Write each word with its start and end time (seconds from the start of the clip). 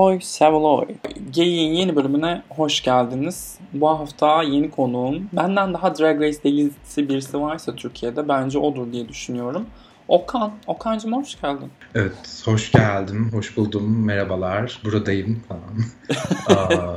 Oy 0.00 0.20
Seveloy. 0.20 0.86
Geyiğin 1.30 1.72
yeni 1.72 1.96
bölümüne 1.96 2.42
hoş 2.48 2.82
geldiniz. 2.82 3.58
Bu 3.72 3.88
hafta 3.88 4.42
yeni 4.42 4.70
konuğum. 4.70 5.28
Benden 5.32 5.74
daha 5.74 5.98
Drag 5.98 6.20
Race 6.20 6.42
delisi 6.44 7.08
birisi 7.08 7.40
varsa 7.40 7.76
Türkiye'de 7.76 8.28
bence 8.28 8.58
odur 8.58 8.92
diye 8.92 9.08
düşünüyorum. 9.08 9.66
Okan. 10.08 10.52
Okan'cığım 10.66 11.12
hoş 11.12 11.40
geldin. 11.40 11.70
Evet, 11.94 12.42
hoş 12.44 12.72
geldim, 12.72 13.30
hoş 13.32 13.56
buldum, 13.56 14.04
merhabalar, 14.04 14.80
buradayım 14.84 15.42
falan. 15.48 15.84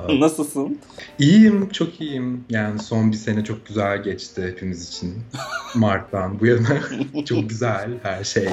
Nasılsın? 0.19 0.79
İyiyim, 1.19 1.69
çok 1.69 2.01
iyiyim. 2.01 2.45
Yani 2.49 2.79
son 2.79 3.11
bir 3.11 3.17
sene 3.17 3.43
çok 3.43 3.65
güzel 3.65 4.03
geçti 4.03 4.43
hepimiz 4.43 4.89
için. 4.89 5.13
Mart'tan 5.75 6.39
bu 6.39 6.45
yana 6.45 6.79
çok 7.25 7.49
güzel 7.49 7.89
her 8.03 8.23
şey. 8.23 8.47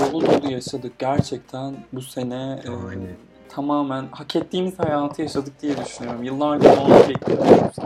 Dolu 0.00 0.26
dolu 0.26 0.52
yaşadık 0.52 0.98
gerçekten 0.98 1.74
bu 1.92 2.02
sene. 2.02 2.62
Yani. 2.66 3.04
E, 3.04 3.33
tamamen 3.54 4.04
hak 4.10 4.36
ettiğimiz 4.36 4.78
hayatı 4.78 5.22
yaşadık 5.22 5.62
diye 5.62 5.76
düşünüyorum. 5.84 6.22
Yıllardır 6.22 6.76
onu 6.76 7.08
bekliyoruz. 7.08 7.76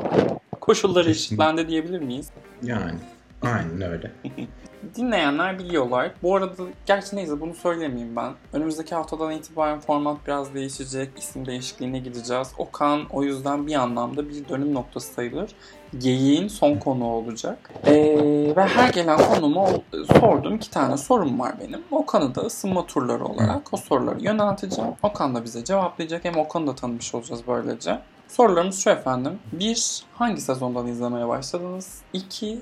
Koşullar 0.61 1.07
eşitlendi 1.07 1.69
diyebilir 1.69 2.01
miyiz? 2.01 2.31
Yani. 2.63 2.99
Aynen 3.43 3.83
öyle. 3.83 4.13
Dinleyenler 4.95 5.59
biliyorlar. 5.59 6.13
Bu 6.23 6.37
arada 6.37 6.63
gerçi 6.87 7.17
neyse 7.17 7.41
bunu 7.41 7.55
söylemeyeyim 7.55 8.17
ben. 8.17 8.33
Önümüzdeki 8.53 8.95
haftadan 8.95 9.33
itibaren 9.33 9.81
format 9.81 10.17
biraz 10.27 10.55
değişecek. 10.55 11.11
İsim 11.19 11.47
değişikliğine 11.47 11.99
gideceğiz. 11.99 12.49
Okan 12.59 13.01
o 13.11 13.23
yüzden 13.23 13.67
bir 13.67 13.75
anlamda 13.75 14.29
bir 14.29 14.49
dönüm 14.49 14.75
noktası 14.75 15.13
sayılır. 15.13 15.51
Geyiğin 15.99 16.49
son 16.49 16.77
konu 16.77 17.05
olacak. 17.05 17.71
Ee, 17.87 17.95
ve 18.57 18.63
her 18.67 18.93
gelen 18.93 19.19
konuma 19.19 19.69
sorduğum 20.21 20.55
iki 20.55 20.71
tane 20.71 20.97
sorum 20.97 21.41
var 21.41 21.55
benim. 21.61 21.83
Okan'ı 21.91 22.35
da 22.35 22.41
ısınma 22.41 22.87
turları 22.87 23.25
olarak 23.25 23.75
o 23.75 23.77
soruları 23.77 24.21
yönelteceğim. 24.21 24.91
Okan 25.03 25.35
da 25.35 25.45
bize 25.45 25.65
cevaplayacak. 25.65 26.25
Hem 26.25 26.37
Okan'ı 26.37 26.67
da 26.67 26.75
tanımış 26.75 27.15
olacağız 27.15 27.41
böylece. 27.49 27.99
Sorularımız 28.29 28.79
şu 28.79 28.91
efendim. 28.91 29.39
Bir, 29.53 30.03
hangi 30.15 30.41
sezondan 30.41 30.87
izlemeye 30.87 31.29
başladınız? 31.29 32.03
İki, 32.13 32.61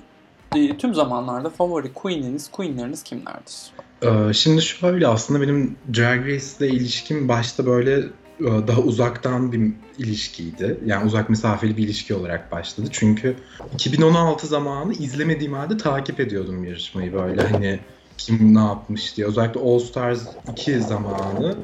e, 0.55 0.79
tüm 0.79 0.95
zamanlarda 0.95 1.51
favori 1.51 1.93
queen'iniz, 1.93 2.51
queen'leriniz 2.51 3.03
kimlerdir? 3.03 3.55
Ee, 4.03 4.33
şimdi 4.33 4.63
şöyle 4.63 5.07
aslında 5.07 5.41
benim 5.41 5.77
Drag 5.97 6.27
Race 6.27 6.47
ile 6.59 6.69
ilişkim 6.69 7.29
başta 7.29 7.67
böyle 7.67 7.99
e, 8.41 8.45
daha 8.69 8.81
uzaktan 8.81 9.53
bir 9.53 9.73
ilişkiydi. 9.99 10.81
Yani 10.87 11.07
uzak 11.07 11.31
mesafeli 11.31 11.77
bir 11.77 11.85
ilişki 11.85 12.15
olarak 12.15 12.53
başladı. 12.53 12.89
Çünkü 12.93 13.37
2016 13.75 14.47
zamanı 14.47 14.93
izlemediğim 14.93 15.53
halde 15.53 15.77
takip 15.77 16.21
ediyordum 16.21 16.65
yarışmayı 16.65 17.13
böyle 17.13 17.43
hani 17.43 17.81
kim 18.19 18.55
ne 18.55 18.59
yapmış 18.59 19.17
diye. 19.17 19.27
Özellikle 19.27 19.61
All 19.61 19.79
Stars 19.79 20.23
2 20.53 20.81
zamanı 20.81 21.57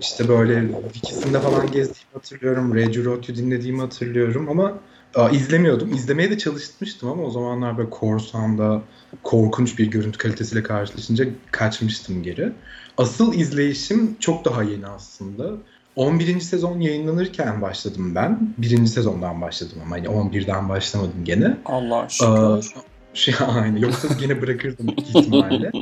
işte 0.00 0.28
böyle 0.28 0.64
ikisinde 0.94 1.40
falan 1.40 1.66
gezdiğimi 1.66 2.12
hatırlıyorum. 2.12 2.74
Reggie 2.74 3.04
Roth'u 3.04 3.36
dinlediğimi 3.36 3.80
hatırlıyorum 3.80 4.48
ama 4.48 4.78
Aa, 5.16 5.30
izlemiyordum. 5.30 5.94
İzlemeye 5.94 6.30
de 6.30 6.38
çalışmıştım 6.38 7.08
ama 7.08 7.22
o 7.22 7.30
zamanlar 7.30 7.78
böyle 7.78 7.90
korsanda 7.90 8.82
korkunç 9.22 9.78
bir 9.78 9.86
görüntü 9.86 10.18
kalitesiyle 10.18 10.62
karşılaşınca 10.62 11.24
kaçmıştım 11.50 12.22
geri. 12.22 12.52
Asıl 12.98 13.34
izleyişim 13.34 14.16
çok 14.20 14.44
daha 14.44 14.62
yeni 14.62 14.86
aslında. 14.86 15.50
11. 15.96 16.40
sezon 16.40 16.80
yayınlanırken 16.80 17.62
başladım 17.62 18.14
ben. 18.14 18.54
Birinci 18.58 18.90
sezondan 18.90 19.40
başladım 19.40 19.78
ama 19.84 19.96
hani 19.96 20.06
11'den 20.06 20.68
başlamadım 20.68 21.24
gene. 21.24 21.56
Allah 21.64 22.08
şükür. 22.08 22.72
şey, 23.14 23.34
aynı. 23.48 23.80
Yoksa 23.80 24.08
gene 24.20 24.42
bırakırdım 24.42 24.88
ihtimalle. 24.88 25.72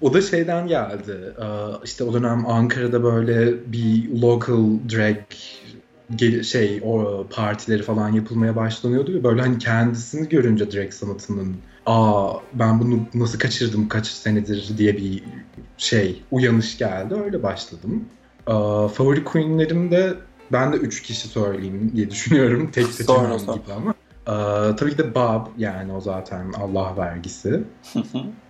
O 0.00 0.14
da 0.14 0.22
şeyden 0.22 0.68
geldi. 0.68 1.34
İşte 1.84 2.04
o 2.04 2.12
dönem 2.12 2.46
Ankara'da 2.46 3.02
böyle 3.02 3.72
bir 3.72 4.20
local 4.22 4.64
drag 4.92 5.16
şey 6.42 6.80
o 6.84 7.26
partileri 7.30 7.82
falan 7.82 8.12
yapılmaya 8.12 8.56
başlanıyordu 8.56 9.14
ve 9.14 9.24
böyle 9.24 9.40
hani 9.40 9.58
kendisini 9.58 10.28
görünce 10.28 10.72
drag 10.72 10.92
sanatının 10.92 11.56
aa 11.86 12.32
ben 12.54 12.80
bunu 12.80 13.00
nasıl 13.14 13.38
kaçırdım 13.38 13.88
kaç 13.88 14.06
senedir 14.06 14.72
diye 14.78 14.96
bir 14.96 15.22
şey 15.78 16.22
uyanış 16.30 16.78
geldi 16.78 17.14
öyle 17.24 17.42
başladım. 17.42 18.04
Aa, 18.46 18.88
favori 18.88 19.24
queenlerim 19.24 19.90
de 19.90 20.14
ben 20.52 20.72
de 20.72 20.76
üç 20.76 21.02
kişi 21.02 21.28
söyleyeyim 21.28 21.92
diye 21.96 22.10
düşünüyorum 22.10 22.70
tek 22.70 22.86
seçemem 22.86 23.38
gibi 23.38 23.72
ama. 23.76 23.94
Aa, 24.26 24.76
tabii 24.76 24.90
ki 24.90 24.98
de 24.98 25.14
Bob 25.14 25.46
yani 25.58 25.92
o 25.92 26.00
zaten 26.00 26.52
Allah 26.52 26.94
vergisi. 26.96 27.60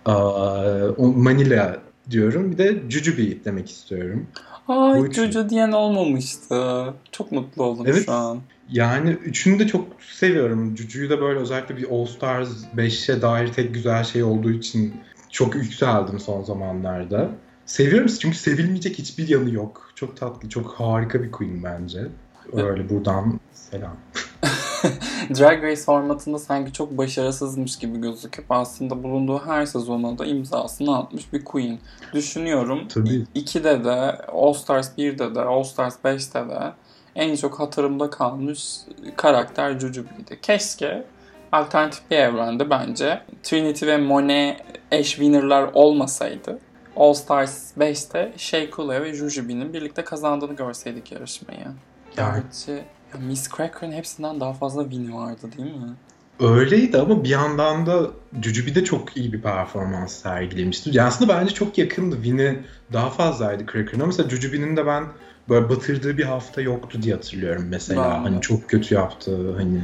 Aa, 0.05 0.87
Manila 0.97 1.79
diyorum 2.09 2.51
bir 2.51 2.57
de 2.57 2.81
Jujubee 2.89 3.45
demek 3.45 3.69
istiyorum. 3.71 4.27
Ay 4.67 5.11
Jojo 5.11 5.49
diyen 5.49 5.71
olmamıştı. 5.71 6.85
Çok 7.11 7.31
mutlu 7.31 7.63
oldum 7.63 7.85
evet, 7.87 8.05
şu 8.05 8.13
an. 8.13 8.39
Yani 8.71 9.09
üçünü 9.09 9.59
de 9.59 9.67
çok 9.67 9.87
seviyorum. 10.01 10.77
Juju'yu 10.77 11.09
da 11.09 11.21
böyle 11.21 11.39
özellikle 11.39 11.77
bir 11.77 11.89
All 11.91 12.05
Stars 12.05 12.49
5'e 12.75 13.21
dair 13.21 13.53
tek 13.53 13.73
güzel 13.73 14.03
şey 14.03 14.23
olduğu 14.23 14.51
için 14.51 14.93
çok 15.29 15.55
yükseldim 15.55 16.19
son 16.19 16.43
zamanlarda. 16.43 17.29
Seviyorum 17.65 18.09
çünkü 18.19 18.37
sevilmeyecek 18.37 18.97
hiçbir 18.97 19.27
yanı 19.27 19.51
yok. 19.51 19.91
Çok 19.95 20.17
tatlı, 20.17 20.49
çok 20.49 20.73
harika 20.73 21.23
bir 21.23 21.31
queen 21.31 21.63
bence. 21.63 22.07
Öyle 22.53 22.89
buradan 22.89 23.39
selam. 23.53 23.97
Drag 25.39 25.63
Race 25.63 25.81
formatında 25.81 26.39
sanki 26.39 26.73
çok 26.73 26.97
başarısızmış 26.97 27.77
gibi 27.77 28.01
gözüküp 28.01 28.45
aslında 28.49 29.03
bulunduğu 29.03 29.39
her 29.45 29.65
sezona 29.65 30.17
da 30.17 30.25
imzasını 30.25 30.97
atmış 30.97 31.33
bir 31.33 31.43
queen. 31.43 31.79
Düşünüyorum. 32.13 32.87
Tabii. 32.87 33.25
2'de 33.35 33.83
de, 33.83 34.25
All 34.27 34.53
Stars 34.53 34.97
1'de 34.97 35.35
de, 35.35 35.41
All 35.41 35.63
Stars 35.63 35.95
5'te 36.05 36.49
de 36.49 36.73
en 37.15 37.35
çok 37.35 37.59
hatırımda 37.59 38.09
kalmış 38.09 38.77
karakter 39.15 39.79
Jujubee'ydi. 39.79 40.41
Keşke 40.41 41.03
alternatif 41.51 42.11
bir 42.11 42.17
evrende 42.17 42.69
bence 42.69 43.21
Trinity 43.43 43.85
ve 43.85 43.97
Monet 43.97 44.61
eş 44.91 45.09
winner'lar 45.09 45.69
olmasaydı 45.73 46.59
All 46.95 47.13
Stars 47.13 47.77
5'te 47.77 48.33
Shea 48.37 48.67
ve 49.01 49.13
Jujubee'nin 49.13 49.73
birlikte 49.73 50.03
kazandığını 50.03 50.53
görseydik 50.53 51.11
yarışmayı. 51.11 51.67
Gerçi 52.15 52.83
ya 53.13 53.19
Miss 53.19 53.49
Cracker'ın 53.57 53.91
hepsinden 53.91 54.39
daha 54.39 54.53
fazla 54.53 54.83
win'i 54.83 55.15
vardı 55.15 55.47
değil 55.57 55.75
mi? 55.75 55.93
Öyleydi 56.39 56.97
ama 56.97 57.23
bir 57.23 57.29
yandan 57.29 57.85
da 57.85 58.07
Jujubi 58.41 58.75
de 58.75 58.83
çok 58.83 59.17
iyi 59.17 59.33
bir 59.33 59.41
performans 59.41 60.13
sergilemişti. 60.13 60.89
Yani 60.93 61.07
aslında 61.07 61.33
bence 61.33 61.53
çok 61.53 61.77
yakındı. 61.77 62.15
Win'i 62.15 62.59
daha 62.93 63.09
fazlaydı 63.09 63.65
Cracker'ın 63.73 63.99
ama 63.99 64.07
mesela 64.07 64.29
Jujubi'nin 64.29 64.77
de 64.77 64.85
ben 64.85 65.03
böyle 65.49 65.69
batırdığı 65.69 66.17
bir 66.17 66.23
hafta 66.23 66.61
yoktu 66.61 67.01
diye 67.01 67.15
hatırlıyorum 67.15 67.65
mesela. 67.69 68.03
Ben 68.03 68.23
hani 68.23 68.41
çok 68.41 68.69
kötü 68.69 68.95
yaptı 68.95 69.55
hani. 69.57 69.81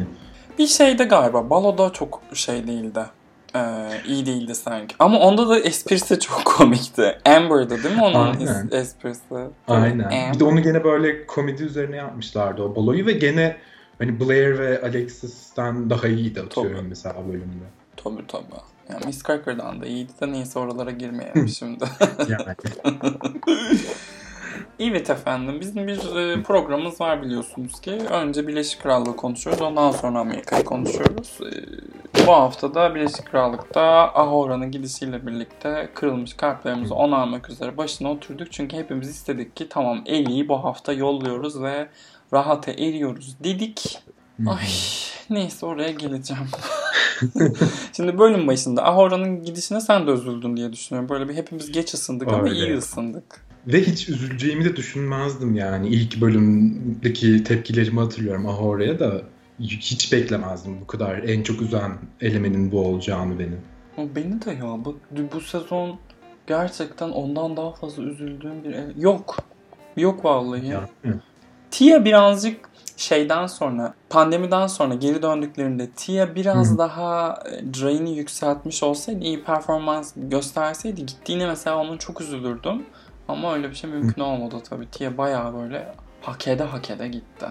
Bir 0.59 0.67
şeyde 0.67 1.03
galiba 1.03 1.49
Balo'da 1.49 1.93
çok 1.93 2.21
şey 2.33 2.67
değildi. 2.67 3.05
Ee, 3.57 4.01
iyi 4.07 4.25
değildi 4.25 4.55
sanki. 4.55 4.95
Ama 4.99 5.19
onda 5.19 5.49
da 5.49 5.59
esprisi 5.59 6.19
çok 6.19 6.45
komikti. 6.45 7.17
Amber'dı 7.25 7.83
değil 7.83 7.95
mi 7.95 8.03
onun 8.03 8.33
Aynen. 8.33 8.69
esprisi? 8.71 9.35
Aynen. 9.67 10.03
Amber. 10.03 10.33
Bir 10.33 10.39
de 10.39 10.43
onu 10.43 10.61
gene 10.63 10.83
böyle 10.83 11.27
komedi 11.27 11.63
üzerine 11.63 11.95
yapmışlardı 11.95 12.61
o 12.63 12.75
baloyu 12.75 13.05
ve 13.05 13.11
gene 13.11 13.57
hani 13.99 14.19
Blair 14.19 14.59
ve 14.59 14.81
Alexis'ten 14.81 15.89
daha 15.89 16.07
iyiydi 16.07 16.41
atıyorum 16.41 16.75
tabii. 16.77 16.87
mesela 16.87 17.27
bölümde. 17.27 17.65
Tabii 18.03 18.27
tabii. 18.27 18.43
Yani 18.89 19.05
Miss 19.05 19.23
Cracker'dan 19.23 19.81
da 19.81 19.85
iyiydi 19.85 20.11
de 20.21 20.31
neyse 20.31 20.59
oralara 20.59 20.91
girmeyelim 20.91 21.47
şimdi. 21.47 21.85
yani. 22.29 22.55
Evet 24.79 25.09
efendim 25.09 25.57
bizim 25.61 25.87
bir 25.87 26.15
e, 26.15 26.43
programımız 26.43 27.01
var 27.01 27.21
biliyorsunuz 27.21 27.81
ki. 27.81 27.91
Önce 27.91 28.47
Birleşik 28.47 28.81
Krallığı 28.81 29.15
konuşuyoruz 29.15 29.61
ondan 29.61 29.91
sonra 29.91 30.19
Amerika'yı 30.19 30.63
konuşuyoruz. 30.63 31.39
E, 31.41 32.27
bu 32.27 32.31
hafta 32.31 32.73
da 32.73 32.95
Birleşik 32.95 33.25
Krallık'ta 33.25 33.81
Ahora'nın 34.13 34.71
gidişiyle 34.71 35.27
birlikte 35.27 35.89
kırılmış 35.93 36.33
kalplerimizi 36.33 36.93
onarmak 36.93 37.49
üzere 37.49 37.77
başına 37.77 38.11
oturduk. 38.11 38.51
Çünkü 38.51 38.77
hepimiz 38.77 39.09
istedik 39.09 39.55
ki 39.55 39.69
tamam 39.69 40.01
Ellie'yi 40.05 40.49
bu 40.49 40.63
hafta 40.63 40.93
yolluyoruz 40.93 41.61
ve 41.61 41.87
rahata 42.33 42.71
eriyoruz 42.71 43.37
dedik. 43.43 43.99
Ay 44.47 44.67
neyse 45.29 45.65
oraya 45.65 45.91
geleceğim. 45.91 46.47
Şimdi 47.93 48.19
bölüm 48.19 48.47
başında 48.47 48.85
Ahora'nın 48.85 49.43
gidişine 49.43 49.81
sen 49.81 50.07
de 50.07 50.11
üzüldün 50.11 50.57
diye 50.57 50.73
düşünüyorum. 50.73 51.09
Böyle 51.09 51.29
bir 51.29 51.35
hepimiz 51.35 51.71
geç 51.71 51.93
ısındık 51.93 52.27
Öyle. 52.27 52.39
ama 52.39 52.49
iyi 52.49 52.77
ısındık. 52.77 53.46
Ve 53.67 53.81
hiç 53.81 54.09
üzüleceğimi 54.09 54.65
de 54.65 54.75
düşünmezdim 54.75 55.55
yani. 55.55 55.87
İlk 55.87 56.21
bölümdeki 56.21 57.43
tepkilerimi 57.43 57.99
hatırlıyorum 57.99 58.47
Ahora'ya 58.47 58.99
da 58.99 59.21
hiç 59.59 60.13
beklemezdim 60.13 60.81
bu 60.81 60.87
kadar 60.87 61.17
en 61.17 61.43
çok 61.43 61.61
üzen 61.61 61.91
elemenin 62.21 62.71
bu 62.71 62.79
olacağını 62.79 63.39
benim. 63.39 63.61
Beni 64.15 64.41
de 64.45 64.51
ya. 64.51 64.85
Bu, 64.85 64.97
bu 65.33 65.41
sezon 65.41 65.99
gerçekten 66.47 67.09
ondan 67.09 67.57
daha 67.57 67.71
fazla 67.71 68.03
üzüldüğüm 68.03 68.63
bir... 68.63 69.01
Yok. 69.01 69.37
Yok 69.97 70.25
vallahi. 70.25 70.67
Ya, 70.67 70.89
Tia 71.71 72.05
birazcık 72.05 72.69
şeyden 72.97 73.47
sonra 73.47 73.93
pandemiden 74.09 74.67
sonra 74.67 74.93
geri 74.93 75.21
döndüklerinde 75.21 75.89
Tia 75.95 76.35
biraz 76.35 76.73
Hı. 76.73 76.77
daha 76.77 77.43
e, 77.45 77.73
drain'i 77.73 78.17
yükseltmiş 78.17 78.83
olsaydı 78.83 79.19
iyi 79.19 79.43
performans 79.43 80.13
gösterseydi 80.15 81.05
gittiğine 81.05 81.45
mesela 81.45 81.77
onun 81.77 81.97
çok 81.97 82.21
üzülürdüm. 82.21 82.85
Ama 83.27 83.53
öyle 83.53 83.69
bir 83.69 83.75
şey 83.75 83.89
mümkün 83.89 84.21
olmadı 84.21 84.55
tabii. 84.69 84.87
Tia 84.91 85.17
bayağı 85.17 85.53
böyle 85.53 85.93
hakede 86.21 86.63
hakede 86.63 87.07
gitti. 87.07 87.45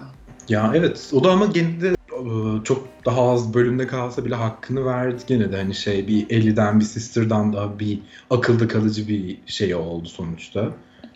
Ya 0.49 0.73
evet 0.75 1.11
o 1.14 1.25
da 1.25 1.31
ama 1.31 1.46
gene 1.46 1.69
e, 1.87 2.64
çok 2.64 2.88
daha 3.05 3.31
az 3.31 3.55
bölümde 3.55 3.87
kalsa 3.87 4.25
bile 4.25 4.34
hakkını 4.34 4.84
verdi 4.84 5.23
gene 5.26 5.52
de 5.52 5.56
hani 5.56 5.75
şey 5.75 6.08
bir 6.08 6.31
Ellie'den 6.31 6.81
bir 6.81 6.84
Sister'dan 6.84 7.52
daha 7.52 7.78
bir 7.78 8.00
akılda 8.31 8.69
kalıcı 8.69 9.08
bir 9.08 9.38
şey 9.46 9.75
oldu 9.75 10.08
sonuçta. 10.08 10.69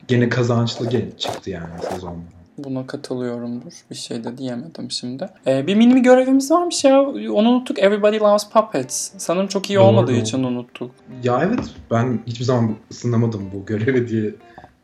Gene 0.09 0.29
kazançlı 0.29 0.91
gene 0.91 1.17
çıktı 1.19 1.51
yani 1.51 1.83
sezonda. 1.91 2.40
Buna 2.59 2.87
katılıyorumdur. 2.87 3.73
Bir 3.91 3.95
şey 3.95 4.25
de 4.25 4.39
diyemedim 4.39 4.91
şimdi. 4.91 5.29
Ee, 5.47 5.67
bir 5.67 5.75
mini 5.75 5.95
bir 5.95 6.01
görevimiz 6.01 6.51
varmış 6.51 6.85
ya. 6.85 7.03
Onu 7.03 7.49
unuttuk. 7.49 7.79
Everybody 7.79 8.19
Loves 8.19 8.49
Puppets. 8.51 9.13
Sanırım 9.17 9.47
çok 9.47 9.71
iyi 9.71 9.77
Doğru. 9.77 9.85
olmadığı 9.85 10.13
için 10.13 10.45
unuttuk. 10.45 10.91
Ya 11.25 11.41
evet 11.45 11.61
ben 11.91 12.21
hiçbir 12.27 12.45
zaman 12.45 12.77
ısınamadım 12.91 13.51
bu 13.55 13.67
görevi 13.67 14.09
diye 14.09 14.35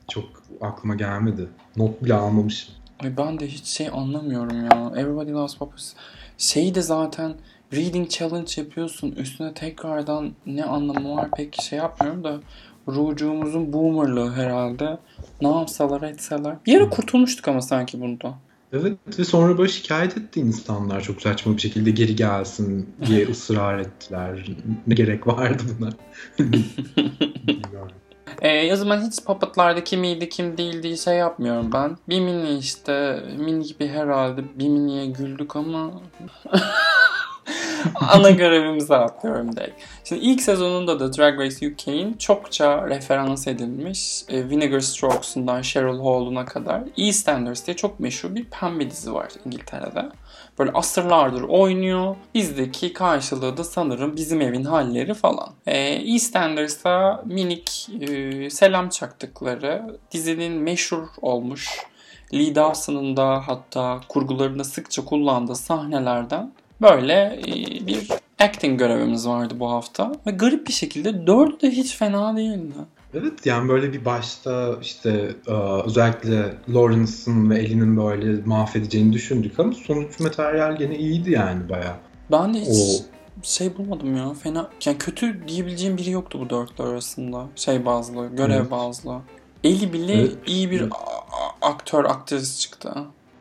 çok 0.08 0.24
aklıma 0.60 0.94
gelmedi. 0.94 1.48
Not 1.76 2.04
bile 2.04 2.14
almamışım. 2.14 2.74
Ay 3.00 3.16
ben 3.16 3.40
de 3.40 3.46
hiç 3.46 3.66
şey 3.66 3.88
anlamıyorum 3.92 4.64
ya. 4.64 4.92
Everybody 4.96 5.30
Loves 5.32 5.54
Puppets. 5.54 5.92
Şey 6.38 6.74
de 6.74 6.82
zaten 6.82 7.34
reading 7.72 8.08
challenge 8.10 8.52
yapıyorsun. 8.56 9.12
Üstüne 9.12 9.54
tekrardan 9.54 10.32
ne 10.46 10.64
anlamı 10.64 11.16
var 11.16 11.30
pek 11.36 11.62
şey 11.62 11.78
yapmıyorum 11.78 12.24
da 12.24 12.40
Rucuğumuzun 12.88 13.72
boomerlığı 13.72 14.32
herhalde. 14.32 14.98
Ne 15.40 15.48
yapsalar 15.48 16.02
etseler. 16.02 16.56
Bir 16.66 16.72
yere 16.72 16.90
kurtulmuştuk 16.90 17.48
ama 17.48 17.60
sanki 17.60 18.00
bunda. 18.00 18.34
Evet 18.72 19.18
ve 19.18 19.24
sonra 19.24 19.58
böyle 19.58 19.72
şikayet 19.72 20.18
etti 20.18 20.40
insanlar 20.40 21.00
çok 21.00 21.22
saçma 21.22 21.56
bir 21.56 21.60
şekilde 21.60 21.90
geri 21.90 22.16
gelsin 22.16 22.94
diye 23.06 23.26
ısrar 23.30 23.78
ettiler. 23.78 24.46
Ne 24.86 24.94
gerek 24.94 25.26
vardı 25.26 25.62
buna? 25.78 25.90
Ee, 28.42 28.72
o 28.72 28.76
zaman 28.76 29.06
hiç 29.06 29.24
puppetlarda 29.24 29.84
kim 29.84 30.04
iyiydi 30.04 30.28
kim 30.28 30.58
değildi 30.58 30.98
şey 30.98 31.16
yapmıyorum 31.16 31.72
ben. 31.72 31.96
Bir 32.08 32.20
mini 32.20 32.58
işte 32.58 33.22
mini 33.38 33.64
gibi 33.64 33.88
herhalde 33.88 34.42
bir 34.54 34.68
miniye 34.68 35.06
güldük 35.06 35.56
ama 35.56 35.90
ana 37.94 38.30
görevimize 38.30 38.96
atlıyorum 38.96 39.56
direkt. 39.56 39.80
Şimdi 40.04 40.24
ilk 40.24 40.42
sezonunda 40.42 41.00
da 41.00 41.16
Drag 41.16 41.40
Race 41.40 41.68
UK'in 41.68 42.14
çokça 42.14 42.88
referans 42.88 43.46
edilmiş 43.46 44.22
e, 44.28 44.50
Vinegar 44.50 44.80
Strokes'undan 44.80 45.62
Cheryl 45.62 45.98
Hall'una 45.98 46.44
kadar 46.44 46.82
EastEnders 46.98 47.66
diye 47.66 47.76
çok 47.76 48.00
meşhur 48.00 48.34
bir 48.34 48.44
pembe 48.44 48.90
dizi 48.90 49.14
var 49.14 49.28
İngiltere'de. 49.46 50.08
Böyle 50.58 50.70
asırlardır 50.72 51.42
oynuyor. 51.42 52.16
Bizdeki 52.34 52.92
karşılığı 52.92 53.56
da 53.56 53.64
sanırım 53.64 54.16
bizim 54.16 54.40
evin 54.40 54.64
halleri 54.64 55.14
falan. 55.14 55.48
E, 55.66 55.78
EastEnders'a 55.78 57.22
minik 57.24 57.88
e, 58.00 58.50
selam 58.50 58.88
çaktıkları 58.88 59.98
dizinin 60.12 60.52
meşhur 60.52 61.06
olmuş 61.22 61.68
Lee 62.34 62.54
Dawson'ın 62.54 63.16
da 63.16 63.48
hatta 63.48 64.00
kurgularında 64.08 64.64
sıkça 64.64 65.04
kullandığı 65.04 65.56
sahnelerden 65.56 66.52
böyle 66.82 67.40
e, 67.46 67.86
bir 67.86 68.08
acting 68.40 68.78
görevimiz 68.78 69.28
vardı 69.28 69.54
bu 69.60 69.70
hafta. 69.70 70.12
Ve 70.26 70.30
garip 70.30 70.66
bir 70.68 70.72
şekilde 70.72 71.26
dördü 71.26 71.60
de 71.60 71.70
hiç 71.70 71.96
fena 71.96 72.36
değildi. 72.36 72.74
Evet 73.14 73.46
yani 73.46 73.68
böyle 73.68 73.92
bir 73.92 74.04
başta 74.04 74.74
işte 74.82 75.30
e, 75.46 75.52
özellikle 75.86 76.54
Lawrence'ın 76.68 77.50
ve 77.50 77.58
Ellie'nin 77.58 77.96
böyle 77.96 78.42
mahvedeceğini 78.44 79.12
düşündük 79.12 79.60
ama 79.60 79.72
sonuç 79.72 80.20
materyal 80.20 80.76
gene 80.76 80.98
iyiydi 80.98 81.30
yani 81.30 81.68
baya. 81.68 81.96
Ben 82.30 82.54
de 82.54 82.60
hiç 82.60 82.68
O 82.68 83.42
şey 83.42 83.76
bulmadım 83.76 84.16
ya. 84.16 84.34
Fena 84.34 84.68
yani 84.84 84.98
kötü 84.98 85.48
diyebileceğim 85.48 85.96
biri 85.96 86.10
yoktu 86.10 86.38
bu 86.40 86.50
dörtlü 86.50 86.84
arasında. 86.84 87.46
Şey 87.56 87.84
bazlı, 87.86 88.26
görev 88.36 88.54
Evet. 88.60 88.70
bazlı. 88.70 89.18
Eli 89.64 89.92
bile 89.92 90.12
Evet. 90.14 90.32
iyi 90.46 90.70
bir 90.70 90.80
Evet. 90.80 90.92
aktör, 91.62 92.04
aktris 92.04 92.60
çıktı. 92.60 92.94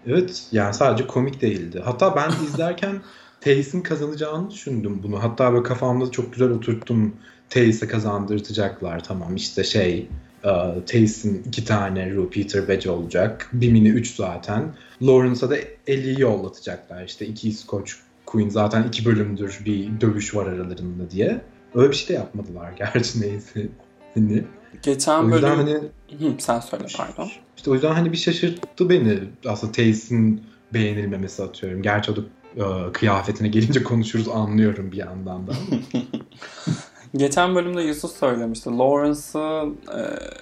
Evet 0.07 0.43
yani 0.51 0.73
sadece 0.73 1.07
komik 1.07 1.41
değildi. 1.41 1.81
Hatta 1.85 2.15
ben 2.15 2.31
izlerken 2.45 3.01
Tays'in 3.45 3.81
kazanacağını 3.81 4.51
düşündüm 4.51 4.99
bunu. 5.03 5.23
Hatta 5.23 5.53
böyle 5.53 5.63
kafamda 5.63 6.11
çok 6.11 6.33
güzel 6.33 6.49
oturttum. 6.49 7.13
Tays'e 7.49 7.87
kazandırtacaklar 7.87 9.03
tamam 9.03 9.35
işte 9.35 9.63
şey 9.63 10.07
e, 10.43 10.49
Tays'in 10.85 11.43
iki 11.47 11.65
tane 11.65 12.11
Ru 12.11 12.29
Peter 12.29 12.67
Badge 12.67 12.89
olacak. 12.89 13.49
Bimini 13.53 13.89
üç 13.89 14.15
zaten. 14.15 14.75
Lawrence'a 15.01 15.49
da 15.49 15.55
Ellie'yi 15.87 16.21
yollatacaklar. 16.21 17.05
İşte 17.05 17.25
iki 17.25 17.49
İskoç 17.49 17.99
Queen 18.25 18.49
zaten 18.49 18.83
iki 18.83 19.05
bölümdür 19.05 19.59
bir 19.65 20.01
dövüş 20.01 20.35
var 20.35 20.45
aralarında 20.45 21.11
diye. 21.11 21.41
Öyle 21.75 21.91
bir 21.91 21.95
şey 21.95 22.07
de 22.09 22.13
yapmadılar 22.13 22.71
gerçi 22.77 23.21
neyse. 23.21 23.67
Hani, 24.13 24.43
Geçen 24.81 25.31
bölüm... 25.31 25.49
hani 25.49 25.73
Hı, 26.19 26.33
sen 26.39 26.59
söyle 26.59 26.85
pardon. 26.97 27.29
işte 27.57 27.71
o 27.71 27.73
yüzden 27.73 27.93
hani 27.93 28.11
bir 28.11 28.17
şaşırttı 28.17 28.89
beni 28.89 29.19
aslında 29.47 29.71
Tays'in 29.71 30.43
beğenilmemesi 30.73 31.43
atıyorum. 31.43 31.81
Gerçi 31.81 32.11
o 32.11 32.15
da 32.15 32.21
e, 32.57 32.91
kıyafetine 32.93 33.47
gelince 33.47 33.83
konuşuruz 33.83 34.27
anlıyorum 34.29 34.91
bir 34.91 34.97
yandan 34.97 35.47
da. 35.47 35.51
Geçen 37.15 37.55
bölümde 37.55 37.81
Yusuf 37.81 38.11
söylemişti. 38.11 38.69
Lawrence'ı 38.69 39.73
e, 39.97 40.01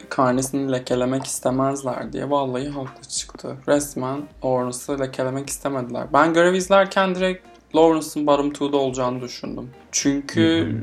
karnesini 0.10 0.72
lekelemek 0.72 1.26
istemezler 1.26 2.14
diye. 2.14 2.30
Vallahi 2.30 2.70
haklı 2.70 3.08
çıktı. 3.10 3.58
Resmen 3.68 4.22
Lawrence'ı 4.46 5.00
lekelemek 5.00 5.50
istemediler. 5.50 6.08
Ben 6.14 6.34
görev 6.34 6.54
izlerken 6.54 7.16
direkt 7.16 7.48
Lawrence'ın 7.76 8.50
two'da 8.50 8.78
olacağını 8.78 9.22
düşündüm. 9.22 9.70
Çünkü 9.92 10.76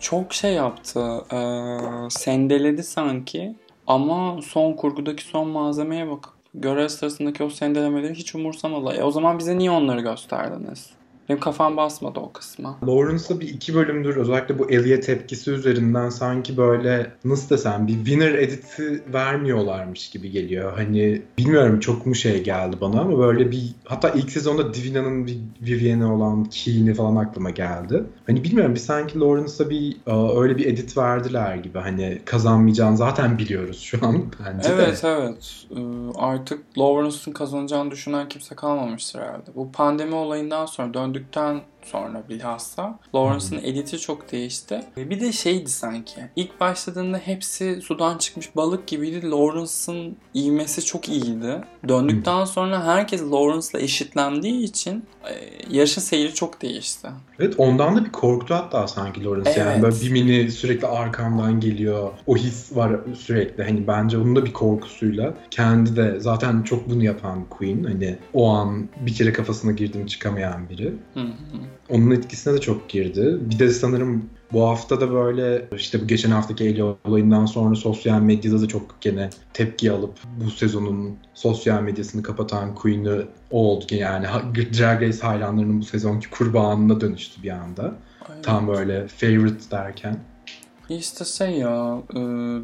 çok 0.00 0.34
şey 0.34 0.54
yaptı. 0.54 1.00
E, 1.32 1.40
sendeledi 2.10 2.82
sanki. 2.82 3.54
Ama 3.86 4.42
son 4.42 4.72
kurgudaki 4.72 5.24
son 5.24 5.48
malzemeye 5.48 6.10
bakıp 6.10 6.39
görev 6.54 6.88
sırasındaki 6.88 7.44
o 7.44 7.50
sendelemeleri 7.50 8.14
hiç 8.14 8.34
umursamadılar. 8.34 8.94
E, 8.94 9.04
o 9.04 9.10
zaman 9.10 9.38
bize 9.38 9.58
niye 9.58 9.70
onları 9.70 10.00
gösterdiniz? 10.00 10.90
Benim 11.30 11.40
kafam 11.40 11.76
basmadı 11.76 12.20
o 12.20 12.32
kısma. 12.32 12.78
Lawrence'la 12.86 13.40
bir 13.40 13.48
iki 13.48 13.74
bölümdür 13.74 14.16
özellikle 14.16 14.58
bu 14.58 14.70
Ellie 14.70 15.00
tepkisi 15.00 15.50
üzerinden 15.50 16.10
sanki 16.10 16.56
böyle 16.56 17.10
nasıl 17.24 17.50
desem 17.50 17.86
bir 17.86 17.94
winner 17.94 18.34
editi 18.34 19.02
vermiyorlarmış 19.12 20.10
gibi 20.10 20.30
geliyor. 20.30 20.72
Hani 20.76 21.22
bilmiyorum 21.38 21.80
çok 21.80 22.06
mu 22.06 22.14
şey 22.14 22.42
geldi 22.42 22.76
bana 22.80 23.00
ama 23.00 23.18
böyle 23.18 23.50
bir 23.50 23.74
hatta 23.84 24.08
ilk 24.10 24.30
sezonda 24.30 24.74
Divina'nın 24.74 25.26
bir 25.26 25.38
Vivienne'e 25.62 26.06
olan 26.06 26.44
Keen'i 26.44 26.94
falan 26.94 27.16
aklıma 27.16 27.50
geldi. 27.50 28.04
Hani 28.26 28.44
bilmiyorum 28.44 28.74
bir 28.74 28.80
sanki 28.80 29.20
Lawrence'a 29.20 29.70
bir 29.70 29.96
öyle 30.42 30.56
bir 30.56 30.66
edit 30.66 30.96
verdiler 30.96 31.56
gibi 31.56 31.78
hani 31.78 32.18
kazanmayacağını 32.24 32.96
zaten 32.96 33.38
biliyoruz 33.38 33.80
şu 33.80 33.98
an 34.06 34.24
bence 34.46 34.68
de. 34.68 34.72
Evet 34.74 35.02
evet. 35.04 35.64
Ee, 35.76 35.80
Artık 36.18 36.78
Lawrence'ın 36.78 37.32
kazanacağını 37.32 37.90
düşünen 37.90 38.28
kimse 38.28 38.54
kalmamıştır 38.54 39.20
herhalde. 39.20 39.50
Bu 39.54 39.72
pandemi 39.72 40.14
olayından 40.14 40.66
sonra 40.66 40.94
döndükten 41.20 41.62
sonra 41.84 42.22
bilhassa 42.28 42.98
Lawrence'ın 43.14 43.60
editi 43.64 43.98
çok 43.98 44.32
değişti. 44.32 44.80
Ee, 44.96 45.10
Bir 45.10 45.20
de 45.20 45.32
şeydi 45.32 45.70
sanki. 45.70 46.20
İlk 46.36 46.60
başladığında 46.60 47.18
hepsi 47.18 47.80
sudan 47.82 48.18
çıkmış 48.18 48.56
balık 48.56 48.86
gibiydi. 48.86 49.30
Lawrence'ın 49.30 50.16
ivmesi 50.34 50.84
çok 50.84 51.08
iyiydi. 51.08 51.60
Döndükten 51.88 52.44
sonra 52.44 52.84
herkes 52.84 53.22
Lawrence'la 53.22 53.80
eşitlendiği 53.80 54.62
için 54.62 55.04
e, 55.24 55.32
yarışın 55.76 56.00
seyri 56.00 56.34
çok 56.34 56.62
değişti. 56.62 57.08
Evet 57.38 57.54
ondan 57.58 57.96
da 57.96 58.04
bir 58.04 58.12
korktu 58.12 58.54
hatta 58.54 58.88
sanki 58.88 59.24
Lawrence. 59.24 59.50
Yani 59.60 59.70
Evet. 59.72 59.82
böyle 59.82 60.00
bir 60.00 60.10
mini 60.10 60.50
sürekli 60.50 60.86
arkamdan 60.86 61.60
geliyor. 61.60 62.10
O 62.26 62.36
his 62.36 62.76
var 62.76 62.92
sürekli. 63.18 63.64
Hani 63.64 63.86
bence 63.86 64.18
onun 64.18 64.36
da 64.36 64.44
bir 64.44 64.52
korkusuyla. 64.52 65.34
Kendi 65.50 65.96
de 65.96 66.20
zaten 66.20 66.62
çok 66.62 66.90
bunu 66.90 67.04
yapan 67.04 67.44
Queen. 67.50 67.84
Hani 67.84 68.18
o 68.34 68.48
an 68.50 68.88
bir 69.06 69.14
kere 69.14 69.32
kafasına 69.32 69.72
girdim 69.72 70.06
çıkamayan 70.06 70.68
biri. 70.68 70.92
Hı 71.14 71.20
hı. 71.20 71.26
Onun 71.88 72.10
etkisine 72.10 72.54
de 72.54 72.60
çok 72.60 72.88
girdi. 72.88 73.38
Bir 73.40 73.58
de 73.58 73.70
sanırım 73.70 74.24
bu 74.52 74.68
hafta 74.68 75.00
da 75.00 75.12
böyle 75.12 75.68
işte 75.76 76.02
bu 76.02 76.06
geçen 76.06 76.30
haftaki 76.30 76.64
Ellie 76.64 76.82
olayından 77.04 77.46
sonra 77.46 77.74
sosyal 77.74 78.20
medyada 78.20 78.60
da 78.62 78.68
çok 78.68 79.00
gene 79.00 79.30
tepki 79.54 79.92
alıp 79.92 80.18
bu 80.44 80.50
sezonun 80.50 81.16
sosyal 81.34 81.82
medyasını 81.82 82.22
kapatan 82.22 82.74
Queen'i 82.74 83.22
o 83.50 83.58
oldu. 83.70 83.84
Yani 83.90 84.26
ha- 84.26 84.42
Drag 84.78 85.02
Race 85.02 85.20
hayranlarının 85.20 85.80
bu 85.80 85.84
sezonki 85.84 86.30
kurbanına 86.30 87.00
dönüştü 87.00 87.42
bir 87.42 87.50
anda. 87.50 87.94
Aynen. 88.30 88.42
Tam 88.42 88.68
böyle 88.68 89.08
favorite 89.08 89.70
derken. 89.70 90.16
İşte 90.88 91.24
şey 91.24 91.50
ya, 91.50 92.02
e, 92.14 92.18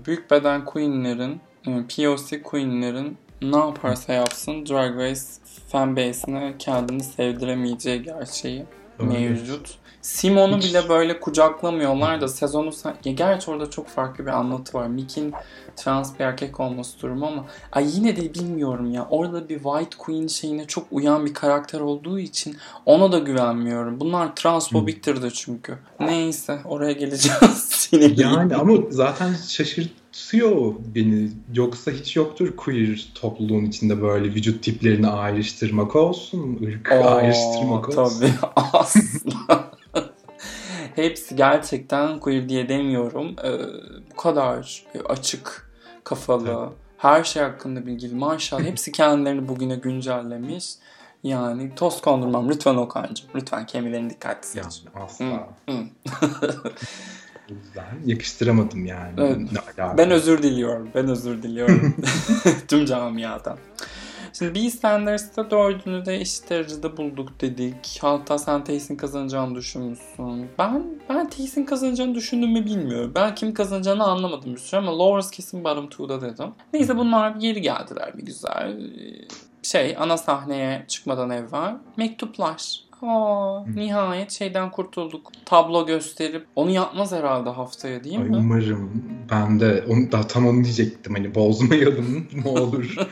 büyük 0.06 0.30
beden 0.30 0.64
queenlerin, 0.64 1.40
e, 1.66 1.70
POC 1.96 2.42
queenlerin 2.42 3.16
ne 3.42 3.56
yaparsa 3.56 4.12
yapsın 4.12 4.66
Drag 4.66 4.96
Race 4.96 5.20
fanbase'ine 5.68 6.54
kendini 6.58 7.02
sevdiremeyeceği 7.02 8.02
gerçeği. 8.02 8.64
Mevcut. 8.98 9.78
Simon'u 10.02 10.56
Hiç- 10.58 10.64
bile 10.64 10.88
böyle 10.88 11.20
kucaklamıyorlar 11.20 12.20
da 12.20 12.28
sezonu 12.28 12.70
ya 13.04 13.12
gerçi 13.12 13.50
orada 13.50 13.70
çok 13.70 13.88
farklı 13.88 14.26
bir 14.26 14.30
anlatı 14.30 14.78
var. 14.78 14.86
Mick'in 14.86 15.34
trans 15.76 16.18
bir 16.18 16.24
erkek 16.24 16.60
olması 16.60 17.00
durumu 17.02 17.26
ama 17.26 17.44
ay 17.72 17.96
yine 17.96 18.16
de 18.16 18.34
bilmiyorum 18.34 18.92
ya. 18.92 19.06
Orada 19.10 19.48
bir 19.48 19.54
White 19.54 19.96
Queen 19.98 20.26
şeyine 20.26 20.66
çok 20.66 20.86
uyan 20.90 21.26
bir 21.26 21.34
karakter 21.34 21.80
olduğu 21.80 22.18
için 22.18 22.56
ona 22.86 23.12
da 23.12 23.18
güvenmiyorum. 23.18 24.00
Bunlar 24.00 24.36
transfobiktir 24.36 25.22
de 25.22 25.30
çünkü. 25.30 25.78
Neyse 26.00 26.58
oraya 26.64 26.92
geleceğiz. 26.92 27.88
Yine 27.92 28.22
Yani 28.22 28.54
ama 28.56 28.72
zaten 28.90 29.34
şaşırt 29.48 29.90
korkutuyor 30.20 30.74
beni. 30.94 31.30
Yoksa 31.54 31.90
hiç 31.90 32.16
yoktur 32.16 32.56
queer 32.56 33.08
topluluğun 33.14 33.64
içinde 33.64 34.02
böyle 34.02 34.24
vücut 34.34 34.62
tiplerini 34.64 35.08
ayrıştırmak 35.08 35.96
olsun, 35.96 36.58
ırk 36.66 36.92
ayrıştırmak 36.92 37.88
olsun. 37.88 38.20
Tabii 38.20 38.32
asla. 38.56 39.70
Hepsi 40.94 41.36
gerçekten 41.36 42.20
queer 42.20 42.48
diye 42.48 42.68
demiyorum. 42.68 43.36
Ee, 43.44 43.52
bu 44.12 44.16
kadar 44.16 44.84
açık 45.08 45.70
kafalı, 46.04 46.48
Evet. 46.48 46.72
her 46.98 47.24
şey 47.24 47.42
hakkında 47.42 47.86
bilgili. 47.86 48.14
Maşallah 48.14 48.64
hepsi 48.70 48.92
kendilerini 48.92 49.48
bugüne 49.48 49.76
güncellemiş. 49.76 50.66
Yani 51.22 51.74
toz 51.76 52.00
kondurmam. 52.00 52.48
Lütfen 52.48 52.74
Okan'cığım. 52.74 53.28
Lütfen 53.34 53.66
kelimelerine 53.66 54.10
dikkat 54.10 54.54
Yani 54.54 54.72
seç. 54.72 54.82
asla. 54.94 55.48
Hı, 55.68 55.72
hı. 55.72 55.84
O 57.50 57.54
yüzden 57.54 57.84
yakıştıramadım 58.06 58.86
yani. 58.86 59.14
Evet. 59.18 59.52
Ne 59.52 59.58
alaka? 59.58 59.98
Ben 59.98 60.10
özür 60.10 60.42
diliyorum. 60.42 60.88
Ben 60.94 61.08
özür 61.08 61.42
diliyorum. 61.42 61.96
Tüm 62.68 62.86
camiadan. 62.86 63.58
Şimdi 64.38 64.54
Beastanders'ta 64.54 65.50
dördünü 65.50 66.04
de 66.06 66.16
eşit 66.16 66.50
derecede 66.50 66.96
bulduk 66.96 67.40
dedik. 67.40 67.98
Hatta 68.02 68.38
sen 68.38 68.64
Tace'in 68.64 68.96
kazanacağını 68.96 69.54
düşünmüşsün. 69.54 70.48
Ben 70.58 70.84
ben 71.08 71.30
Tace'in 71.30 71.64
kazanacağını 71.64 72.14
düşündüm 72.14 72.52
mü 72.52 72.64
bilmiyorum. 72.64 73.12
Ben 73.14 73.34
kim 73.34 73.54
kazanacağını 73.54 74.04
anlamadım 74.04 74.52
bir 74.52 74.60
süre 74.60 74.80
ama 74.80 74.98
Lawrence 74.98 75.28
kesin 75.36 75.64
bottom 75.64 75.84
2'da 75.84 76.20
dedim. 76.20 76.48
Neyse 76.72 76.96
bunlar 76.96 77.30
geri 77.30 77.60
geldiler 77.62 78.12
bir 78.18 78.22
güzel. 78.22 78.80
Şey 79.62 79.96
ana 79.98 80.16
sahneye 80.16 80.84
çıkmadan 80.88 81.30
evvel 81.30 81.76
mektuplar. 81.96 82.85
Aa, 83.02 83.64
nihayet 83.74 84.30
şeyden 84.32 84.70
kurtulduk. 84.70 85.32
Tablo 85.44 85.86
gösterip 85.86 86.46
onu 86.56 86.70
yapmaz 86.70 87.12
herhalde 87.12 87.50
haftaya 87.50 88.04
değil 88.04 88.18
Ay, 88.18 88.24
mi? 88.28 88.36
umarım. 88.36 89.02
Ben 89.30 89.60
de 89.60 89.84
onu 89.88 90.12
da 90.12 90.20
tam 90.22 90.46
onu 90.46 90.64
diyecektim 90.64 91.14
hani 91.14 91.34
bozmayalım 91.34 92.26
ne 92.44 92.50
olur. 92.50 92.94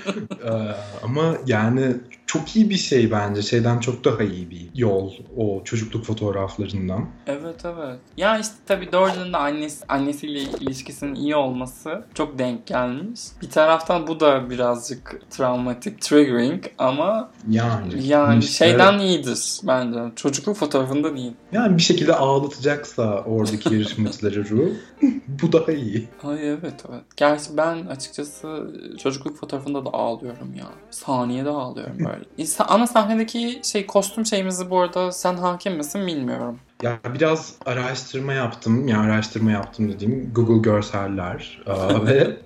Ee, 0.44 0.74
ama 1.04 1.34
yani 1.46 1.94
çok 2.26 2.56
iyi 2.56 2.70
bir 2.70 2.76
şey 2.76 3.10
bence. 3.10 3.42
Şeyden 3.42 3.78
çok 3.80 4.04
daha 4.04 4.22
iyi 4.22 4.50
bir 4.50 4.68
yol 4.74 5.12
o 5.36 5.64
çocukluk 5.64 6.04
fotoğraflarından. 6.04 7.06
Evet 7.26 7.64
evet. 7.64 7.98
Ya 8.16 8.38
işte 8.38 8.54
tabii 8.66 8.92
Dorothy'nin 8.92 9.32
de 9.32 9.36
annesi, 9.36 9.84
annesiyle 9.88 10.40
ilişkisinin 10.40 11.14
iyi 11.14 11.36
olması 11.36 12.04
çok 12.14 12.38
denk 12.38 12.66
gelmiş. 12.66 13.20
Bir 13.42 13.50
taraftan 13.50 14.06
bu 14.06 14.20
da 14.20 14.50
birazcık 14.50 15.20
travmatik, 15.30 16.00
triggering 16.00 16.64
ama 16.78 17.30
Yani. 17.50 18.06
yani 18.06 18.38
işte- 18.44 18.64
şeyden 18.66 18.98
iyidir 18.98 19.60
bence. 19.62 19.98
Çocukluk 20.16 20.56
fotoğrafında 20.56 21.16
değil. 21.16 21.32
Yani 21.52 21.76
bir 21.76 21.82
şekilde 21.82 22.14
ağlatacaksa 22.14 23.20
oradaki 23.26 23.74
yarışmacıları 23.74 24.48
ruh 24.50 24.70
bu 25.42 25.52
daha 25.52 25.72
iyi. 25.72 26.08
Ay 26.24 26.48
evet 26.50 26.84
evet. 26.90 27.02
Gerçi 27.16 27.56
ben 27.56 27.86
açıkçası 27.86 28.70
çocukluk 29.02 29.36
fotoğrafında 29.36 29.84
da 29.84 29.90
ağlıyorum 29.92 30.54
ya. 30.58 30.66
Saniyede 30.90 31.50
ağlıyorum 31.50 31.98
böyle. 31.98 32.13
Sa- 32.38 32.64
Ana 32.64 32.86
sahnedeki 32.86 33.60
şey 33.64 33.86
kostüm 33.86 34.26
şeyimizi 34.26 34.70
bu 34.70 34.80
arada 34.80 35.12
sen 35.12 35.34
hakim 35.34 35.76
misin 35.76 36.06
bilmiyorum. 36.06 36.58
Ya 36.82 36.98
biraz 37.14 37.54
araştırma 37.66 38.32
yaptım. 38.32 38.88
Ya 38.88 39.00
araştırma 39.00 39.50
yaptım 39.50 39.92
dediğim 39.92 40.32
Google 40.34 40.70
görseller 40.70 41.62
ve 42.06 42.36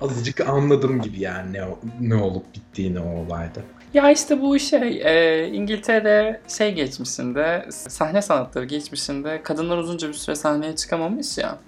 azıcık 0.00 0.40
anladım 0.48 1.02
gibi 1.02 1.20
yani 1.20 1.52
ne, 1.52 1.64
ne 2.00 2.14
olup 2.14 2.54
bittiğini 2.54 3.00
o 3.00 3.26
olayda. 3.26 3.60
Ya 3.94 4.10
işte 4.10 4.40
bu 4.40 4.58
şey 4.58 5.02
e, 5.04 5.48
İngiltere 5.48 6.40
şey 6.48 6.74
geçmişinde 6.74 7.66
sahne 7.70 8.22
sanatları 8.22 8.64
geçmişinde 8.64 9.42
kadınlar 9.42 9.78
uzunca 9.78 10.08
bir 10.08 10.14
süre 10.14 10.36
sahneye 10.36 10.76
çıkamamış 10.76 11.38
ya. 11.38 11.58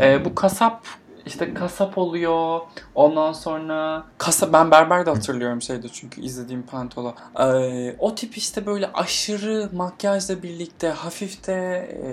E, 0.00 0.24
bu 0.24 0.34
kasap 0.34 0.86
işte 1.26 1.54
kasap 1.54 1.98
oluyor. 1.98 2.60
Ondan 2.94 3.32
sonra 3.32 4.04
kasap 4.18 4.52
ben 4.52 4.70
berber 4.70 5.06
de 5.06 5.10
hatırlıyorum 5.10 5.62
şeyde 5.62 5.88
çünkü 5.88 6.20
izlediğim 6.20 6.62
Pantola. 6.62 7.14
E, 7.40 7.96
o 7.98 8.14
tip 8.14 8.36
işte 8.36 8.66
böyle 8.66 8.90
aşırı 8.94 9.68
makyajla 9.72 10.42
birlikte 10.42 10.88
hafif 10.88 11.46
de 11.46 11.88
e, 12.04 12.08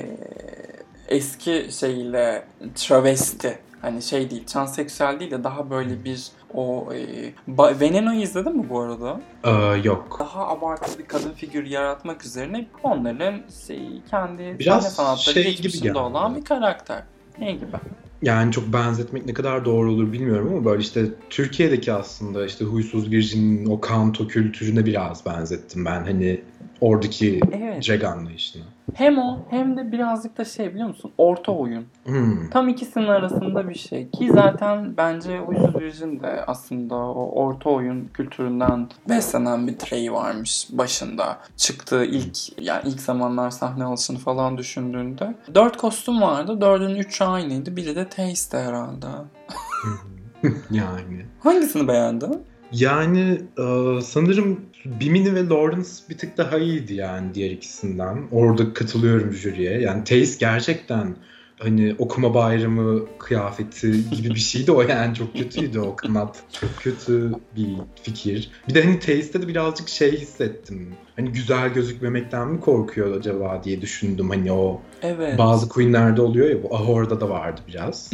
eski 1.15 1.67
şeyle 1.71 2.47
travesti 2.75 3.59
hani 3.81 4.01
şey 4.01 4.29
değil 4.29 4.45
transseksüel 4.45 5.19
değil 5.19 5.31
de 5.31 5.43
daha 5.43 5.69
böyle 5.69 6.03
bir 6.03 6.27
o 6.53 6.87
e, 6.93 7.33
Veneno'yu 7.79 8.21
izledin 8.21 8.57
mi 8.57 8.69
bu 8.69 8.79
arada? 8.79 9.21
Ee, 9.43 9.81
yok. 9.83 10.17
Daha 10.19 10.47
abartılı 10.47 10.99
bir 10.99 11.05
kadın 11.05 11.31
figürü 11.33 11.67
yaratmak 11.67 12.25
üzerine 12.25 12.67
onların 12.83 13.41
şey, 13.67 14.01
kendi 14.09 14.59
Biraz 14.59 14.83
sahne 14.83 14.95
sanatları 14.95 15.33
şey 15.33 15.43
gibi 15.43 15.51
geçmişinde 15.51 15.87
geldi. 15.87 15.97
olan 15.97 16.35
bir 16.35 16.45
karakter. 16.45 17.03
Ne 17.39 17.51
gibi? 17.51 17.77
Yani 18.21 18.51
çok 18.51 18.73
benzetmek 18.73 19.25
ne 19.25 19.33
kadar 19.33 19.65
doğru 19.65 19.91
olur 19.91 20.13
bilmiyorum 20.13 20.53
ama 20.53 20.65
böyle 20.65 20.81
işte 20.81 21.05
Türkiye'deki 21.29 21.93
aslında 21.93 22.45
işte 22.45 22.65
huysuz 22.65 23.11
Virgin'in 23.11 23.65
o 23.65 23.81
kanto 23.81 24.27
kültürüne 24.27 24.85
biraz 24.85 25.25
benzettim 25.25 25.85
ben. 25.85 26.03
Hani 26.03 26.41
oradaki 26.81 27.39
Evet. 27.51 27.87
drag 27.89 28.03
anlayışına. 28.03 28.63
Hem 28.93 29.17
o 29.17 29.39
hem 29.49 29.77
de 29.77 29.91
birazcık 29.91 30.37
da 30.37 30.45
şey 30.45 30.73
biliyor 30.73 30.87
musun? 30.87 31.11
Orta 31.17 31.51
oyun. 31.51 31.85
Hmm. 32.05 32.49
Tam 32.49 32.67
ikisinin 32.69 33.07
arasında 33.07 33.69
bir 33.69 33.75
şey. 33.75 34.09
Ki 34.09 34.29
zaten 34.33 34.97
bence 34.97 35.39
Huysuz 35.39 35.75
Virgin 35.75 36.19
de 36.23 36.43
aslında 36.47 36.95
o 36.95 37.31
orta 37.43 37.69
oyun 37.69 38.07
kültüründen 38.13 38.87
beslenen 39.09 39.67
bir 39.67 39.79
direği 39.79 40.13
varmış 40.13 40.67
başında. 40.71 41.37
Çıktığı 41.57 42.05
ilk 42.05 42.61
yani 42.61 42.81
ilk 42.85 43.01
zamanlar 43.01 43.49
sahne 43.49 43.83
alışını 43.83 44.17
falan 44.17 44.57
düşündüğünde. 44.57 45.35
Dört 45.55 45.77
kostüm 45.77 46.21
vardı. 46.21 46.61
Dördünün 46.61 46.95
üçü 46.95 47.23
aynıydı. 47.23 47.75
Biri 47.75 47.95
de 47.95 48.09
Taste 48.09 48.57
herhalde. 48.57 49.07
yani. 50.71 51.25
Hangisini 51.39 51.87
beğendin? 51.87 52.43
Yani 52.71 53.41
e, 53.57 54.01
sanırım 54.01 54.61
Bimini 54.85 55.35
ve 55.35 55.47
Lawrence 55.47 55.89
bir 56.09 56.17
tık 56.17 56.37
daha 56.37 56.57
iyiydi 56.57 56.93
yani 56.93 57.33
diğer 57.33 57.51
ikisinden. 57.51 58.27
Orada 58.31 58.73
katılıyorum 58.73 59.33
jüriye. 59.33 59.81
Yani 59.81 60.03
Taste 60.03 60.35
gerçekten 60.39 61.15
hani 61.59 61.95
okuma 61.99 62.33
bayramı 62.33 63.05
kıyafeti 63.19 64.09
gibi 64.09 64.29
bir 64.29 64.39
şeydi 64.39 64.71
o 64.71 64.81
yani 64.81 65.15
çok 65.15 65.33
kötüydü 65.33 65.79
o 65.79 65.95
kanat. 65.95 66.43
Çok 66.59 66.69
kötü 66.79 67.31
bir 67.55 67.69
fikir. 68.03 68.51
Bir 68.69 68.73
de 68.73 68.83
hani 68.83 68.99
Taste'de 68.99 69.41
de 69.41 69.47
birazcık 69.47 69.89
şey 69.89 70.11
hissettim. 70.11 70.95
Hani 71.15 71.31
güzel 71.31 71.69
gözükmemekten 71.73 72.47
mi 72.47 72.59
korkuyor 72.59 73.17
acaba 73.17 73.61
diye 73.63 73.81
düşündüm. 73.81 74.29
Hani 74.29 74.51
o 74.51 74.81
Evet. 75.01 75.37
bazı 75.37 75.69
queenlerde 75.69 76.21
oluyor 76.21 76.49
ya 76.49 76.63
bu 76.63 76.75
Ahor'da 76.75 77.21
da 77.21 77.29
vardı 77.29 77.61
biraz. 77.67 78.09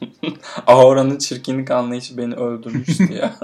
Aura'nın 0.66 1.18
çirkinlik 1.18 1.70
anlayışı 1.70 2.16
beni 2.18 2.34
öldürmüştü 2.34 3.12
ya. 3.12 3.34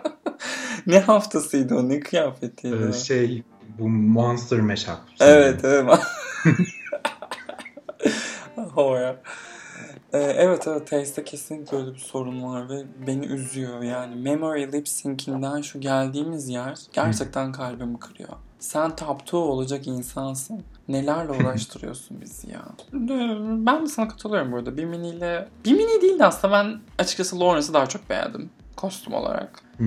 ne 0.86 0.98
haftasıydı 1.00 1.74
o? 1.74 1.88
Ne 1.88 2.00
kıyafetiydi? 2.00 2.76
Ee, 2.88 2.92
şey 2.92 3.42
bu 3.78 3.88
Monster 3.88 4.60
Mashup. 4.60 4.98
Evet 5.20 5.60
evet. 5.64 5.98
Hoya. 8.74 9.16
Ee, 10.12 10.18
evet 10.18 10.66
evet 10.68 10.90
Taste'de 10.90 11.24
kesinlikle 11.24 11.76
öyle 11.76 11.94
bir 11.94 11.98
sorun 11.98 12.42
var 12.42 12.68
ve 12.68 12.82
beni 13.06 13.26
üzüyor 13.26 13.82
yani. 13.82 14.14
Memory 14.14 14.72
Lip 14.72 14.88
Sync'inden 14.88 15.60
şu 15.60 15.80
geldiğimiz 15.80 16.48
yer 16.48 16.78
gerçekten 16.92 17.52
kalbimi 17.52 17.98
kırıyor. 17.98 18.28
Sen 18.58 18.96
two 18.96 19.36
olacak 19.36 19.86
insansın. 19.86 20.62
Nelerle 20.88 21.32
uğraştırıyorsun 21.42 22.20
bizi 22.20 22.50
ya. 22.50 22.62
Ben 23.66 23.82
de 23.82 23.86
sana 23.86 24.08
katılıyorum 24.08 24.52
burada. 24.52 24.76
Bir 24.76 24.84
miniyle... 24.84 25.48
Bir 25.64 25.72
mini 25.72 26.02
değil 26.02 26.18
de 26.18 26.24
aslında 26.24 26.54
ben 26.54 26.80
açıkçası 26.98 27.40
Lawrence'ı 27.40 27.74
daha 27.74 27.86
çok 27.86 28.10
beğendim 28.10 28.50
kostüm 28.76 29.14
olarak. 29.14 29.63
Hı. 29.78 29.84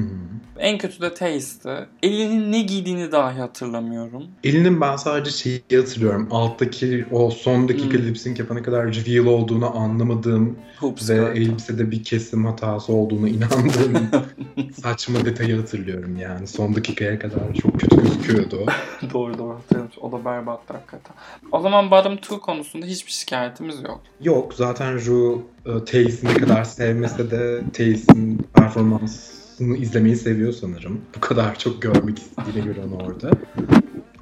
En 0.59 0.77
kötü 0.77 1.01
de 1.01 1.13
Taste'ı. 1.13 1.87
Elinin 2.03 2.51
ne 2.51 2.61
giydiğini 2.61 3.11
dahi 3.11 3.39
hatırlamıyorum. 3.39 4.23
Elinin 4.43 4.81
ben 4.81 4.95
sadece 4.95 5.31
şeyi 5.31 5.61
hatırlıyorum. 5.75 6.27
Alttaki 6.31 7.05
o 7.11 7.29
son 7.31 7.67
dakika 7.69 7.97
Hmm. 7.97 8.05
lip 8.07 8.17
sync 8.17 8.39
yapana 8.39 8.63
kadar 8.63 8.85
reveal 8.95 9.25
olduğunu 9.25 9.77
anlamadığım 9.77 10.55
Hoop 10.79 10.97
ve 10.97 11.03
skirt. 11.03 11.37
elbisede 11.37 11.91
bir 11.91 12.03
kesim 12.03 12.45
hatası 12.45 12.93
olduğunu 12.93 13.27
inandığım 13.27 14.09
saçma 14.81 15.25
detayı 15.25 15.57
hatırlıyorum 15.59 16.17
yani. 16.17 16.47
Son 16.47 16.75
dakikaya 16.75 17.19
kadar 17.19 17.53
çok 17.61 17.79
kötü 17.79 17.95
gözüküyordu. 17.95 18.65
doğru 19.13 19.37
doğru 19.37 19.55
hatırlıyorum. 19.55 19.91
O 20.01 20.11
da 20.11 20.25
berbattı 20.25 20.73
hakikaten. 20.73 21.15
O 21.51 21.59
zaman 21.61 21.91
bottom 21.91 22.13
2 22.13 22.27
konusunda 22.29 22.85
hiçbir 22.85 23.11
şikayetimiz 23.11 23.83
yok. 23.83 24.01
Yok 24.21 24.53
zaten 24.53 25.05
Ru 25.05 25.41
e, 25.65 25.69
Tace'i 25.85 26.25
ne 26.25 26.33
kadar 26.33 26.63
sevmese 26.63 27.31
de 27.31 27.61
Tace'in 27.73 28.47
performansını 29.57 29.77
izlemeyi 29.77 30.15
seviyor 30.15 30.53
sanırım. 30.53 31.01
Bu 31.15 31.19
kadar 31.19 31.59
çok 31.59 31.81
görmek 31.81 32.19
istediğine 32.19 32.65
göre 32.65 32.79
onu 32.85 33.03
orada. 33.03 33.31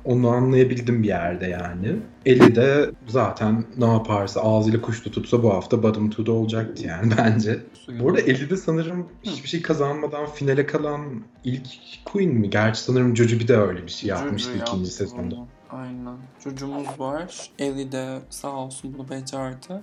Onu 0.06 0.30
anlayabildim 0.30 1.04
bir 1.04 1.08
yerde 1.08 1.46
yani. 1.46 1.96
Eli 2.25 2.56
de 2.56 2.92
zaten 3.08 3.65
ne 3.77 3.86
yaparsa 3.86 4.42
ağzıyla 4.42 4.82
kuş 4.82 5.01
tutsa 5.04 5.44
bu 5.44 5.54
hafta 5.54 5.84
bottom 5.84 6.10
2'da 6.10 6.32
olacaktı 6.32 6.88
yani 6.88 7.13
bence. 7.18 7.60
Bu 8.00 8.10
arada 8.10 8.22
Eli 8.22 8.50
de 8.50 8.58
sanırım 8.58 9.08
hiçbir 9.24 9.50
şey 9.50 9.62
kazanmadan 9.62 10.25
finale 10.25 10.65
kalan 10.65 11.01
ilk 11.44 11.68
queen 12.06 12.30
mi? 12.30 12.50
Gerçi 12.50 12.82
sanırım 12.82 13.15
Jojo 13.15 13.48
de 13.48 13.58
öyle 13.58 13.84
bir 13.84 13.92
şey 13.92 14.10
yapmıştı 14.10 14.51
Cucu 14.51 14.63
ikinci 14.63 14.89
sezonda. 14.92 15.36
onu. 15.36 15.48
Aynen. 15.70 16.18
Cucumuz 16.44 17.00
var. 17.00 17.50
Ellie 17.60 17.92
de 17.92 18.20
sağ 18.30 18.51
olsun 18.51 18.96
bunu 18.98 19.10
becerdi. 19.10 19.82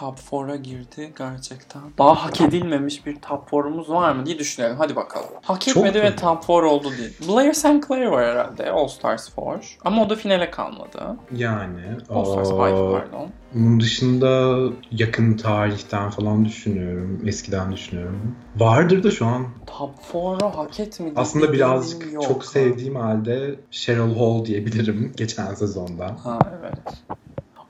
Top 0.00 0.18
4'a 0.18 0.56
girdi 0.56 1.12
gerçekten. 1.18 1.82
Daha 1.98 2.24
hak 2.24 2.40
edilmemiş 2.40 3.06
bir 3.06 3.16
top 3.16 3.48
4'umuz 3.52 3.88
var 3.88 4.12
mı 4.12 4.26
diye 4.26 4.38
düşünelim. 4.38 4.76
Hadi 4.76 4.96
bakalım. 4.96 5.28
Hak 5.42 5.60
Çok 5.60 5.76
etmedi 5.76 6.02
ve 6.02 6.16
top 6.16 6.42
4 6.42 6.50
oldu 6.50 6.88
diye. 6.98 7.08
Blair 7.28 7.52
St. 7.52 7.88
Clair 7.88 8.06
var 8.06 8.24
herhalde 8.26 8.70
All 8.70 8.88
Stars 8.88 9.36
4. 9.36 9.76
Ama 9.84 10.02
o 10.04 10.10
da 10.10 10.14
finale 10.16 10.50
kalmadı. 10.50 11.16
Yani. 11.36 11.80
All 12.10 12.24
Stars 12.24 12.50
5 12.50 12.56
aa, 12.58 12.92
pardon. 12.92 13.28
Bunun 13.54 13.80
dışında 13.80 14.58
yakın 14.90 15.36
tarihten 15.36 16.10
falan 16.10 16.44
düşünüyorum. 16.44 17.22
Eskiden 17.26 17.72
düşünüyorum. 17.72 18.36
Vardır 18.56 19.02
da 19.02 19.10
şu 19.10 19.26
an 19.26 19.46
Top 19.66 19.90
4'u 20.12 20.58
hak 20.58 20.80
etmedi. 20.80 21.12
aslında 21.16 21.52
birazcık 21.52 22.12
yok. 22.12 22.22
çok 22.24 22.44
sevdiğim 22.44 22.96
halde 22.96 23.54
Cheryl 23.70 24.16
Hall 24.18 24.44
diyebilirim 24.44 25.12
geçen 25.16 25.54
sezonda. 25.54 26.16
Ha 26.24 26.38
evet. 26.60 26.78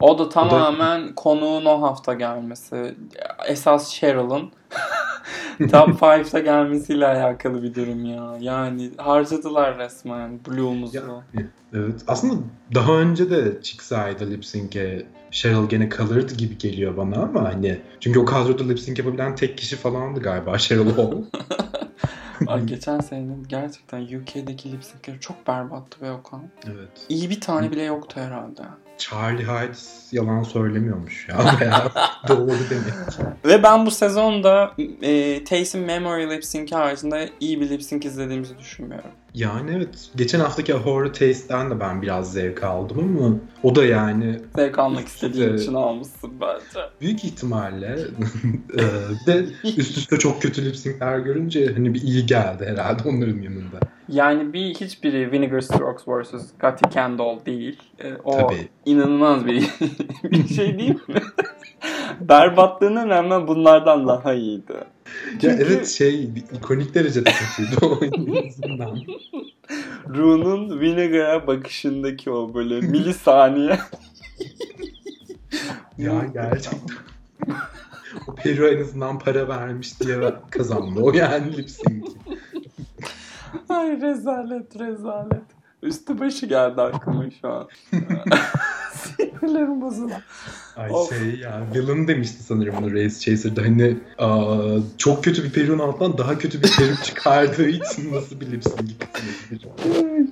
O 0.01 0.19
da 0.19 0.29
tamamen 0.29 1.15
konuğun 1.15 1.65
o 1.65 1.83
hafta 1.83 2.15
gelmesi. 2.15 2.95
Esas 3.49 3.95
Cheryl'ın 3.95 4.51
Top 5.59 5.89
5'ta 5.89 6.39
gelmesiyle 6.39 7.07
alakalı 7.07 7.63
bir 7.63 7.75
durum 7.75 8.05
ya. 8.05 8.37
Yani 8.41 8.91
harcadılar 8.97 9.79
resmen 9.79 10.41
Blue'umuzu. 10.47 10.97
Ya, 10.97 11.03
Evet. 11.75 12.01
Aslında 12.07 12.35
daha 12.75 12.93
önce 12.93 13.31
de 13.31 13.63
çıksaydı 13.63 14.31
lip 14.31 14.45
sync'e 14.45 15.07
Cheryl 15.31 15.69
gene 15.69 15.89
kalırdı 15.89 16.35
gibi 16.35 16.59
geliyor 16.59 16.97
bana 16.97 17.23
ama 17.23 17.45
hani 17.45 17.81
çünkü 18.01 18.19
o 18.19 18.25
kadroda 18.25 18.65
lip 18.65 18.81
sync 18.81 18.99
yapabilen 18.99 19.35
tek 19.35 19.59
kişi 19.59 19.77
falandı 19.77 20.21
galiba 20.21 20.59
Cheryl 20.59 20.91
Hall. 20.91 21.13
Ay, 22.47 22.67
geçen 22.67 23.01
senenin 23.01 23.45
gerçekten 23.49 24.03
UK'deki 24.03 24.73
lip 24.73 24.85
sync'leri 24.85 25.21
çok 25.21 25.47
berbattı 25.47 26.01
be 26.01 26.13
Okan. 26.13 26.43
evet. 26.67 26.89
İyi 27.09 27.31
bir 27.31 27.41
tane 27.41 27.71
bile 27.71 27.83
yoktu 27.83 28.21
herhalde. 28.21 28.63
Charlie 28.99 29.45
Hyde 29.45 29.77
yalan 30.13 30.43
söylemiyormuş 30.43 31.29
ya 31.29 31.39
veya 31.61 31.93
doğru 32.29 32.59
demek. 32.71 32.95
Ve 33.45 33.63
ben 33.63 33.87
bu 33.87 33.91
sezonda 33.91 34.73
e, 35.03 35.45
Taste'in 35.45 35.87
Memory 35.87 36.31
lip 36.31 36.45
sync 36.45 36.73
haricinde 36.73 37.31
iyi 37.41 37.61
bir 37.61 37.71
lip 37.71 37.83
sync 37.83 38.05
izlediğimizi 38.05 38.59
düşünmüyorum. 38.59 39.11
Yani 39.39 39.71
evet. 39.77 40.11
Geçen 40.17 40.41
haftaki 40.41 40.73
Horror 40.73 41.07
Taste'den 41.07 41.71
de 41.71 41.81
ben 41.81 42.03
biraz 42.03 42.33
zevk 42.33 42.65
aldım 42.65 42.99
ama 42.99 43.37
o 43.63 43.75
da 43.75 43.85
yani 43.85 44.41
Zevk 44.57 44.79
almak 44.79 45.09
istediğin 45.09 45.49
Evet. 45.49 45.61
için 45.61 45.75
almışsın 45.75 46.31
bence. 46.41 46.87
büyük 47.01 47.25
ihtimalle 47.25 47.99
e, 48.79 48.83
de 49.27 49.47
üst 49.77 49.99
üste 49.99 50.19
çok 50.19 50.43
kötü 50.43 50.65
lip 50.65 50.77
sync'ler 50.77 51.19
görünce 51.19 51.73
hani 51.75 51.95
bir 51.95 52.03
iyi 52.03 52.27
geldi 52.27 52.67
herhalde 52.67 53.09
onların 53.09 53.43
yanında. 53.43 53.81
Yani 54.09 54.53
bir 54.53 54.75
hiçbiri 54.75 55.33
Vinegar 55.33 55.61
Strokes 55.61 56.09
vs. 56.09 56.45
Gotti 56.61 56.95
Candle 56.95 57.47
değil. 57.47 57.79
E, 57.99 58.15
o 58.25 58.33
Tabii. 58.37 58.69
inanılmaz 58.87 59.47
bir 59.47 59.65
bir 60.25 60.49
şey 60.49 60.79
değil 60.79 60.95
mi? 61.09 61.23
Berbatlığına 62.21 63.09
rağmen 63.09 63.49
bunlardan 63.49 64.09
daha 64.09 64.35
iyiydi. 64.35 64.73
Ya 64.73 64.85
Çünkü- 65.41 65.65
evet 65.67 65.89
şey 65.89 66.25
ikonik 66.53 66.95
derecede 66.95 67.31
kötüydü 67.31 67.77
o 67.87 68.05
en 68.05 68.49
azından. 68.49 68.99
Rune'un 70.09 70.81
Vinegar'a 70.81 71.47
bakışındaki 71.47 72.31
o 72.31 72.55
böyle 72.55 72.81
milisaniye. 72.81 73.79
Ya 75.99 76.25
gerçekten. 76.33 76.97
o 78.29 78.35
Peru 78.35 78.69
en 78.69 78.81
azından 78.83 79.19
para 79.19 79.49
vermiş 79.49 80.01
diye 80.01 80.35
kazandı. 80.51 81.01
O 81.01 81.13
yani 81.13 81.57
lip 81.57 81.71
sync. 81.71 82.07
Ay 83.69 84.01
rezalet 84.01 84.79
rezalet. 84.81 85.43
Üstü 85.83 86.21
başı 86.21 86.47
geldi 86.47 86.81
aklıma 86.83 87.25
şu 87.41 87.49
an. 87.49 87.69
Sinirlerim 89.49 89.81
bozuldu. 89.81 90.13
Ay 90.77 90.91
Of. 90.91 91.09
şey 91.09 91.41
ya 91.41 91.63
villain 91.75 92.09
demişti 92.09 92.43
sanırım 92.43 92.75
bunu 92.81 92.93
Race 92.93 93.19
Chaser'da 93.21 93.63
hani 93.63 93.97
aa, 94.19 94.79
çok 94.99 95.25
kötü 95.25 95.45
bir 95.45 95.51
peruğun 95.51 95.79
altından 95.79 96.19
daha 96.19 96.39
kötü 96.39 96.63
bir 96.63 96.71
peruk 96.77 97.05
çıkardığı 97.05 97.69
için 97.69 98.15
nasıl 98.15 98.41
bir 98.41 98.53
lip 98.53 98.65
sync 98.65 98.91
yapabilir? 99.01 99.69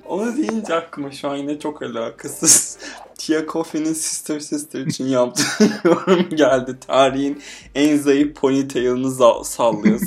Onu 0.05 0.37
deyince 0.37 0.75
aklıma 0.75 1.11
şu 1.11 1.29
an 1.29 1.35
yine 1.35 1.59
çok 1.59 1.81
alakasız. 1.81 2.77
Tia 3.17 3.45
Coffee'nin 3.47 3.93
Sister 3.93 4.39
Sister 4.39 4.79
için 4.79 5.05
yaptığı 5.05 5.43
yorum 5.83 6.29
geldi. 6.29 6.75
Tarihin 6.87 7.41
en 7.75 7.97
zayıf 7.97 8.35
ponytail'ını 8.35 9.43
sallıyor. 9.45 9.99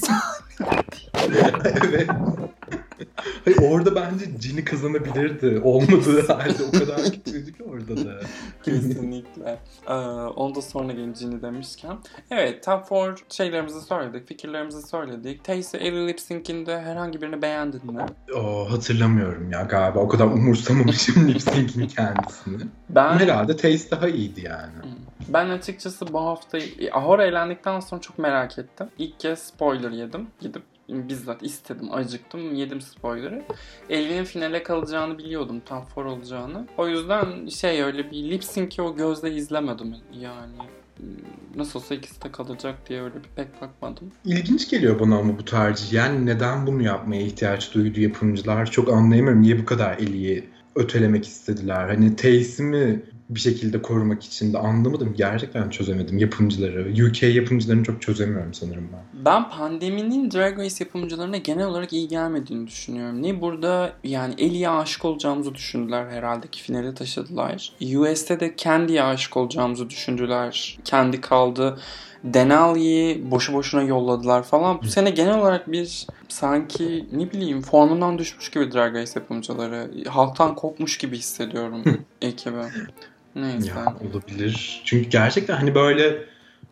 evet. 1.82 2.08
Hayır, 3.44 3.58
orada 3.62 3.94
bence 3.94 4.24
Ginny 4.40 4.64
kazanabilirdi. 4.64 5.60
Olmadığı 5.64 6.26
halde 6.26 6.64
o 6.68 6.78
kadar 6.78 7.04
kötüydü 7.04 7.52
ki 7.52 7.62
orada 7.62 7.96
da. 7.96 8.20
Kesinlikle. 8.62 9.58
Ee, 9.88 9.92
onu 10.36 10.54
da 10.54 10.62
sonra 10.62 10.92
gencini 10.92 11.42
demişken. 11.42 11.96
Evet 12.30 12.64
Top 12.64 12.90
4 12.90 13.32
şeylerimizi 13.32 13.80
söyledik, 13.80 14.28
fikirlerimizi 14.28 14.82
söyledik. 14.82 15.44
Taste 15.44 15.78
Ellie 15.78 16.08
Lip 16.08 16.20
Sync'inde 16.20 16.80
herhangi 16.80 17.22
birini 17.22 17.42
beğendin 17.42 17.86
mi? 17.92 18.06
O 18.36 18.72
hatırlamıyorum 18.72 19.50
ya 19.52 19.62
galiba 19.62 19.98
o 19.98 20.08
kadar 20.08 20.26
umursamamışım 20.26 21.28
lip 21.28 21.42
sync'in 21.42 21.86
kendisini. 21.86 22.62
Ben 22.88 23.18
Herhalde 23.18 23.56
Taste 23.56 23.90
daha 23.90 24.08
iyiydi 24.08 24.40
yani. 24.44 24.72
Ben 25.28 25.48
açıkçası 25.48 26.12
bu 26.12 26.20
hafta 26.20 26.58
Ahora 26.92 27.24
eğlendikten 27.24 27.80
sonra 27.80 28.00
çok 28.00 28.18
merak 28.18 28.58
ettim. 28.58 28.86
İlk 28.98 29.20
kez 29.20 29.38
spoiler 29.38 29.90
yedim. 29.90 30.26
Gidip 30.40 30.62
bizzat 30.90 31.42
istedim, 31.42 31.88
acıktım, 31.92 32.54
yedim 32.54 32.80
spoiler'ı. 32.80 33.42
Elvin'in 33.90 34.24
finale 34.24 34.62
kalacağını 34.62 35.18
biliyordum, 35.18 35.60
top 35.66 35.96
4 35.96 36.06
olacağını. 36.06 36.66
O 36.78 36.88
yüzden 36.88 37.48
şey 37.48 37.82
öyle 37.82 38.10
bir 38.10 38.30
lip 38.30 38.44
sync'i 38.44 38.82
o 38.82 38.96
gözle 38.96 39.34
izlemedim 39.34 39.94
yani. 40.20 40.56
Nasıl 41.56 41.78
olsa 41.78 41.94
ikisi 41.94 42.22
de 42.22 42.32
kalacak 42.32 42.88
diye 42.88 43.02
öyle 43.02 43.14
bir 43.14 43.28
pek 43.36 43.62
bakmadım. 43.62 44.12
İlginç 44.24 44.70
geliyor 44.70 45.00
bana 45.00 45.18
ama 45.18 45.38
bu 45.38 45.44
tercih. 45.44 45.92
Yani 45.92 46.26
neden 46.26 46.66
bunu 46.66 46.82
yapmaya 46.82 47.22
ihtiyaç 47.22 47.74
duydu 47.74 48.00
yapımcılar? 48.00 48.70
Çok 48.70 48.88
anlayamıyorum. 48.88 49.42
Niye 49.42 49.58
bu 49.58 49.64
kadar 49.64 49.98
Ellie'yi 49.98 50.48
ötelemek 50.74 51.26
istediler? 51.26 51.88
Hani 51.88 52.16
Tace'i 52.16 52.62
mi 52.62 53.02
bir 53.30 53.40
şekilde 53.40 53.82
korumak 53.82 54.24
için 54.24 54.52
de 54.52 54.58
anlamadım. 54.58 55.14
Gerçekten 55.16 55.70
çözemedim 55.70 56.18
yapımcıları. 56.18 57.06
UK 57.06 57.22
yapımcılarını 57.22 57.84
çok 57.84 58.02
çözemiyorum 58.02 58.54
sanırım 58.54 58.88
ben. 58.92 59.24
Ben 59.24 59.50
pandeminin 59.50 60.30
Drag 60.30 60.58
Race 60.58 60.76
yapımcılarına 60.80 61.36
genel 61.36 61.66
olarak 61.66 61.92
iyi 61.92 62.08
gelmediğini 62.08 62.66
düşünüyorum. 62.66 63.22
Ne 63.22 63.40
burada 63.40 63.92
yani 64.04 64.34
Ellie'ye 64.38 64.68
aşık 64.68 65.04
olacağımızı 65.04 65.54
düşündüler 65.54 66.06
herhalde 66.10 66.48
ki 66.48 66.62
finale 66.62 66.94
taşıdılar. 66.94 67.72
US'te 67.96 68.40
de 68.40 68.54
Candy'ye 68.56 69.02
aşık 69.02 69.36
olacağımızı 69.36 69.90
düşündüler. 69.90 70.78
Kendi 70.84 71.20
kaldı. 71.20 71.78
Denali'yi 72.24 73.30
boşu 73.30 73.52
boşuna 73.52 73.82
yolladılar 73.82 74.42
falan. 74.42 74.82
Bu 74.82 74.86
sene 74.86 75.10
genel 75.10 75.38
olarak 75.38 75.72
bir 75.72 76.06
sanki 76.28 77.06
ne 77.12 77.32
bileyim 77.32 77.62
formundan 77.62 78.18
düşmüş 78.18 78.50
gibi 78.50 78.72
Drag 78.72 78.94
Race 78.94 79.12
yapımcıları. 79.14 79.90
Halktan 80.08 80.54
kopmuş 80.54 80.98
gibi 80.98 81.18
hissediyorum 81.18 81.82
ekibi. 82.22 82.56
Neyse. 83.34 83.68
Ya 83.68 83.96
olabilir. 84.10 84.82
Çünkü 84.84 85.10
gerçekten 85.10 85.56
hani 85.56 85.74
böyle 85.74 86.24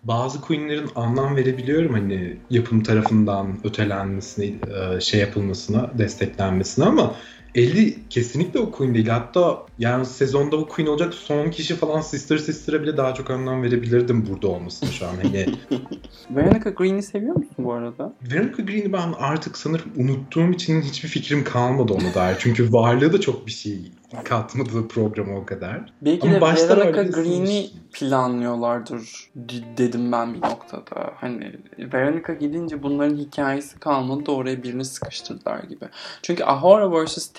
bazı 0.05 0.41
queenlerin 0.41 0.91
anlam 0.95 1.37
verebiliyorum 1.37 1.93
hani 1.93 2.37
yapım 2.51 2.83
tarafından 2.83 3.59
ötelenmesine, 3.65 4.47
e, 4.47 5.01
şey 5.01 5.21
yapılmasına, 5.21 5.91
desteklenmesine 5.99 6.85
ama 6.85 7.15
Ellie 7.55 7.95
kesinlikle 8.11 8.61
o 8.61 8.71
queen 8.71 8.95
değil. 8.95 9.09
Hatta 9.09 9.59
yani 9.79 10.07
sezonda 10.07 10.57
o 10.57 10.69
queen 10.69 10.87
olacak 10.87 11.15
son 11.15 11.51
kişi 11.51 11.77
falan 11.77 12.01
Sister 12.01 12.39
Sister'a 12.39 12.83
bile 12.83 12.97
daha 12.97 13.15
çok 13.15 13.31
anlam 13.31 13.63
verebilirdim 13.63 14.27
burada 14.27 14.49
olmasına 14.49 14.91
şu 14.91 15.07
an. 15.07 15.15
Hani 15.23 15.47
Veronica 16.31 16.71
Green'i 16.71 17.03
seviyor 17.03 17.37
musun 17.37 17.55
bu 17.59 17.73
arada? 17.73 18.13
Veronica 18.33 18.63
Green'i 18.63 18.93
ben 18.93 19.15
artık 19.19 19.59
sanırım 19.59 19.91
unuttuğum 19.97 20.51
için 20.51 20.83
hiçbir 20.83 21.09
fikrim 21.09 21.45
kalmadı 21.45 21.93
ona 21.93 22.15
dair. 22.15 22.37
Çünkü 22.39 22.73
varlığı 22.73 23.13
da 23.13 23.21
çok 23.21 23.47
bir 23.47 23.53
şey 23.53 23.93
katmadı 24.25 24.89
programa 24.89 25.37
o 25.37 25.47
kadar. 25.47 25.93
Belki 26.03 26.29
Ama 26.29 26.57
de 26.57 26.69
Veronica 26.69 27.03
Green'i 27.03 27.71
planlıyorlardır 27.93 29.31
dedim 29.77 30.13
ben 30.13 30.35
bir 30.35 30.41
noktada. 30.41 31.13
Hani 31.17 31.53
Veronica 31.79 32.35
gidince 32.35 32.83
bunların 32.83 33.17
hikayesi 33.17 33.79
kalmadı 33.79 34.27
da 34.27 34.33
oraya 34.33 34.63
birini 34.63 34.85
sıkıştırdılar 34.85 35.63
gibi. 35.63 35.85
Çünkü 36.23 36.45
Ahura 36.45 37.05
vs. 37.05 37.33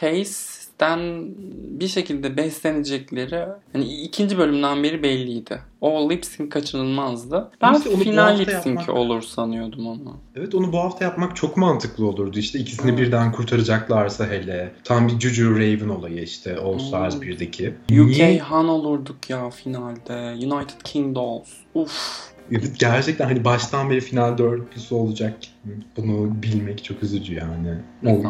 Taste'den 0.79 1.25
bir 1.79 1.87
şekilde 1.87 2.37
beslenecekleri 2.37 3.45
hani 3.73 3.85
ikinci 3.85 4.37
bölümden 4.37 4.83
beri 4.83 5.03
belliydi. 5.03 5.59
O 5.81 6.09
lip 6.09 6.25
sync 6.25 6.51
kaçınılmazdı. 6.51 7.51
Ben 7.61 7.73
İşte 7.73 7.97
final 7.97 8.17
hafta 8.29 8.37
lip 8.37 8.49
sync 8.63 8.65
yapmak- 8.79 8.89
olur 8.97 9.21
sanıyordum 9.21 9.87
onu. 9.87 10.17
Evet 10.35 10.55
onu 10.55 10.73
bu 10.73 10.77
hafta 10.77 11.05
yapmak 11.05 11.35
çok 11.35 11.57
mantıklı 11.57 12.07
olurdu. 12.07 12.39
İşte 12.39 12.59
ikisini 12.59 12.91
Evet. 12.91 12.99
birden 12.99 13.31
kurtaracaklarsa 13.31 14.27
hele. 14.27 14.71
Tam 14.83 15.07
bir 15.07 15.19
Juju 15.19 15.51
Raven 15.55 15.89
olayı 15.89 16.23
işte 16.23 16.57
All 16.57 16.79
Stars 16.79 17.15
Evet. 17.15 17.23
1'deki. 17.39 17.73
UK 18.01 18.07
Niye? 18.07 18.39
Han 18.39 18.67
olurduk 18.69 19.29
ya 19.29 19.49
finalde. 19.49 20.13
United 20.33 20.81
Kingdoms. 20.83 21.49
Uf. 21.75 22.29
Evet, 22.51 22.79
gerçekten 22.79 23.25
hani 23.25 23.45
baştan 23.45 23.89
beri 23.89 24.01
final 24.01 24.37
dörtlüsü 24.37 24.95
olacak. 24.95 25.37
Bunu 25.97 26.43
bilmek 26.43 26.83
çok 26.83 27.03
üzücü 27.03 27.33
yani. 27.33 27.75
O, 28.05 28.23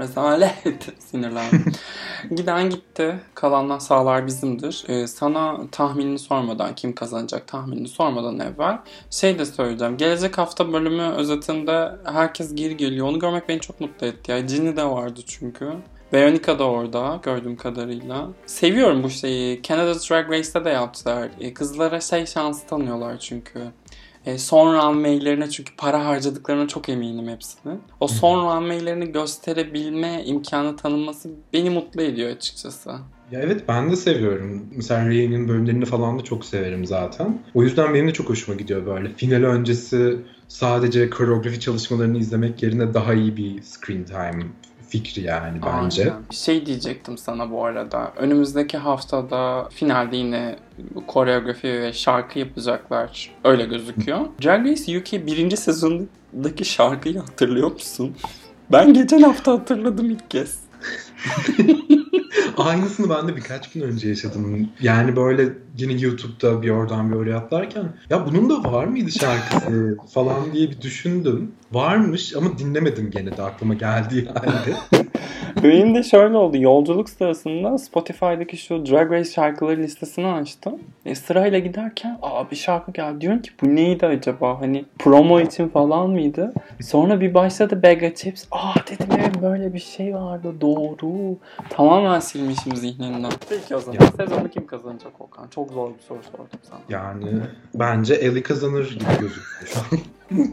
Rezalet. 0.00 0.54
Sinirlendim. 0.98 1.72
Giden 2.36 2.70
gitti. 2.70 3.20
Kalanlar 3.34 3.78
sağlar 3.80 4.26
bizimdir. 4.26 4.84
Ee, 4.88 5.06
sana 5.06 5.58
tahminini 5.72 6.18
sormadan, 6.18 6.74
kim 6.74 6.94
kazanacak 6.94 7.48
tahminini 7.48 7.88
sormadan 7.88 8.38
evvel 8.38 8.78
şey 9.10 9.38
de 9.38 9.46
söyleyeceğim. 9.46 9.96
Gelecek 9.96 10.38
hafta 10.38 10.72
bölümü 10.72 11.02
özetinde 11.02 11.92
herkes 12.04 12.54
geri 12.54 12.76
geliyor. 12.76 13.06
Onu 13.06 13.18
görmek 13.18 13.48
beni 13.48 13.60
çok 13.60 13.80
mutlu 13.80 14.06
etti. 14.06 14.32
Ya 14.32 14.40
Ginny 14.40 14.76
de 14.76 14.84
vardı 14.84 15.20
çünkü. 15.26 15.72
Veronica 16.12 16.58
da 16.58 16.64
orada 16.64 17.20
gördüğüm 17.22 17.56
kadarıyla. 17.56 18.28
Seviyorum 18.46 19.02
bu 19.02 19.10
şeyi. 19.10 19.62
Canada 19.62 19.94
Drag 19.94 20.30
Race'te 20.30 20.64
de 20.64 20.70
yaptılar. 20.70 21.28
Ee, 21.40 21.54
Kızlara 21.54 22.00
şey 22.00 22.26
şansı 22.26 22.66
tanıyorlar 22.66 23.18
çünkü. 23.18 23.60
E, 24.26 24.38
son 24.38 24.74
runway'lerine 24.74 25.50
çünkü 25.50 25.76
para 25.76 26.04
harcadıklarına 26.06 26.68
çok 26.68 26.88
eminim 26.88 27.28
hepsini. 27.28 27.74
O 28.00 28.08
son 28.08 28.46
runway'lerini 28.46 29.12
gösterebilme 29.12 30.22
imkanı 30.24 30.76
tanınması 30.76 31.30
beni 31.52 31.70
mutlu 31.70 32.02
ediyor 32.02 32.30
açıkçası. 32.30 32.90
Ya 33.30 33.40
evet 33.40 33.64
ben 33.68 33.90
de 33.90 33.96
seviyorum. 33.96 34.66
Mesela 34.76 35.06
Ray'nin 35.08 35.48
bölümlerini 35.48 35.84
falan 35.84 36.18
da 36.18 36.24
çok 36.24 36.44
severim 36.44 36.86
zaten. 36.86 37.38
O 37.54 37.62
yüzden 37.62 37.94
benim 37.94 38.08
de 38.08 38.12
çok 38.12 38.28
hoşuma 38.28 38.58
gidiyor 38.58 38.86
böyle. 38.86 39.14
Final 39.14 39.42
öncesi 39.42 40.16
sadece 40.48 41.10
koreografi 41.10 41.60
çalışmalarını 41.60 42.18
izlemek 42.18 42.62
yerine 42.62 42.94
daha 42.94 43.14
iyi 43.14 43.36
bir 43.36 43.62
screen 43.62 44.04
time 44.04 44.46
fikri 44.90 45.22
yani 45.22 45.58
bence. 45.66 46.02
Aynen. 46.02 46.22
Şey 46.30 46.66
diyecektim 46.66 47.18
sana 47.18 47.50
bu 47.50 47.64
arada. 47.64 48.12
Önümüzdeki 48.16 48.78
haftada 48.78 49.68
finalde 49.68 50.16
yine 50.16 50.56
koreografi 51.06 51.68
ve 51.68 51.92
şarkı 51.92 52.38
yapacaklar. 52.38 53.30
Öyle 53.44 53.64
gözüküyor. 53.64 54.20
Drag 54.44 54.66
Race 54.66 54.98
UK 54.98 55.26
birinci 55.26 55.56
sezondaki 55.56 56.64
şarkıyı 56.64 57.18
hatırlıyor 57.18 57.72
musun? 57.72 58.16
Ben 58.72 58.94
geçen 58.94 59.22
hafta 59.22 59.52
hatırladım 59.52 60.10
ilk 60.10 60.30
kez. 60.30 60.58
Aynısını 62.56 63.10
ben 63.10 63.28
de 63.28 63.36
birkaç 63.36 63.70
gün 63.70 63.80
önce 63.80 64.08
yaşadım. 64.08 64.68
Yani 64.80 65.16
böyle 65.16 65.48
yine 65.78 65.92
YouTube'da 65.92 66.62
bir 66.62 66.70
oradan 66.70 67.12
bir 67.12 67.16
oraya 67.16 67.36
atlarken 67.36 67.84
ya 68.10 68.26
bunun 68.26 68.50
da 68.50 68.72
var 68.72 68.84
mıydı 68.84 69.10
şarkısı 69.10 69.96
falan 70.14 70.52
diye 70.52 70.70
bir 70.70 70.80
düşündüm. 70.80 71.52
Varmış 71.72 72.36
ama 72.36 72.58
dinlemedim 72.58 73.10
gene 73.10 73.36
de 73.36 73.42
aklıma 73.42 73.74
geldiği 73.74 74.24
halde. 74.26 74.76
Benim 75.62 75.94
de 75.94 76.02
şöyle 76.02 76.36
oldu. 76.36 76.56
Yolculuk 76.56 77.10
sırasında 77.10 77.78
Spotify'daki 77.78 78.56
şu 78.56 78.86
Drag 78.86 79.12
Race 79.12 79.30
şarkıları 79.30 79.82
listesini 79.82 80.26
açtım. 80.26 80.78
E, 81.06 81.14
sırayla 81.14 81.58
giderken 81.58 82.18
aa 82.22 82.50
bir 82.50 82.56
şarkı 82.56 82.92
geldi. 82.92 83.20
Diyorum 83.20 83.42
ki 83.42 83.50
bu 83.62 83.76
neydi 83.76 84.06
acaba? 84.06 84.60
Hani 84.60 84.84
promo 84.98 85.40
için 85.40 85.68
falan 85.68 86.10
mıydı? 86.10 86.52
Sonra 86.80 87.20
bir 87.20 87.34
başladı 87.34 87.82
Bag 87.82 88.02
of 88.02 88.16
Chips. 88.16 88.44
Aa 88.50 88.74
dedim 88.90 89.06
evet 89.18 89.42
böyle 89.42 89.74
bir 89.74 89.78
şey 89.78 90.14
vardı. 90.14 90.54
Doğru. 90.60 91.38
Tamamen 91.70 92.20
silmişim 92.20 92.76
zihnimden. 92.76 93.32
Peki 93.48 93.76
o 93.76 93.80
zaman 93.80 93.98
sezonu 94.16 94.48
kim 94.48 94.66
kazanacak 94.66 95.20
Okan? 95.20 95.48
Çok 95.48 95.59
zor 95.68 95.94
bir 95.94 96.00
soru 96.00 96.22
sordum 96.22 96.58
sana. 96.62 96.80
Yani 96.88 97.40
bence 97.74 98.14
Ellie 98.14 98.42
kazanır 98.42 98.90
gibi 98.90 99.04
gözüküyor 99.20 99.66
şu 99.66 99.80
an. 99.80 100.00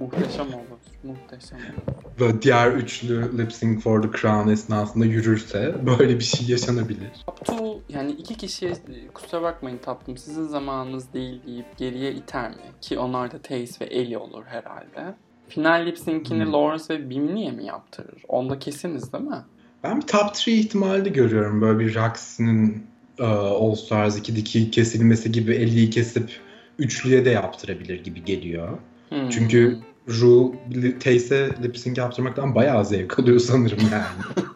Muhteşem 0.00 0.46
olur. 0.46 0.78
Muhteşem 1.02 1.58
olur. 1.58 2.04
Ve 2.20 2.42
diğer 2.42 2.72
üçlü 2.72 3.38
Lip 3.38 3.52
Sync 3.52 3.82
for 3.82 4.02
the 4.02 4.08
Crown 4.20 4.48
esnasında 4.48 5.04
yürürse 5.04 5.74
böyle 5.86 6.18
bir 6.18 6.24
şey 6.24 6.46
yaşanabilir. 6.48 7.10
Up 7.28 7.44
to 7.44 7.80
yani 7.88 8.10
iki 8.10 8.34
kişiye 8.36 8.72
kusura 9.14 9.42
bakmayın 9.42 9.78
tatlım 9.78 10.16
sizin 10.16 10.44
zamanınız 10.44 11.12
değil 11.12 11.40
deyip 11.46 11.76
geriye 11.76 12.12
iter 12.12 12.50
mi? 12.50 12.56
Ki 12.80 12.98
onlar 12.98 13.32
da 13.32 13.38
Taze 13.42 13.80
ve 13.80 13.84
Ellie 13.84 14.18
olur 14.18 14.44
herhalde. 14.46 15.14
Final 15.48 15.86
lip 15.86 15.98
sync'ini 15.98 16.44
Hmm. 16.44 16.52
Lawrence 16.52 16.84
ve 16.94 17.10
Bimini'ye 17.10 17.50
mi 17.50 17.64
yaptırır? 17.64 18.22
Onda 18.28 18.58
kesiniz 18.58 19.12
değil 19.12 19.24
mi? 19.24 19.44
Ben 19.84 19.96
bir 20.00 20.06
top 20.06 20.30
3 20.34 20.48
ihtimali 20.48 21.04
de 21.04 21.08
görüyorum. 21.08 21.60
Böyle 21.60 21.78
bir 21.78 21.94
Roxy'nin 21.94 22.86
e, 23.18 23.24
All 23.24 23.74
Stars 23.74 24.18
2'deki 24.18 24.70
kesilmesi 24.70 25.32
gibi 25.32 25.54
Ellie'yi 25.54 25.90
kesip 25.90 26.30
üçlüye 26.78 27.24
de 27.24 27.30
yaptırabilir 27.30 28.04
gibi 28.04 28.24
geliyor. 28.24 28.78
Hmm. 29.08 29.28
Çünkü 29.28 29.78
Ru 30.08 30.54
Tace'e 31.00 31.50
lip 31.62 31.78
sync 31.78 31.98
yaptırmaktan 31.98 32.54
bayağı 32.54 32.84
zevk 32.84 33.18
alıyor 33.18 33.38
sanırım 33.38 33.78
yani. 33.92 34.48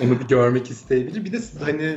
Onu 0.02 0.20
bir 0.20 0.28
görmek 0.28 0.70
isteyebilir. 0.70 1.24
Bir 1.24 1.32
de 1.32 1.38
hani 1.60 1.96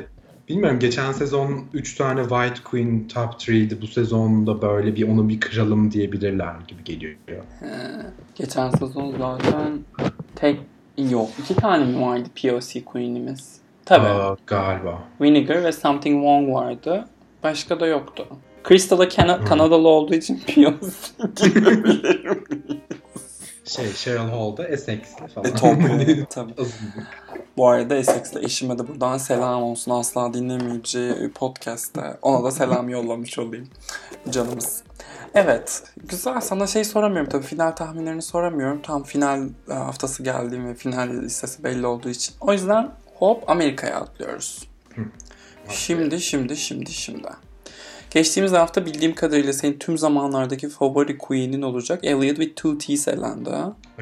bilmiyorum 0.50 0.80
geçen 0.80 1.12
sezon 1.12 1.66
3 1.74 1.96
tane 1.96 2.22
White 2.22 2.64
Queen 2.64 3.08
top 3.08 3.34
3'ydi. 3.34 3.82
Bu 3.82 3.88
sezonda 3.88 4.62
böyle 4.62 4.96
bir 4.96 5.08
onu 5.08 5.30
bir 5.30 5.40
kıralım 5.40 5.92
diyebilirler 5.92 6.56
gibi 6.68 6.84
geliyor. 6.84 7.16
He, 7.60 7.68
geçen 8.36 8.70
sezon 8.70 9.16
zaten 9.18 9.80
tek 10.36 10.60
yok. 10.98 11.30
iki 11.40 11.56
tane 11.56 11.86
mi 11.86 12.02
vardı 12.02 12.30
POC 12.42 12.86
Queen'imiz? 12.86 13.65
Tabii. 13.86 14.08
Aa, 14.08 14.36
galiba. 14.48 15.00
Vinegar 15.22 15.64
ve 15.64 15.72
Something 15.72 16.16
Wrong 16.24 16.54
vardı. 16.54 17.08
Başka 17.44 17.80
da 17.80 17.88
yoktu. 17.88 18.28
Crystal'da 18.68 19.10
Kana- 19.10 19.38
Hmm. 19.40 19.46
Kanadalı 19.46 19.88
olduğu 19.88 20.14
için 20.14 20.42
diyebilirim. 20.56 22.44
Şey 23.66 23.94
Cheryl 23.94 24.18
Hall'da 24.30 24.68
Essex'li 24.68 25.28
falan. 25.28 25.48
E, 25.50 25.54
Tabii. 25.54 26.26
Tabii. 26.30 26.54
Bu 27.58 27.68
arada 27.68 27.96
Essex'le 27.96 28.36
eşime 28.44 28.78
de 28.80 28.88
buradan 28.88 29.18
selam 29.18 29.64
olsun. 29.64 29.92
Asla 29.92 30.34
dinlemeyeceği 30.34 31.32
podcast'te. 31.32 32.18
Ona 32.22 32.44
da 32.44 32.52
selam 32.52 32.90
yollamış 32.90 33.40
olayım. 33.40 33.68
Canımız. 34.30 34.84
Evet. 35.34 35.84
Güzel. 36.10 36.42
Sana 36.42 36.68
şey 36.68 36.84
soramıyorum 36.84 37.30
tabii. 37.30 37.44
Final 37.46 37.72
tahminlerini 37.72 38.22
soramıyorum. 38.22 38.82
Tam 38.82 39.04
final 39.04 39.48
e, 39.70 39.74
haftası 39.74 40.24
geldiğim 40.24 40.68
ve 40.68 40.74
final 40.76 41.10
listesi 41.10 41.64
belli 41.64 41.88
olduğu 41.88 42.10
için. 42.10 42.36
O 42.42 42.54
yüzden 42.54 42.92
hop 43.16 43.50
Amerika'ya 43.50 43.96
atlıyoruz. 43.96 44.68
Şimdi, 45.70 46.22
şimdi, 46.22 46.58
şimdi, 46.58 46.92
şimdi. 46.92 47.28
Geçtiğimiz 48.16 48.52
hafta 48.52 48.86
bildiğim 48.86 49.16
kadarıyla 49.16 49.54
senin 49.54 49.80
tüm 49.80 49.98
zamanlardaki 49.98 50.70
favori 50.70 51.18
queen'in 51.18 51.62
olacak. 51.62 52.00
Elliot 52.04 52.36
with 52.36 52.56
two 52.56 52.78
T's 52.78 53.08
elendi. 53.08 53.50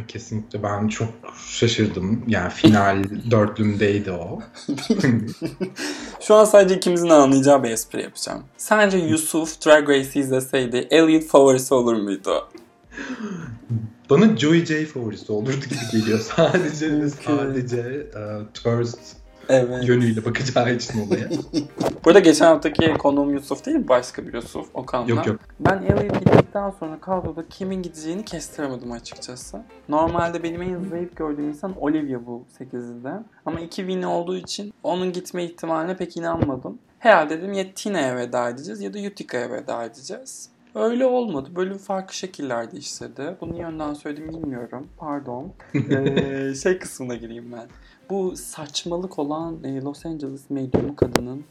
Kesinlikle 0.07 0.63
ben 0.63 0.87
çok 0.87 1.09
şaşırdım. 1.49 2.23
Yani 2.27 2.49
final 2.49 3.03
dörtlümdeydi 3.31 4.11
o. 4.11 4.39
Şu 6.19 6.35
an 6.35 6.45
sadece 6.45 6.75
ikimizin 6.75 7.09
anlayacağı 7.09 7.63
bir 7.63 7.69
espri 7.69 8.01
yapacağım. 8.01 8.43
Sence 8.57 8.97
Yusuf 8.97 9.65
Drag 9.65 9.89
Race'i 9.89 10.19
izleseydi 10.19 10.87
Elliot 10.91 11.23
favorisi 11.23 11.73
olur 11.73 11.95
muydu? 11.95 12.47
Bana 14.09 14.37
Joey 14.37 14.65
J 14.65 14.85
favorisi 14.85 15.31
olurdu 15.31 15.65
gibi 15.69 16.01
geliyor. 16.01 16.19
Sadece 16.35 17.01
ve 17.01 17.09
sadece 17.09 18.07
uh, 18.15 18.45
Thirst 18.53 18.99
Evet. 19.49 19.87
yönüyle 19.87 20.25
bakacağı 20.25 20.73
için 20.75 21.07
olaya. 21.07 21.29
Burada 22.05 22.19
geçen 22.19 22.45
haftaki 22.45 22.93
konuğum 22.93 23.33
Yusuf 23.33 23.65
değil 23.65 23.87
başka 23.87 24.27
bir 24.27 24.33
Yusuf 24.33 24.67
Okan'la. 24.73 25.09
yok 25.09 25.27
yok. 25.27 25.39
Ben 25.59 25.77
Elliot 25.83 26.19
gittikten 26.19 26.69
sonra 26.79 26.99
kadroda 27.01 27.43
kimin 27.49 27.81
gideceğini 27.81 28.25
kestiremedim 28.25 28.91
açıkçası. 28.91 29.61
Normalde 29.89 30.43
benim 30.43 30.61
en 30.61 30.83
zayıf 30.89 31.15
gördüğüm 31.15 31.49
insan 31.49 31.81
Olivia 31.81 32.25
bu 32.25 32.45
8'de. 32.59 33.23
Ama 33.45 33.59
2 33.59 33.75
win 33.75 34.03
olduğu 34.03 34.35
için 34.37 34.73
onun 34.83 35.11
gitme 35.11 35.43
ihtimaline 35.43 35.97
pek 35.97 36.17
inanmadım. 36.17 36.79
Herhalde 36.99 37.37
dedim 37.37 37.53
ya 37.53 37.73
Tina'ya 37.75 38.15
veda 38.15 38.49
edeceğiz 38.49 38.81
ya 38.81 38.93
da 38.93 38.99
Utica'ya 38.99 39.51
veda 39.51 39.83
edeceğiz. 39.85 40.49
Öyle 40.75 41.05
olmadı. 41.05 41.49
Bölüm 41.55 41.77
farklı 41.77 42.13
şekillerde 42.13 42.77
işledi. 42.77 43.37
Bunu 43.41 43.53
niye 43.53 43.65
önden 43.65 43.93
söyledim 43.93 44.29
bilmiyorum. 44.29 44.87
Pardon. 44.97 45.53
Ee, 45.73 46.53
şey 46.63 46.79
kısmına 46.79 47.15
gireyim 47.15 47.51
ben. 47.51 47.67
Bu 48.09 48.35
saçmalık 48.35 49.19
olan 49.19 49.63
e, 49.63 49.81
Los 49.81 50.05
Angeles 50.05 50.49
medyumu 50.49 50.95
kadının 50.95 51.43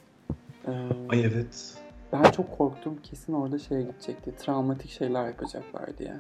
e, 0.66 0.70
Ay 1.08 1.20
evet. 1.20 1.74
ben 2.12 2.30
çok 2.30 2.58
korktum 2.58 2.98
kesin 3.02 3.32
orada 3.32 3.58
şeye 3.58 3.82
gidecekti. 3.82 4.37
Travmatik 4.37 4.90
şeyler 4.90 5.26
yapacaklar 5.26 5.98
diye. 5.98 6.14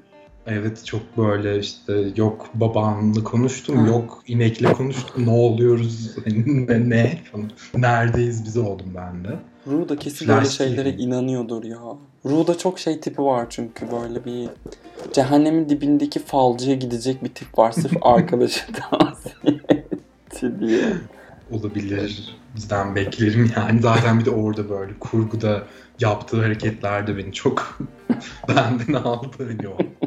Evet 0.46 0.84
çok 0.84 1.00
böyle 1.18 1.58
işte 1.58 2.04
yok 2.16 2.50
babanla 2.54 3.24
konuştum, 3.24 3.76
Ha. 3.76 3.86
yok 3.86 4.22
inekle 4.26 4.72
konuştum, 4.72 5.26
ne 5.26 5.30
oluyoruz, 5.30 6.16
ne, 6.68 6.88
ne 6.90 7.20
falan. 7.32 7.50
Neredeyiz 7.74 8.44
biz 8.44 8.56
oldum 8.56 8.86
ben 8.96 9.24
de. 9.24 9.38
Ru 9.66 9.88
da 9.88 9.96
kesin 9.96 10.26
Flash 10.26 10.36
böyle 10.38 10.48
şeylere 10.48 10.96
TV. 10.96 11.00
inanıyordur 11.00 11.64
ya. 11.64 11.78
Ru'da 12.26 12.58
çok 12.58 12.78
şey 12.78 13.00
tipi 13.00 13.22
var 13.22 13.46
çünkü 13.50 13.86
böyle 13.92 14.24
bir 14.24 14.48
cehennemin 15.12 15.68
dibindeki 15.68 16.18
falcıya 16.18 16.76
gidecek 16.76 17.24
bir 17.24 17.28
tip 17.28 17.58
var 17.58 17.72
sırf 17.72 17.92
arkadaşı 18.02 18.60
tavsiye 18.72 19.60
etti 19.68 20.52
diye. 20.60 20.84
Olabilir. 21.52 22.36
Bizden 22.56 22.94
beklerim 22.94 23.50
yani. 23.56 23.80
Zaten 23.82 24.20
bir 24.20 24.24
de 24.24 24.30
orada 24.30 24.70
böyle 24.70 24.92
kurguda 25.00 25.62
yaptığı 26.00 26.40
hareketler 26.42 27.06
de 27.06 27.16
beni 27.16 27.32
çok 27.32 27.78
benden 28.48 28.92
aldı. 28.94 29.28
Hani 29.38 29.68
o. 29.68 30.01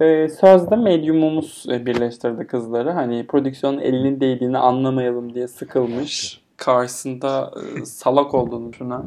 Ee, 0.00 0.28
sözde 0.40 0.76
medyumumuz 0.76 1.66
e, 1.68 1.86
birleştirdi 1.86 2.46
kızları. 2.46 2.90
Hani 2.90 3.26
prodüksiyonun 3.26 3.78
elinin 3.78 4.20
değdiğini 4.20 4.58
anlamayalım 4.58 5.34
diye 5.34 5.48
sıkılmış. 5.48 6.40
Karşısında 6.56 7.54
e, 7.80 7.84
salak 7.84 8.34
olduğunu 8.34 8.72
düşünen 8.72 9.02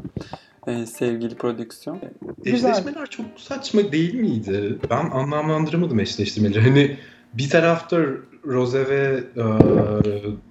e, 0.67 0.85
sevgili 0.85 1.35
prodüksiyon. 1.35 1.99
Güzel. 2.43 2.69
Eşleşmeler 2.69 3.05
çok 3.05 3.25
saçma 3.37 3.91
değil 3.91 4.13
miydi? 4.15 4.79
Ben 4.89 5.09
anlamlandıramadım 5.09 5.99
eşleştirmeleri. 5.99 6.61
Hani 6.61 6.97
bir 7.33 7.49
tarafta 7.49 7.97
Rose 8.47 8.89
ve 8.89 9.23
e, 9.37 9.43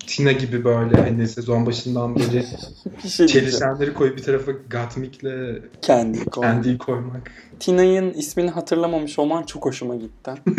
Tina 0.07 0.33
gibi 0.33 0.65
böyle 0.65 0.97
hani 0.97 1.29
sezon 1.29 1.67
başından 1.67 2.17
beri 2.17 2.45
şey 3.09 3.27
çelişenleri 3.27 3.95
koyup 3.95 4.17
bir 4.17 4.23
tarafa 4.23 4.53
Gottmik'le 4.53 5.63
Kendi. 5.83 6.19
Candy'yi 6.41 6.79
koymak. 6.79 7.31
Tina'nın 7.61 8.13
ismini 8.13 8.51
hatırlamamış 8.51 9.19
olman 9.19 9.43
çok 9.43 9.65
hoşuma 9.65 9.97
gitti. 9.97 10.31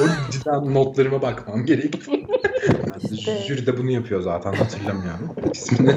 O 0.00 0.32
cidden 0.32 0.74
notlarıma 0.74 1.22
bakmam 1.22 1.64
gerek. 1.66 1.94
İşte- 3.12 3.38
Jüri 3.46 3.66
de 3.66 3.78
bunu 3.78 3.90
yapıyor 3.90 4.20
zaten 4.20 4.52
hatırlamıyorum 4.52 5.30
ismini. 5.54 5.94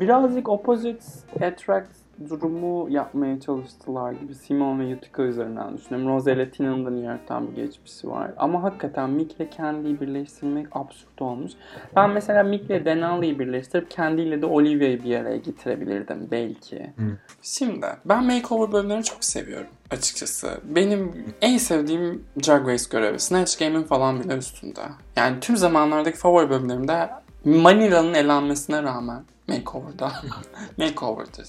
Birazcık 0.00 0.48
opposites 0.48 1.14
attract 1.40 1.88
durumu 2.30 2.90
yapmaya 2.90 3.40
çalıştılar 3.40 4.12
gibi 4.12 4.34
Simon 4.34 4.80
ve 4.80 4.96
Utica 4.96 5.22
üzerinden 5.22 5.76
düşünüyorum. 5.76 6.14
Rose 6.14 6.32
ile 6.32 6.50
Tina'nın 6.50 6.86
da 6.86 6.90
New 6.90 7.10
York'tan 7.10 7.50
bir 7.50 7.56
geçmişi 7.56 8.08
var. 8.08 8.30
Ama 8.36 8.62
hakikaten 8.62 9.10
Mick 9.10 9.36
ile 9.36 9.50
Candy'yi 9.58 10.00
birleştirmek 10.00 10.66
absürt 10.72 11.22
olmuş. 11.22 11.52
Ben 11.96 12.10
mesela 12.10 12.42
Mick 12.42 12.64
ile 12.64 12.84
Denali'yi 12.84 13.38
birleştirip 13.38 13.90
Candy 13.90 14.22
ile 14.22 14.42
de 14.42 14.46
Olivia'yı 14.46 15.04
bir 15.04 15.16
araya 15.16 15.36
getirebilirdim 15.36 16.28
belki. 16.30 16.92
Hı. 16.96 17.18
Şimdi 17.42 17.86
ben 18.04 18.24
makeover 18.24 18.72
bölümlerini 18.72 19.04
çok 19.04 19.24
seviyorum 19.24 19.66
açıkçası. 19.90 20.60
Benim 20.64 21.12
en 21.40 21.58
sevdiğim 21.58 22.24
Drag 22.46 22.68
Race 22.68 22.84
görevi. 22.90 23.18
Snatch 23.18 23.58
Game'in 23.58 23.82
falan 23.82 24.20
bile 24.20 24.36
üstünde. 24.36 24.80
Yani 25.16 25.40
tüm 25.40 25.56
zamanlardaki 25.56 26.18
favori 26.18 26.50
bölümlerimde 26.50 27.10
Manila'nın 27.44 28.14
elenmesine 28.14 28.82
rağmen 28.82 29.24
makeover'da 29.48 30.12
makeover'dır. 30.78 31.46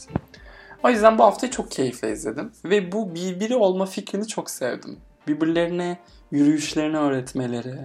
O 0.83 0.89
yüzden 0.89 1.17
bu 1.17 1.23
haftayı 1.23 1.51
çok 1.51 1.71
keyifle 1.71 2.11
izledim. 2.11 2.51
Ve 2.65 2.91
bu 2.91 3.15
birbiri 3.15 3.55
olma 3.55 3.85
fikrini 3.85 4.27
çok 4.27 4.49
sevdim. 4.49 4.97
Birbirlerine 5.27 5.97
yürüyüşlerini 6.31 6.97
öğretmeleri. 6.97 7.75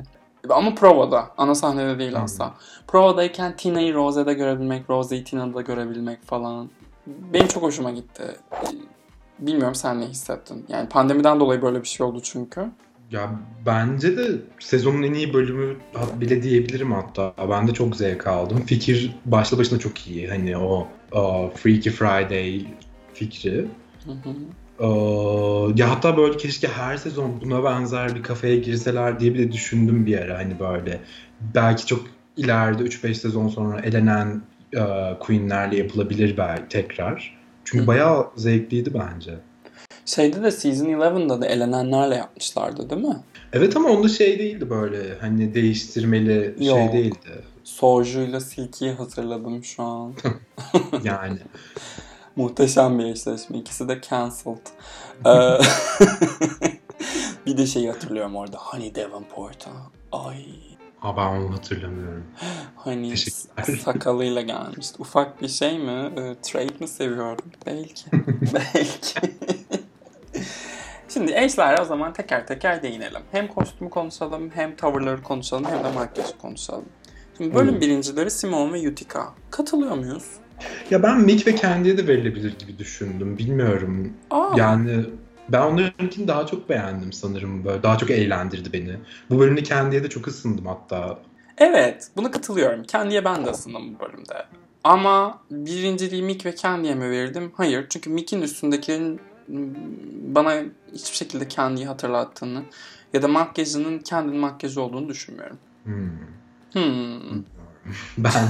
Ama 0.51 0.75
provada. 0.75 1.31
Ana 1.39 1.55
sahnede 1.55 1.99
değil 1.99 2.13
Hmm. 2.15 2.23
asla. 2.25 2.55
Provadayken 2.87 3.57
Tina'yı 3.57 3.95
Rose'de 3.95 4.35
görebilmek, 4.35 4.91
Rose'yi 4.91 5.25
Tina'da 5.25 5.61
görebilmek 5.61 6.23
falan. 6.23 6.71
Benim 7.07 7.47
çok 7.49 7.63
hoşuma 7.63 7.91
gitti. 7.91 8.23
Bilmiyorum 9.39 9.75
sen 9.75 10.01
ne 10.01 10.07
hissettin? 10.07 10.65
Yani 10.69 10.89
pandemiden 10.89 11.41
dolayı 11.41 11.63
böyle 11.63 11.83
bir 11.83 11.89
şey 11.89 12.07
oldu 12.07 12.21
çünkü. 12.23 12.61
Ya 13.11 13.31
bence 13.67 14.17
de 14.17 14.29
sezonun 14.59 15.03
en 15.03 15.15
iyi 15.15 15.35
bölümü 15.35 15.77
bile 16.21 16.43
diyebilirim 16.43 16.93
hatta. 16.93 17.35
Ben 17.51 17.69
de 17.69 17.73
çok 17.73 17.97
zevk 17.97 18.27
aldım. 18.27 18.63
Fikir 18.67 19.17
başlı 19.25 19.59
başına 19.59 19.79
çok 19.79 20.07
iyi. 20.09 20.29
Hani 20.29 20.57
o, 20.57 20.63
o 20.63 20.87
Freaky 21.55 21.91
Friday 21.91 22.65
fikri. 23.15 23.67
Hı 24.05 24.13
hı. 24.13 24.35
Ee, 24.81 24.87
ya 25.77 25.91
hatta 25.91 26.17
böyle 26.17 26.37
keşke 26.37 26.69
her 26.69 26.97
sezon 26.97 27.41
buna 27.41 27.65
benzer 27.65 28.15
bir 28.15 28.23
kafeye 28.23 28.57
girseler 28.57 29.21
diye 29.21 29.35
bile 29.35 29.53
düşündüm 29.53 30.07
bir 30.07 30.19
ara 30.19 30.39
hani 30.39 30.59
böyle. 30.61 31.01
Belki 31.55 31.87
çok 31.87 32.07
ileride 32.37 32.83
3-5 32.83 33.15
sezon 33.15 33.49
sonra 33.49 33.81
elenen 33.81 34.43
e, 34.77 34.83
Queen'lerle 35.21 35.77
yapılabilir 35.77 36.37
belki 36.37 36.69
tekrar. 36.69 37.39
Çünkü 37.65 37.85
Hı. 37.85 37.87
bayağı 37.87 38.27
zevkliydi 38.37 38.91
bence. 38.95 39.35
Şeyde 40.07 40.43
de 40.43 40.51
Season 40.51 40.87
11'da 40.87 41.41
da 41.41 41.47
elenenlerle 41.47 42.15
yapmışlardı 42.15 42.91
değil 42.91 43.03
mi? 43.03 43.17
Evet 43.53 43.77
ama 43.77 43.89
onda 43.89 44.09
şey 44.09 44.39
değildi 44.39 44.71
böyle 44.71 44.99
hani 45.21 45.55
değiştirmeli 45.55 46.55
şey 46.59 46.67
Yok. 46.67 46.93
değildi. 46.93 47.43
Soju'yla 47.71 48.41
Silky'yi 48.41 48.93
hatırladım 48.93 49.65
şu 49.65 49.83
an. 49.83 50.15
Yani 51.05 51.39
Muhteşem 52.37 52.99
bir 52.99 53.05
eşleşme. 53.05 53.59
İkisi 53.59 53.89
de 53.89 54.01
cancelled. 54.01 54.67
Ee, 55.27 55.59
bir 57.47 57.57
de 57.57 57.67
şeyi 57.67 57.91
hatırlıyorum 57.91 58.37
orada. 58.37 58.57
Honey 58.57 58.95
Davenport'a. 58.95 59.71
Ay. 60.13 60.45
ben 61.05 61.27
onu 61.27 61.53
hatırlamıyorum. 61.53 62.27
Hani 62.77 63.17
sakalıyla 63.83 64.41
gelmişti. 64.41 64.97
Ufak 64.99 65.43
bir 65.43 65.49
şey 65.49 65.79
mi? 65.79 66.13
Ee, 66.17 66.35
trade 66.43 66.79
mi 66.81 66.89
seviyorum? 66.89 67.51
Belki. 67.67 68.05
Belki. 68.55 69.21
Şimdi 71.09 71.33
eşlerle 71.35 71.83
o 71.83 71.85
zaman 71.85 72.13
teker 72.13 72.47
teker 72.47 72.83
değinelim. 72.83 73.23
Hem 73.33 73.49
kostümü 73.49 73.91
konuşalım, 73.91 74.51
hem 74.55 74.77
tavırları 74.77 75.23
konuşalım, 75.23 75.65
hem 75.65 75.85
de 75.85 75.93
makyajı 75.93 76.39
konuşalım. 76.39 76.85
Şimdi 77.41 77.55
bölüm 77.55 77.75
Hmm. 77.75 77.81
birincileri 77.81 78.31
Simon 78.31 78.73
ve 78.73 78.89
Utica. 78.89 79.21
Katılıyor 79.51 79.97
muyuz? 79.97 80.25
Ya 80.91 81.03
ben 81.03 81.21
Mick 81.21 81.47
ve 81.47 81.57
Candy'ye 81.57 81.99
de 81.99 82.07
verilebilir 82.07 82.59
gibi 82.59 82.79
düşündüm. 82.79 83.39
Bilmiyorum. 83.39 84.13
Aa, 84.31 84.51
Yani 84.57 85.05
ben 85.49 85.61
onlarınkini 85.63 86.29
daha 86.29 86.47
çok 86.47 86.69
beğendim 86.69 87.13
sanırım. 87.13 87.65
Böyle 87.65 87.83
daha 87.83 87.99
çok 87.99 88.11
eğlendirdi 88.11 88.73
beni. 88.73 88.97
Bu 89.31 89.39
bölümde 89.39 89.65
Candy'ye 89.65 90.03
de 90.05 90.09
çok 90.09 90.27
ısındım 90.27 90.67
hatta. 90.67 91.19
Evet, 91.59 92.09
buna 92.17 92.31
katılıyorum. 92.31 92.83
Candy'ye 92.87 93.25
ben 93.25 93.45
de 93.47 93.51
ısındım 93.51 93.95
bu 93.95 94.01
bölümde. 94.05 94.47
Ama 94.85 95.41
birinciliği 95.51 96.23
Mick 96.23 96.47
ve 96.47 96.57
Candy'ye 96.57 96.95
mi 96.95 97.11
verirdim? 97.11 97.53
Hayır. 97.57 97.87
Çünkü 97.91 98.11
Mick'in 98.11 98.43
üstündekilerin 98.43 99.21
bana 100.35 100.55
hiçbir 100.95 101.17
şekilde 101.17 101.49
Candy'yi 101.49 101.87
hatırlattığını 101.87 102.63
ya 103.15 103.23
da 103.23 103.29
makyajının 103.29 104.03
Candy'nin 104.05 104.41
makyajı 104.41 104.81
olduğunu 104.83 105.09
düşünmüyorum. 105.09 105.59
Hmm. 105.85 106.11
Hmm. 106.73 107.43
Ben, 108.19 108.33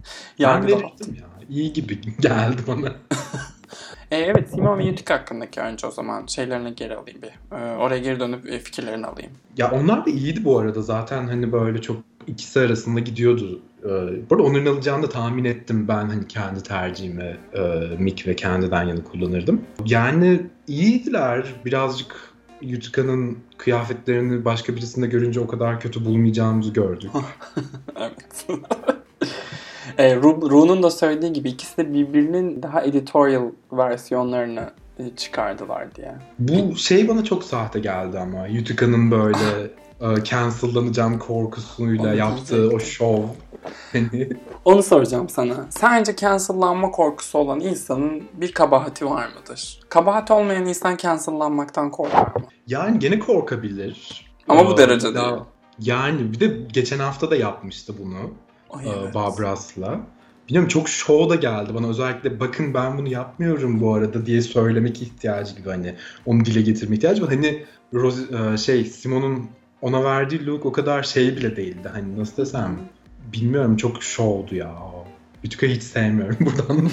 ben 0.40 0.66
verirdim 0.66 1.14
ya. 1.14 1.24
İyi 1.50 1.72
gibi 1.72 2.00
geldi 2.20 2.62
bana. 2.68 2.92
E, 4.10 4.16
evet, 4.16 4.50
Simon 4.50 4.78
ve 4.78 4.90
Utica 4.90 5.14
hakkındaki 5.14 5.60
önce 5.60 5.86
o 5.86 5.90
zaman 5.90 6.26
şeylerine 6.26 6.70
geri 6.70 6.96
alayım 6.96 7.22
bir. 7.22 7.56
E, 7.56 7.76
oraya 7.76 7.98
geri 7.98 8.20
dönüp 8.20 8.46
e, 8.46 8.58
fikirlerini 8.58 9.06
alayım. 9.06 9.30
Ya 9.56 9.70
onlar 9.70 10.06
da 10.06 10.10
iyiydi 10.10 10.44
bu 10.44 10.58
arada. 10.58 10.82
Zaten 10.82 11.26
hani 11.26 11.52
böyle 11.52 11.82
çok 11.82 11.96
ikisi 12.26 12.60
arasında 12.60 13.00
gidiyordu. 13.00 13.60
Ee, 13.84 13.88
bu 14.30 14.34
arada 14.34 14.42
onların 14.42 14.66
alacağını 14.74 15.02
da 15.02 15.08
tahmin 15.08 15.44
ettim. 15.44 15.88
Ben 15.88 16.08
hani 16.08 16.28
kendi 16.28 16.62
tercihimi 16.62 17.36
e, 17.54 17.60
Mick 17.98 18.26
ve 18.26 18.36
Candy'den 18.36 18.84
yana 18.84 19.04
kullanırdım. 19.04 19.62
Yani 19.86 20.40
iyiydiler. 20.66 21.46
Birazcık 21.64 22.33
Utica'nın 22.76 23.38
kıyafetlerini 23.58 24.44
başka 24.44 24.76
birisinde 24.76 25.06
görünce 25.06 25.40
o 25.40 25.46
kadar 25.46 25.80
kötü 25.80 26.04
bulmayacağımızı 26.04 26.72
gördük. 26.72 27.10
evet. 27.96 28.46
e, 29.98 30.14
Ru- 30.14 30.50
Ru'nun 30.50 30.82
da 30.82 30.90
söylediği 30.90 31.32
gibi 31.32 31.48
ikisi 31.48 31.76
de 31.76 31.94
birbirinin 31.94 32.62
daha 32.62 32.82
editorial 32.82 33.50
versiyonlarını 33.72 34.70
e, 34.98 35.16
çıkardılar 35.16 35.94
diye. 35.94 36.14
Bu 36.38 36.76
şey 36.76 37.08
bana 37.08 37.24
çok 37.24 37.44
sahte 37.44 37.80
geldi 37.80 38.18
ama. 38.18 38.46
Utica'nın 38.60 39.10
böyle 39.10 39.70
cancellanacağım 40.24 41.18
korkusuyla 41.18 42.08
Onu 42.08 42.16
yaptığı 42.16 42.56
o 42.56 42.58
diyecektim. 42.70 42.80
şov. 42.80 43.22
Hani 43.92 44.28
Onu 44.64 44.82
soracağım 44.82 45.28
sana. 45.28 45.66
Sence 45.70 46.16
cancellanma 46.16 46.90
korkusu 46.90 47.38
olan 47.38 47.60
insanın 47.60 48.22
bir 48.34 48.52
kabahati 48.52 49.06
var 49.06 49.28
mıdır? 49.28 49.80
Kabahat 49.88 50.30
olmayan 50.30 50.66
insan 50.66 50.96
cancellanmaktan 50.96 51.90
korkar 51.90 52.26
mı? 52.26 52.46
yani 52.66 52.98
gene 52.98 53.18
korkabilir. 53.18 54.24
Ama 54.48 54.66
bu 54.68 54.72
Ee, 54.74 54.76
derece 54.76 55.08
ya- 55.08 55.14
değil. 55.14 55.34
Yani 55.80 56.32
bir 56.32 56.40
de 56.40 56.46
geçen 56.72 56.98
hafta 56.98 57.30
da 57.30 57.36
yapmıştı 57.36 57.94
bunu. 58.04 58.16
Ay, 58.70 58.86
e, 58.86 58.90
evet. 59.02 59.14
Babras'la. 59.14 60.00
Bilmiyorum 60.48 60.68
çok 60.68 60.88
şov 60.88 61.28
da 61.30 61.34
geldi 61.34 61.74
bana. 61.74 61.88
Özellikle 61.88 62.40
bakın 62.40 62.74
ben 62.74 62.98
bunu 62.98 63.08
yapmıyorum 63.08 63.80
bu 63.80 63.94
arada 63.94 64.26
diye 64.26 64.40
söylemek 64.42 65.02
ihtiyacı 65.02 65.56
gibi 65.56 65.68
hani 65.70 65.94
onu 66.26 66.44
dile 66.44 66.60
getirme 66.62 66.96
ihtiyacı 66.96 67.22
var. 67.22 67.28
Hani 67.30 67.64
Rose, 67.94 68.22
e, 68.52 68.56
şey 68.56 68.84
Simon'un 68.84 69.46
ona 69.84 70.04
verdiği 70.04 70.46
look 70.46 70.66
o 70.66 70.72
kadar 70.72 71.02
şey 71.02 71.36
bile 71.36 71.56
değildi. 71.56 71.88
Hani 71.92 72.18
nasıl 72.18 72.36
desem 72.36 72.78
bilmiyorum 73.32 73.76
çok 73.76 74.02
şovdu 74.02 74.54
ya. 74.54 74.74
Utica'yı 75.44 75.74
hiç 75.74 75.82
sevmiyorum 75.82 76.36
buradan. 76.46 76.90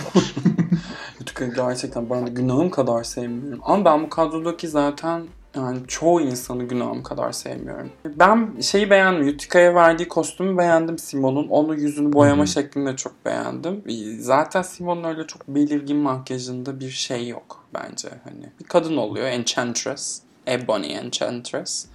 Utica 1.22 1.46
gerçekten 1.46 2.10
ben 2.10 2.28
de 2.28 2.32
günahım 2.32 2.70
kadar 2.70 3.04
sevmiyorum. 3.04 3.60
Ama 3.64 3.86
ben 3.86 4.04
bu 4.04 4.10
kadrodaki 4.10 4.68
zaten 4.68 5.24
yani 5.56 5.80
çoğu 5.88 6.22
insanı 6.22 6.64
günahım 6.64 7.04
kadar 7.04 7.32
sevmiyorum. 7.32 7.90
Ben 8.06 8.60
şeyi 8.62 8.90
beğendim. 8.90 9.28
Utica'ya 9.28 9.76
verdiği 9.76 10.08
kostümü 10.08 10.58
beğendim 10.58 10.98
Simon'un. 10.98 11.48
Onun 11.48 11.78
yüzünü 11.78 12.14
boyama 12.14 12.44
Hı 12.44 12.48
hı. 12.48 12.52
şeklini 12.52 12.86
de 12.86 12.96
çok 12.96 13.26
beğendim. 13.26 13.84
Zaten 14.20 14.62
Simon'un 14.62 15.04
öyle 15.04 15.28
çok 15.28 15.48
belirgin 15.48 15.98
makyajında 15.98 16.80
bir 16.80 16.90
şey 16.90 17.28
yok 17.28 17.66
bence. 17.74 18.10
Hani 18.24 18.46
bir 18.60 18.66
kadın 18.66 18.98
oluyor. 18.98 19.28
Enchantress. 19.28 20.22
Ebony 20.48 20.94
Enchantress. 20.94 21.86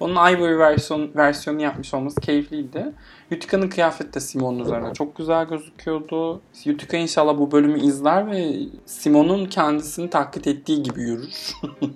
Bunun 0.00 0.14
Ivory 0.14 0.58
versiyon, 0.58 1.10
versiyonu 1.16 1.62
yapmış 1.62 1.94
olması 1.94 2.20
keyifliydi. 2.20 2.92
Utica'nın 3.32 3.68
kıyafeti 3.68 4.14
de 4.14 4.20
Simon'un 4.20 4.58
üzerine 4.58 4.92
çok 4.94 5.16
güzel 5.16 5.44
gözüküyordu. 5.48 6.40
Utica 6.66 6.98
inşallah 6.98 7.38
bu 7.38 7.52
bölümü 7.52 7.80
izler 7.80 8.30
ve 8.30 8.52
Simon'un 8.86 9.46
kendisini 9.46 10.10
taklit 10.10 10.46
ettiği 10.46 10.82
gibi 10.82 11.00
yürür. 11.02 11.52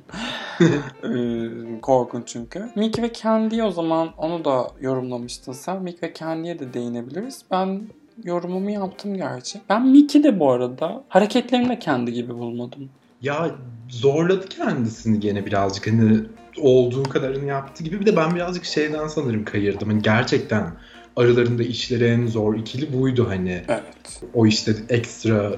Ee, 1.05 1.81
Korkunç 1.83 2.29
çünkü. 2.29 2.69
Mick 2.75 3.03
ve 3.03 3.13
Candy 3.13 3.63
o 3.63 3.71
zaman 3.71 4.09
onu 4.17 4.45
da 4.45 4.71
yorumlamıştın 4.81 5.53
sen. 5.53 5.83
Mick 5.83 6.03
ve 6.03 6.15
Candy'ye 6.15 6.59
de 6.59 6.75
değinebiliriz. 6.75 7.43
Ben 7.51 7.83
yorumumu 8.25 8.71
yaptım 8.71 9.15
gerçi. 9.17 9.61
Ben 9.69 9.87
Mick'i 9.87 10.25
de 10.25 10.41
bu 10.41 10.51
arada 10.51 11.05
hareketlerini 11.09 11.69
de 11.69 11.79
kendi 11.79 12.13
gibi 12.13 12.35
bulmadım. 12.35 12.89
ya 13.23 13.51
zorladı 13.89 14.49
kendisini 14.49 15.21
gene 15.21 15.47
birazcık. 15.47 15.87
Hani 15.87 16.21
olduğu 16.61 17.03
kadarını 17.03 17.45
yaptı 17.45 17.85
gibi. 17.85 18.01
Bir 18.01 18.07
de 18.07 18.17
ben 18.17 18.35
birazcık 18.35 18.65
şeyden 18.65 19.09
sanırım 19.09 19.45
kayırdım. 19.45 19.89
Hani 19.89 20.03
gerçekten 20.03 20.73
aralarında 21.17 21.63
işleri 21.63 22.05
en 22.05 22.27
zor 22.27 22.55
ikili 22.55 23.01
buydu 23.01 23.29
hani. 23.29 23.63
Evet. 23.69 24.23
O 24.35 24.47
işte 24.47 24.75
ekstra 24.89 25.53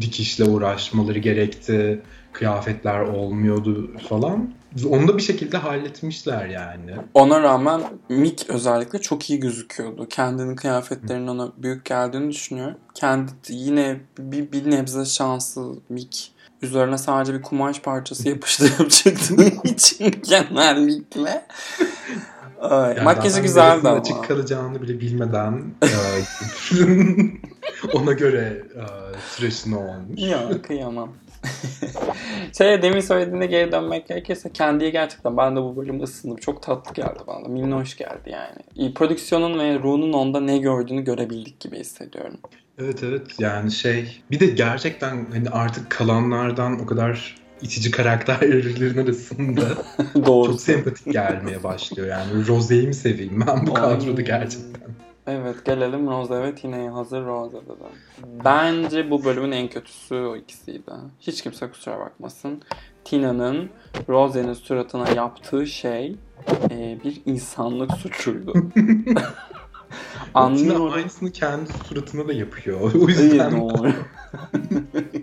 dikişle 0.00 0.44
uğraşmaları 0.44 1.18
gerekti. 1.18 2.02
Kıyafetler 2.32 3.00
olmuyordu 3.00 3.90
falan. 4.08 4.54
Onu 4.88 5.08
da 5.08 5.16
bir 5.16 5.22
şekilde 5.22 5.56
halletmişler 5.56 6.46
yani. 6.46 6.90
Ona 7.14 7.42
rağmen 7.42 7.80
Mick 8.08 8.50
özellikle 8.50 9.00
çok 9.00 9.30
iyi 9.30 9.40
gözüküyordu. 9.40 10.08
Kendinin 10.08 10.56
kıyafetlerinin 10.56 11.26
ona 11.26 11.52
büyük 11.58 11.84
geldiğini 11.84 12.30
düşünüyorum. 12.30 12.76
Kendi 12.94 13.32
yine 13.48 14.00
bir, 14.18 14.52
bir 14.52 14.70
nebze 14.70 15.04
şanslı 15.04 15.74
Mick. 15.88 16.33
Üzerine 16.62 16.98
sadece 16.98 17.34
bir 17.34 17.42
kumaş 17.42 17.80
parçası 17.80 18.28
yapıştırıp 18.28 18.90
çıktığı 18.90 19.68
için 19.68 20.14
genellikle. 20.28 21.46
Ay, 22.60 22.88
Yani 22.94 23.02
makyajı 23.04 23.40
güzeldi 23.40 23.88
ama. 23.88 23.98
açık 24.00 24.24
kalacağını 24.28 24.82
bile 24.82 25.00
bilmeden 25.00 25.64
e, 25.82 25.88
ona 27.92 28.12
göre 28.12 28.62
e, 28.74 28.82
tıraşını 29.36 29.78
olmuş. 29.80 30.20
Ya 30.20 30.62
kıyamam. 30.62 31.12
şey 32.58 32.82
demin 32.82 33.00
söylediğine 33.00 33.46
geri 33.46 33.72
dönmek 33.72 34.08
gerekirse 34.08 34.52
kendiye 34.52 34.90
gerçekten 34.90 35.36
ben 35.36 35.56
de 35.56 35.60
bu 35.60 35.76
bölüm 35.76 36.02
ısındım. 36.02 36.36
Çok 36.36 36.62
tatlı 36.62 36.94
geldi 36.94 37.18
bana. 37.26 37.48
Minnoş 37.48 37.96
geldi 37.96 38.30
yani. 38.30 38.56
İyi, 38.74 38.94
Prodüksiyonun 38.94 39.58
ve 39.58 39.78
Ru'nun 39.78 40.12
onda 40.12 40.40
ne 40.40 40.58
gördüğünü 40.58 41.04
görebildik 41.04 41.60
gibi 41.60 41.78
hissediyorum. 41.78 42.36
Evet 42.78 43.02
evet 43.02 43.40
yani 43.40 43.72
şey 43.72 44.22
bir 44.30 44.40
de 44.40 44.46
gerçekten 44.46 45.26
hani 45.32 45.50
artık 45.50 45.90
kalanlardan 45.90 46.80
o 46.80 46.86
kadar 46.86 47.34
itici 47.62 47.90
karakterlerin 47.90 48.98
arasında 49.04 49.62
Doğru. 50.26 50.50
çok 50.50 50.60
sempatik 50.60 51.12
gelmeye 51.12 51.62
başlıyor. 51.62 52.08
Yani 52.08 52.46
Rose'yi 52.48 52.86
mi 52.86 52.94
seveyim 52.94 53.44
ben 53.46 53.66
bu 53.66 53.74
kadroda 53.74 54.20
gerçekten. 54.20 54.84
Evet 55.26 55.64
gelelim 55.64 56.06
Rose 56.06 56.42
ve 56.42 56.54
Tina'ya 56.54 56.94
hazır 56.94 57.24
Rose'da 57.24 57.80
da. 57.80 57.88
Bence 58.44 59.10
bu 59.10 59.24
bölümün 59.24 59.52
en 59.52 59.68
kötüsü 59.68 60.14
o 60.14 60.36
ikisiydi. 60.36 60.90
Hiç 61.20 61.42
kimse 61.42 61.70
kusura 61.70 61.98
bakmasın. 61.98 62.62
Tina'nın 63.04 63.70
Rose'nin 64.08 64.52
suratına 64.52 65.08
yaptığı 65.08 65.66
şey 65.66 66.16
e, 66.70 66.98
bir 67.04 67.22
insanlık 67.26 67.92
suçuydu. 67.92 68.54
Anlıyorum. 70.34 70.92
aynısını 70.92 71.32
kendi 71.32 71.70
suratına 71.72 72.28
da 72.28 72.32
yapıyor. 72.32 72.80
O 72.94 73.08
İyi 73.08 73.08
yüzden 73.08 73.52
doğru. 73.52 73.92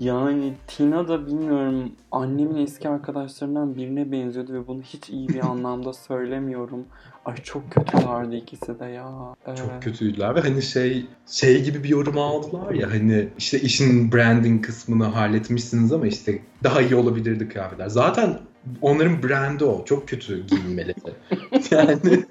yani 0.00 0.54
Tina 0.66 1.08
da 1.08 1.26
bilmiyorum 1.26 1.92
annemin 2.10 2.56
eski 2.56 2.88
arkadaşlarından 2.88 3.76
birine 3.76 4.12
benziyordu 4.12 4.52
ve 4.52 4.66
bunu 4.66 4.82
hiç 4.82 5.10
iyi 5.10 5.28
bir 5.28 5.44
anlamda 5.44 5.92
söylemiyorum. 5.92 6.84
Ay 7.24 7.36
çok 7.36 7.70
kötülerdi 7.70 8.36
ikisi 8.36 8.80
de 8.80 8.84
ya. 8.84 9.34
Evet. 9.46 9.58
çok 9.58 9.82
kötüydüler 9.82 10.34
ve 10.34 10.40
hani 10.40 10.62
şey 10.62 11.06
şey 11.26 11.64
gibi 11.64 11.84
bir 11.84 11.88
yorum 11.88 12.18
aldılar 12.18 12.70
ya 12.74 12.90
hani 12.90 13.28
işte 13.38 13.60
işin 13.60 14.12
branding 14.12 14.66
kısmını 14.66 15.04
halletmişsiniz 15.04 15.92
ama 15.92 16.06
işte 16.06 16.42
daha 16.64 16.82
iyi 16.82 16.94
olabilirdi 16.94 17.48
kıyafetler. 17.48 17.88
Zaten 17.88 18.38
onların 18.80 19.22
brandi 19.22 19.64
o. 19.64 19.84
Çok 19.84 20.08
kötü 20.08 20.46
giyinmeleri. 20.46 20.94
yani 21.70 22.24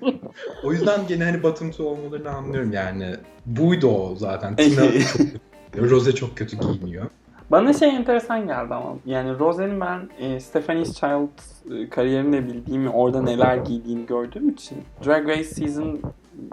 o 0.63 0.73
yüzden 0.73 1.07
gene 1.07 1.23
hani 1.23 1.55
two 1.71 1.83
olmalarını 1.83 2.29
anlıyorum 2.29 2.73
yani. 2.73 3.15
Buydu 3.45 3.87
o 3.87 4.15
zaten. 4.15 4.55
Tina 4.55 4.81
çok. 5.17 5.91
Rose 5.91 6.15
çok 6.15 6.37
kötü 6.37 6.57
giyiniyor. 6.57 7.05
Bana 7.51 7.73
şey 7.73 7.89
enteresan 7.89 8.47
geldi 8.47 8.73
ama 8.73 8.95
yani 9.05 9.39
Rose'nin 9.39 9.81
ben 9.81 10.09
e, 10.19 10.39
Stephanie's 10.39 10.93
Child 10.93 11.29
e, 11.71 11.89
kariyerini 11.89 12.33
de 12.33 12.47
bildiğimi, 12.47 12.89
orada 12.89 13.21
neler 13.21 13.57
giydiğini 13.57 14.05
gördüğüm 14.05 14.49
için 14.49 14.77
Drag 15.05 15.29
Race 15.29 15.43
Season 15.43 15.99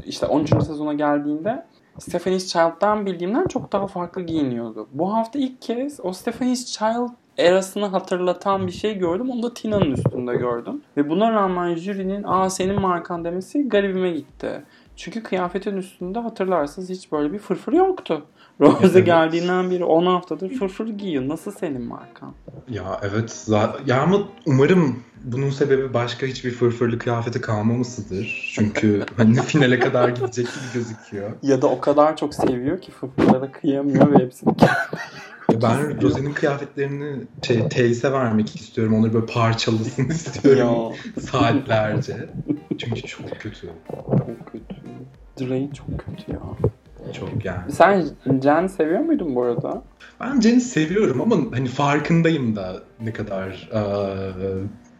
işte 0.04 0.26
13. 0.26 0.48
sezona 0.48 0.94
geldiğinde 0.94 1.66
Stephanie's 1.98 2.46
Child'dan 2.46 3.06
bildiğimden 3.06 3.46
çok 3.46 3.72
daha 3.72 3.86
farklı 3.86 4.22
giyiniyordu. 4.22 4.88
Bu 4.92 5.14
hafta 5.14 5.38
ilk 5.38 5.62
kez 5.62 6.00
o 6.02 6.12
Stephanie's 6.12 6.66
Child 6.66 7.08
erasını 7.38 7.86
hatırlatan 7.86 8.66
bir 8.66 8.72
şey 8.72 8.98
gördüm. 8.98 9.30
Onu 9.30 9.42
da 9.42 9.54
Tina'nın 9.54 9.92
üstünde 9.92 10.36
gördüm. 10.36 10.82
Ve 10.96 11.08
buna 11.08 11.32
rağmen 11.32 11.74
jürinin 11.74 12.24
aa 12.26 12.50
senin 12.50 12.80
markan 12.80 13.24
demesi 13.24 13.68
garibime 13.68 14.10
gitti. 14.10 14.62
Çünkü 14.96 15.22
kıyafetin 15.22 15.76
üstünde 15.76 16.18
hatırlarsınız 16.18 16.88
hiç 16.90 17.12
böyle 17.12 17.32
bir 17.32 17.38
fırfır 17.38 17.72
yoktu. 17.72 18.24
Rose 18.60 18.78
Evet. 18.82 19.06
geldiğinden 19.06 19.70
beri 19.70 19.84
10 19.84 20.06
haftadır 20.06 20.50
fırfır 20.50 20.86
giyiyor. 20.86 21.28
Nasıl 21.28 21.50
senin 21.52 21.82
markan? 21.82 22.34
Ya 22.68 23.00
evet. 23.02 23.48
Ya 23.86 24.02
ama 24.02 24.18
umarım 24.46 25.02
bunun 25.24 25.50
sebebi 25.50 25.94
başka 25.94 26.26
hiçbir 26.26 26.50
fırfırlı 26.50 26.98
kıyafeti 26.98 27.40
kalmamasıdır. 27.40 28.52
Çünkü 28.54 29.04
hani 29.16 29.34
finale 29.42 29.78
kadar 29.78 30.08
gidecek 30.08 30.46
gibi 30.46 30.64
gözüküyor. 30.74 31.30
Ya 31.42 31.62
da 31.62 31.66
o 31.66 31.80
kadar 31.80 32.16
çok 32.16 32.34
seviyor 32.34 32.80
ki 32.80 32.92
fırfırlara 32.92 33.52
kıyamıyor 33.52 34.12
ve 34.12 34.24
hepsini 34.24 34.54
Ben 35.62 36.02
Rose'nin 36.02 36.32
kıyafetlerini 36.32 37.16
şey 37.46 37.68
Teyze 37.68 38.12
vermek 38.12 38.56
istiyorum. 38.56 38.94
Onları 38.94 39.14
böyle 39.14 39.26
parçalasın 39.26 40.04
istiyorum 40.08 40.94
saatlerce. 41.20 42.16
Çünkü 42.78 43.02
çok 43.02 43.30
kötü. 43.40 43.66
çok 43.90 44.52
kötü. 44.52 44.76
Dre 45.40 45.68
çok 45.74 45.86
kötü 45.88 46.32
ya. 46.32 46.40
Çok 47.12 47.44
yani. 47.44 47.72
Sen 47.72 48.06
Jen 48.42 48.66
seviyor 48.66 49.00
muydun 49.00 49.34
bu 49.34 49.42
arada? 49.42 49.82
Ben 50.20 50.40
Jen'i 50.40 50.60
seviyorum 50.60 51.20
ama 51.20 51.36
hani 51.52 51.68
farkındayım 51.68 52.56
da 52.56 52.82
ne 53.00 53.12
kadar 53.12 53.68
eee, 53.74 54.52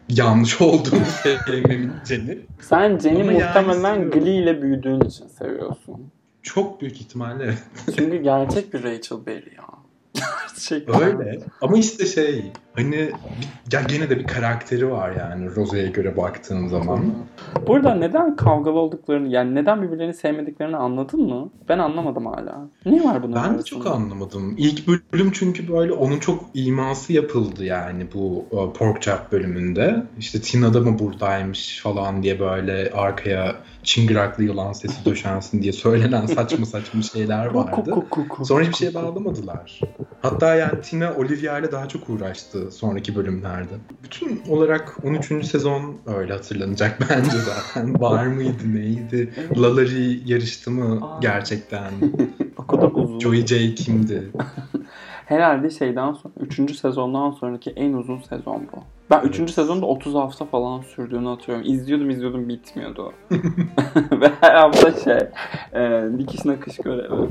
yanlış 0.09 0.61
olduğunu 0.61 1.05
sevmemin 1.23 1.91
Jen'i. 2.05 2.39
Sen 2.61 2.99
Jen'i 2.99 3.21
Ama 3.21 3.31
muhtemelen. 3.31 4.11
Glee 4.11 4.35
ile 4.35 4.61
büyüdüğün 4.61 5.01
için 5.01 5.27
seviyorsun. 5.27 6.11
Çok 6.43 6.81
büyük 6.81 7.01
ihtimalle 7.01 7.53
Çünkü 7.97 8.17
gerçek 8.23 8.73
bir 8.73 8.83
Rachel 8.83 9.25
Berry 9.25 9.55
ya. 9.55 9.63
Gerçekten. 10.55 11.01
öyle. 11.01 11.39
Ama 11.61 11.77
işte 11.77 12.05
şey 12.05 12.51
hani 12.77 13.11
ya 13.71 13.81
gene 13.81 14.09
de 14.09 14.19
bir 14.19 14.27
karakteri 14.27 14.91
var 14.91 15.11
yani 15.19 15.55
Rose'ye 15.55 15.87
göre 15.87 16.17
baktığın 16.17 16.67
zaman. 16.67 17.13
Burada 17.67 17.95
neden 17.95 18.35
kavgalı 18.35 18.79
olduklarını 18.79 19.27
yani 19.27 19.55
neden 19.55 19.81
birbirlerini 19.81 20.13
sevmediklerini 20.13 20.77
anladın 20.77 21.21
mı? 21.21 21.49
Ben 21.69 21.79
anlamadım 21.79 22.25
hala. 22.25 22.67
Ne 22.85 23.03
var 23.03 23.23
bunun 23.23 23.35
Ben 23.35 23.43
de 23.43 23.47
arasında? 23.47 23.63
çok 23.63 23.87
anlamadım. 23.87 24.55
İlk 24.57 24.87
bölüm 25.13 25.31
çünkü 25.31 25.73
böyle 25.73 25.91
onun 25.91 26.19
çok 26.19 26.43
iması 26.53 27.13
yapıldı 27.13 27.65
yani 27.65 28.07
bu 28.13 28.45
e, 28.51 28.77
Pork 28.77 29.01
Chop 29.01 29.31
bölümünde. 29.31 30.03
İşte 30.19 30.41
Tina 30.41 30.73
da 30.73 30.79
mı 30.81 30.99
buradaymış 30.99 31.79
falan 31.83 32.23
diye 32.23 32.39
böyle 32.39 32.91
arkaya 32.91 33.55
çıngıraklı 33.83 34.43
yılan 34.43 34.73
sesi 34.73 35.05
döşensin 35.05 35.61
diye 35.61 35.73
söylenen 35.73 36.25
saçma 36.25 36.65
saçma 36.65 37.01
şeyler 37.01 37.45
vardı. 37.45 37.95
Sonra 38.43 38.63
hiçbir 38.63 38.75
şeye 38.75 38.93
bağlamadılar. 38.93 39.79
Hatta 40.21 40.55
yani 40.55 40.81
Tina 40.81 41.13
Olivia 41.15 41.59
ile 41.59 41.71
daha 41.71 41.87
çok 41.87 42.09
uğraştı 42.09 42.66
sonraki 42.71 43.15
bölümlerde. 43.15 43.73
Bütün 44.03 44.41
olarak 44.49 44.97
13. 45.03 45.45
sezon 45.45 45.97
öyle 46.05 46.33
hatırlanacak 46.33 46.99
bence 47.09 47.37
zaten. 47.37 48.01
Var 48.01 48.27
mıydı 48.27 48.73
neydi? 48.75 49.33
Lalari 49.57 50.29
yarıştı 50.31 50.71
mı 50.71 50.99
Aa. 51.05 51.19
gerçekten? 51.21 51.91
O 52.57 52.67
kadar 52.67 52.91
uzun. 52.93 53.19
Joey 53.19 53.45
J 53.45 53.75
kimdi? 53.75 54.31
Herhalde 55.25 55.69
şeyden 55.69 56.13
sonra 56.13 56.33
3. 56.39 56.75
sezondan 56.75 57.31
sonraki 57.31 57.69
en 57.69 57.93
uzun 57.93 58.19
sezon 58.19 58.61
bu. 58.73 58.77
Ben 59.11 59.21
3. 59.21 59.39
Evet. 59.39 59.49
sezonda 59.49 59.85
30 59.85 60.13
hafta 60.15 60.45
falan 60.45 60.81
sürdüğünü 60.81 61.27
hatırlıyorum. 61.27 61.71
İzliyordum 61.73 62.09
izliyordum 62.09 62.49
bitmiyordu. 62.49 63.13
Ve 64.11 64.31
her 64.41 64.55
hafta 64.55 64.91
şey 64.91 65.17
e, 65.73 66.03
dikiş 66.17 66.45
nakış 66.45 66.77
görevi. 66.77 67.29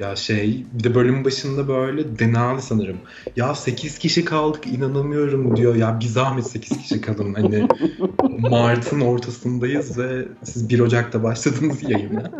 Ya 0.00 0.16
şey 0.16 0.66
bir 0.72 0.84
de 0.84 0.94
bölüm 0.94 1.24
başında 1.24 1.68
böyle 1.68 2.18
Denali 2.18 2.62
sanırım. 2.62 2.96
Ya 3.36 3.54
8 3.54 3.98
kişi 3.98 4.24
kaldık 4.24 4.66
inanamıyorum 4.66 5.56
diyor. 5.56 5.74
Ya 5.74 6.00
bir 6.00 6.04
zahmet 6.04 6.46
8 6.46 6.78
kişi 6.78 7.00
kalın. 7.00 7.34
Hani 7.34 7.68
Mart'ın 8.50 9.00
ortasındayız 9.00 9.98
ve 9.98 10.28
siz 10.42 10.68
1 10.70 10.80
Ocak'ta 10.80 11.22
başladınız 11.22 11.82
yayına. 11.90 12.30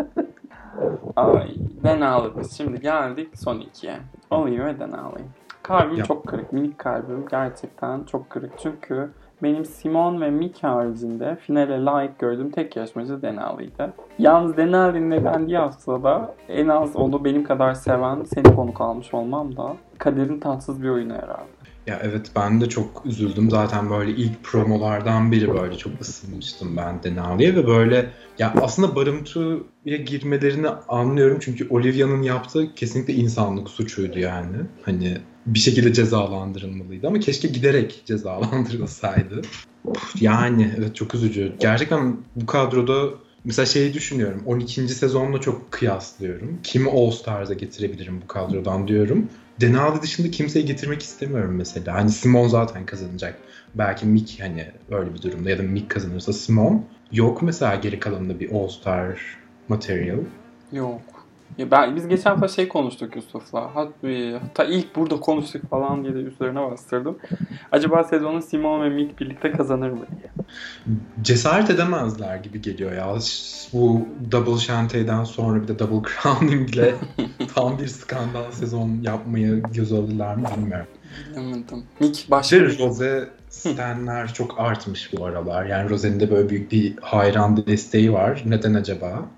Ay 1.17 1.55
Denali 1.85 2.31
biz 2.41 2.57
şimdi 2.57 2.81
geldik 2.81 3.29
son 3.35 3.61
ikiye. 3.61 3.99
Olivia 4.31 4.67
ve 4.67 4.81
Denali. 4.81 5.25
Kalbim 5.63 5.97
Ya. 5.97 6.05
çok 6.05 6.27
kırık. 6.27 6.53
Minik 6.53 6.79
kalbim 6.79 7.27
gerçekten 7.31 8.05
çok 8.05 8.31
kırık. 8.31 8.53
Çünkü 8.63 9.11
benim 9.43 9.64
Simon 9.64 10.20
ve 10.20 10.30
Mick 10.30 10.64
haricinde 10.64 11.36
finale 11.36 11.84
layık 11.84 12.18
gördüğüm 12.18 12.51
tek 12.51 12.76
yarışmacı 12.76 13.22
Denali'ydi. 13.22 13.93
Yalnız 14.18 14.57
Denali'nin 14.57 15.11
elendiği 15.11 15.59
haftada 15.59 16.34
en 16.49 16.68
az 16.68 16.97
onu 16.97 17.24
benim 17.24 17.45
kadar 17.45 17.74
seven 17.74 18.24
seni 18.24 18.55
konuk 18.55 18.80
almış 18.80 19.14
olmam 19.14 19.57
da 19.57 19.76
kaderin 19.99 20.41
tatsız 20.41 20.82
bir 20.82 20.88
oyunu 20.88 21.12
herhalde. 21.12 21.61
Ya 21.86 22.01
evet 22.03 22.30
ben 22.36 22.61
de 22.61 22.68
çok 22.68 23.07
üzüldüm. 23.07 23.51
Zaten 23.51 23.91
böyle 23.91 24.11
ilk 24.11 24.45
promolardan 24.45 25.32
biri 25.32 25.55
böyle 25.55 25.76
çok 25.76 26.01
ısınmıştım 26.01 26.76
ben 26.76 27.03
Denali'ye 27.03 27.57
ve 27.57 27.66
böyle 27.66 28.11
ya 28.38 28.55
aslında 28.62 28.97
barımtuya 28.97 29.97
girmelerini 30.07 30.68
anlıyorum 30.68 31.38
çünkü 31.41 31.68
Olivia'nın 31.70 32.22
yaptığı 32.22 32.74
kesinlikle 32.74 33.14
insanlık 33.14 33.68
suçuydu 33.68 34.18
yani. 34.18 34.57
Hani 34.82 35.18
bir 35.47 35.59
şekilde 35.59 35.93
cezalandırılmalıydı 35.93 37.07
ama 37.07 37.20
keşke 37.20 37.49
giderek 37.49 38.03
cezalandırılsaydı. 38.07 39.43
Yani 40.20 40.74
evet 40.78 40.97
çok 40.97 41.14
üzücü. 41.14 41.57
Gerçekten 41.61 42.16
bu 42.36 42.47
kadroda 42.47 43.09
mesela 43.45 43.66
şeyi 43.66 43.95
düşünüyorum. 43.95 44.43
12. 44.47 44.88
sezonla 44.88 45.41
çok 45.41 45.72
kıyaslıyorum. 45.72 46.61
Kimi 46.62 46.91
All 46.91 47.11
Stars'a 47.11 47.55
getirebilirim 47.55 48.20
bu 48.22 48.26
kadrodan 48.26 48.88
diyorum. 48.88 49.28
Denali 49.61 50.03
dışında 50.03 50.30
kimseyi 50.30 50.64
getirmek 50.64 51.03
istemiyorum 51.03 51.55
mesela. 51.57 51.95
Hani 51.95 52.11
Simon 52.11 52.49
zaten 52.49 52.86
kazanacak. 52.86 53.38
Belki 53.74 54.07
Mick 54.07 54.41
hani 54.41 54.66
öyle 54.91 55.14
bir 55.14 55.22
durumda 55.22 55.51
ya 55.51 55.59
da 55.59 55.62
Mick 55.62 55.91
kazanırsa 55.91 56.32
Simon. 56.32 56.84
Yok 57.12 57.43
mesela 57.43 57.74
geri 57.74 58.01
kalanında 58.01 58.41
bir 58.41 58.51
All 58.53 58.68
Star 58.68 59.20
material. 59.68 60.18
Yok. 60.72 61.20
Ya 61.59 61.71
ben, 61.71 61.97
biz 61.97 62.09
geçen 62.09 62.31
hafta 62.31 62.49
şey 62.49 62.69
konuştuk 62.69 63.17
Yusuf'la. 63.17 63.71
Hatta, 63.75 64.09
hatta 64.43 64.65
ilk 64.65 64.97
burada 64.97 65.21
konuştuk 65.21 65.71
falan 65.71 66.05
diye 66.05 66.15
de 66.15 66.19
üzerine 66.19 66.71
bastırdım. 66.71 67.19
Acaba 67.73 68.05
sezonu 68.05 68.43
Simon 68.43 68.83
ve 68.83 68.89
Mick 68.89 69.21
birlikte 69.21 69.53
kazanır 69.53 69.91
mı 69.91 70.07
diye. 70.11 70.47
Cesaret 71.23 71.71
edemezler 71.71 72.37
gibi 72.37 72.63
geliyor 72.63 72.93
ya. 72.93 73.15
Bu 73.73 74.09
Double 74.31 74.61
Shantae'den 74.61 75.25
sonra 75.25 75.63
bir 75.63 75.69
de 75.69 75.79
Double 75.79 76.09
Crowning'le 76.23 76.95
tam 77.55 77.79
bir 77.79 77.87
skandal 77.87 78.53
sezon 78.53 78.99
yapmayı 79.03 79.63
göz 79.75 79.93
alırlar 79.93 80.35
mı 80.35 80.49
bilmiyorum. 80.57 80.87
Bilemedim. 81.31 81.85
Mick 82.01 82.31
başka 82.31 82.57
Ve 82.57 82.79
Rose 82.79 83.29
Stanler 83.51 84.35
çok 84.35 84.61
artmış 84.61 85.13
bu 85.13 85.25
aralar. 85.25 85.67
Yani 85.67 85.91
Rose'nin 85.91 86.21
de 86.21 86.31
böyle 86.31 86.49
büyük 86.49 86.73
bir 86.73 86.95
hayran 87.01 87.67
desteği 87.67 88.13
var. 88.13 88.43
Neden 88.47 88.75
acaba? 88.75 89.29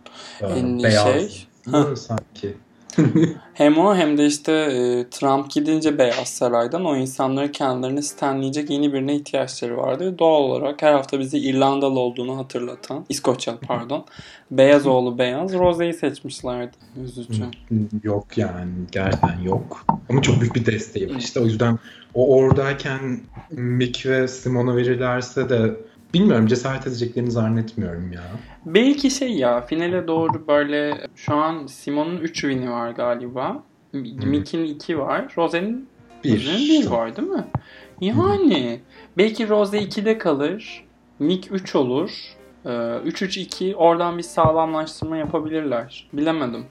Ee, 0.42 0.82
beyaz 0.82 1.04
şey. 1.04 1.46
Sanki. 1.96 2.56
Hem 3.54 3.78
o 3.78 3.94
hem 3.94 4.18
de 4.18 4.26
işte 4.26 4.52
e, 4.52 5.10
Trump 5.10 5.50
gidince 5.50 5.98
Beyaz 5.98 6.28
Saray'dan 6.28 6.84
o 6.84 6.96
insanları 6.96 7.52
kendilerini 7.52 8.02
stenleyecek 8.02 8.70
yeni 8.70 8.92
birine 8.92 9.14
ihtiyaçları 9.14 9.76
vardı. 9.76 10.18
Doğal 10.18 10.42
olarak 10.42 10.82
her 10.82 10.92
hafta 10.92 11.18
bize 11.18 11.38
İrlandalı 11.38 12.00
olduğunu 12.00 12.38
hatırlatan, 12.38 13.04
İskoçyalı 13.08 13.58
pardon, 13.66 14.04
Beyaz 14.50 14.86
oğlu 14.86 15.18
Beyaz, 15.18 15.52
Rose'yi 15.52 15.94
seçmişlerdi. 15.94 16.76
Üzücü. 17.04 17.44
Yok 18.02 18.38
yani 18.38 18.70
gerçekten 18.92 19.40
yok. 19.40 19.84
Ama 20.08 20.22
çok 20.22 20.40
büyük 20.40 20.54
bir 20.54 20.66
desteği 20.66 21.10
var. 21.10 21.16
İşte 21.18 21.40
o 21.40 21.44
yüzden 21.44 21.78
o 22.14 22.36
oradayken 22.36 23.20
Mick 23.50 24.06
ve 24.06 24.28
Simon'a 24.28 24.76
verirlerse 24.76 25.48
de 25.48 25.76
bilmiyorum 26.14 26.46
cesaret 26.46 26.86
edeceklerini 26.86 27.30
zannetmiyorum 27.30 28.12
ya. 28.12 28.22
Belki 28.66 29.10
şey 29.10 29.32
ya 29.32 29.60
finale 29.60 30.06
doğru 30.06 30.46
böyle 30.48 31.06
şu 31.16 31.34
an 31.34 31.66
Simon'un 31.66 32.16
3 32.16 32.40
win'i 32.40 32.70
var 32.70 32.90
galiba. 32.90 33.62
Mick'in 33.92 34.64
2 34.64 34.98
var. 34.98 35.34
Rose'nin 35.36 35.88
Bir. 36.24 36.46
Rose'nin 36.46 36.82
1 36.82 36.90
var 36.90 37.16
değil 37.16 37.28
mi? 37.28 37.44
Yani 38.00 38.80
belki 39.18 39.48
Rose 39.48 39.78
2'de 39.78 40.18
kalır. 40.18 40.84
Mick 41.18 41.52
3 41.52 41.74
olur. 41.76 42.10
Ee, 42.64 42.68
3-3-2 42.68 43.74
oradan 43.74 44.18
bir 44.18 44.22
sağlamlaştırma 44.22 45.16
yapabilirler. 45.16 46.08
Bilemedim. 46.12 46.64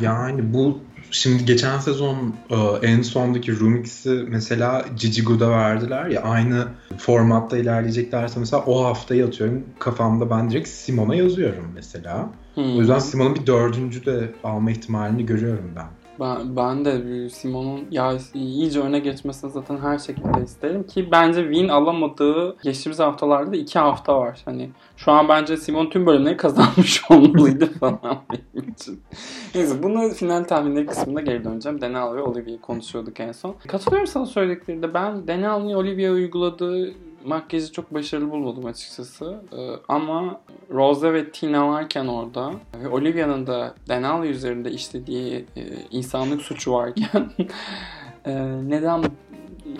Yani 0.00 0.54
bu 0.54 0.80
şimdi 1.10 1.44
geçen 1.44 1.78
sezon 1.78 2.34
e, 2.50 2.56
en 2.82 3.02
sondaki 3.02 3.60
Rumix'i 3.60 4.24
mesela 4.28 4.84
Cicigu'da 4.96 5.50
verdiler 5.50 6.06
ya 6.06 6.22
aynı 6.22 6.68
formatta 6.98 7.58
ilerleyeceklerse 7.58 8.40
mesela 8.40 8.64
o 8.66 8.84
haftayı 8.84 9.26
atıyorum 9.26 9.64
kafamda 9.78 10.30
ben 10.30 10.50
direkt 10.50 10.68
Simon'a 10.68 11.14
yazıyorum 11.14 11.64
mesela. 11.74 12.30
Hmm. 12.54 12.76
O 12.76 12.80
yüzden 12.80 12.98
Simon'un 12.98 13.34
bir 13.34 13.46
dördüncü 13.46 14.06
de 14.06 14.30
alma 14.44 14.70
ihtimalini 14.70 15.26
görüyorum 15.26 15.72
ben. 15.76 15.86
Ben, 16.20 16.56
ben 16.56 16.84
de 16.84 17.28
Simon'un 17.28 17.86
ya 17.90 18.18
iyice 18.34 18.80
öne 18.80 18.98
geçmesini 18.98 19.50
zaten 19.50 19.78
her 19.78 19.98
şekilde 19.98 20.42
isterim 20.44 20.86
ki 20.86 21.08
bence 21.12 21.42
win 21.42 21.68
alamadığı 21.68 22.56
geçtiğimiz 22.62 22.98
haftalarda 22.98 23.52
da 23.52 23.56
iki 23.56 23.78
hafta 23.78 24.18
var. 24.18 24.42
Hani 24.44 24.70
şu 24.96 25.12
an 25.12 25.28
bence 25.28 25.56
Simon 25.56 25.90
tüm 25.90 26.06
bölümleri 26.06 26.36
kazanmış 26.36 27.02
olmalıydı 27.10 27.66
falan 27.66 28.18
benim 28.32 28.68
için. 28.68 29.02
Neyse 29.54 29.82
bunu 29.82 30.10
final 30.10 30.44
tahminleri 30.44 30.86
kısmında 30.86 31.20
geri 31.20 31.44
döneceğim. 31.44 31.80
Denal 31.80 32.16
ve 32.16 32.22
Olivia'yı 32.22 32.60
konuşuyorduk 32.60 33.20
en 33.20 33.32
son. 33.32 33.54
Katılıyorum 33.66 34.06
sana 34.06 34.26
söylediklerinde 34.26 34.94
ben 34.94 35.26
Denal'ın 35.26 35.74
Olivia 35.74 36.12
uyguladığı 36.12 36.94
makyajı 37.24 37.72
çok 37.72 37.94
başarılı 37.94 38.30
bulmadım 38.30 38.66
açıkçası. 38.66 39.40
Ee, 39.52 39.70
ama 39.88 40.40
Rose 40.70 41.12
ve 41.12 41.30
Tina 41.30 41.68
varken 41.68 42.06
orada 42.06 42.52
ve 42.82 42.88
Olivia'nın 42.88 43.46
da 43.46 43.74
Denali 43.88 44.28
üzerinde 44.28 44.70
işlediği 44.70 45.44
e, 45.56 45.62
insanlık 45.90 46.42
suçu 46.42 46.72
varken 46.72 47.30
e, 48.24 48.34
neden 48.68 49.04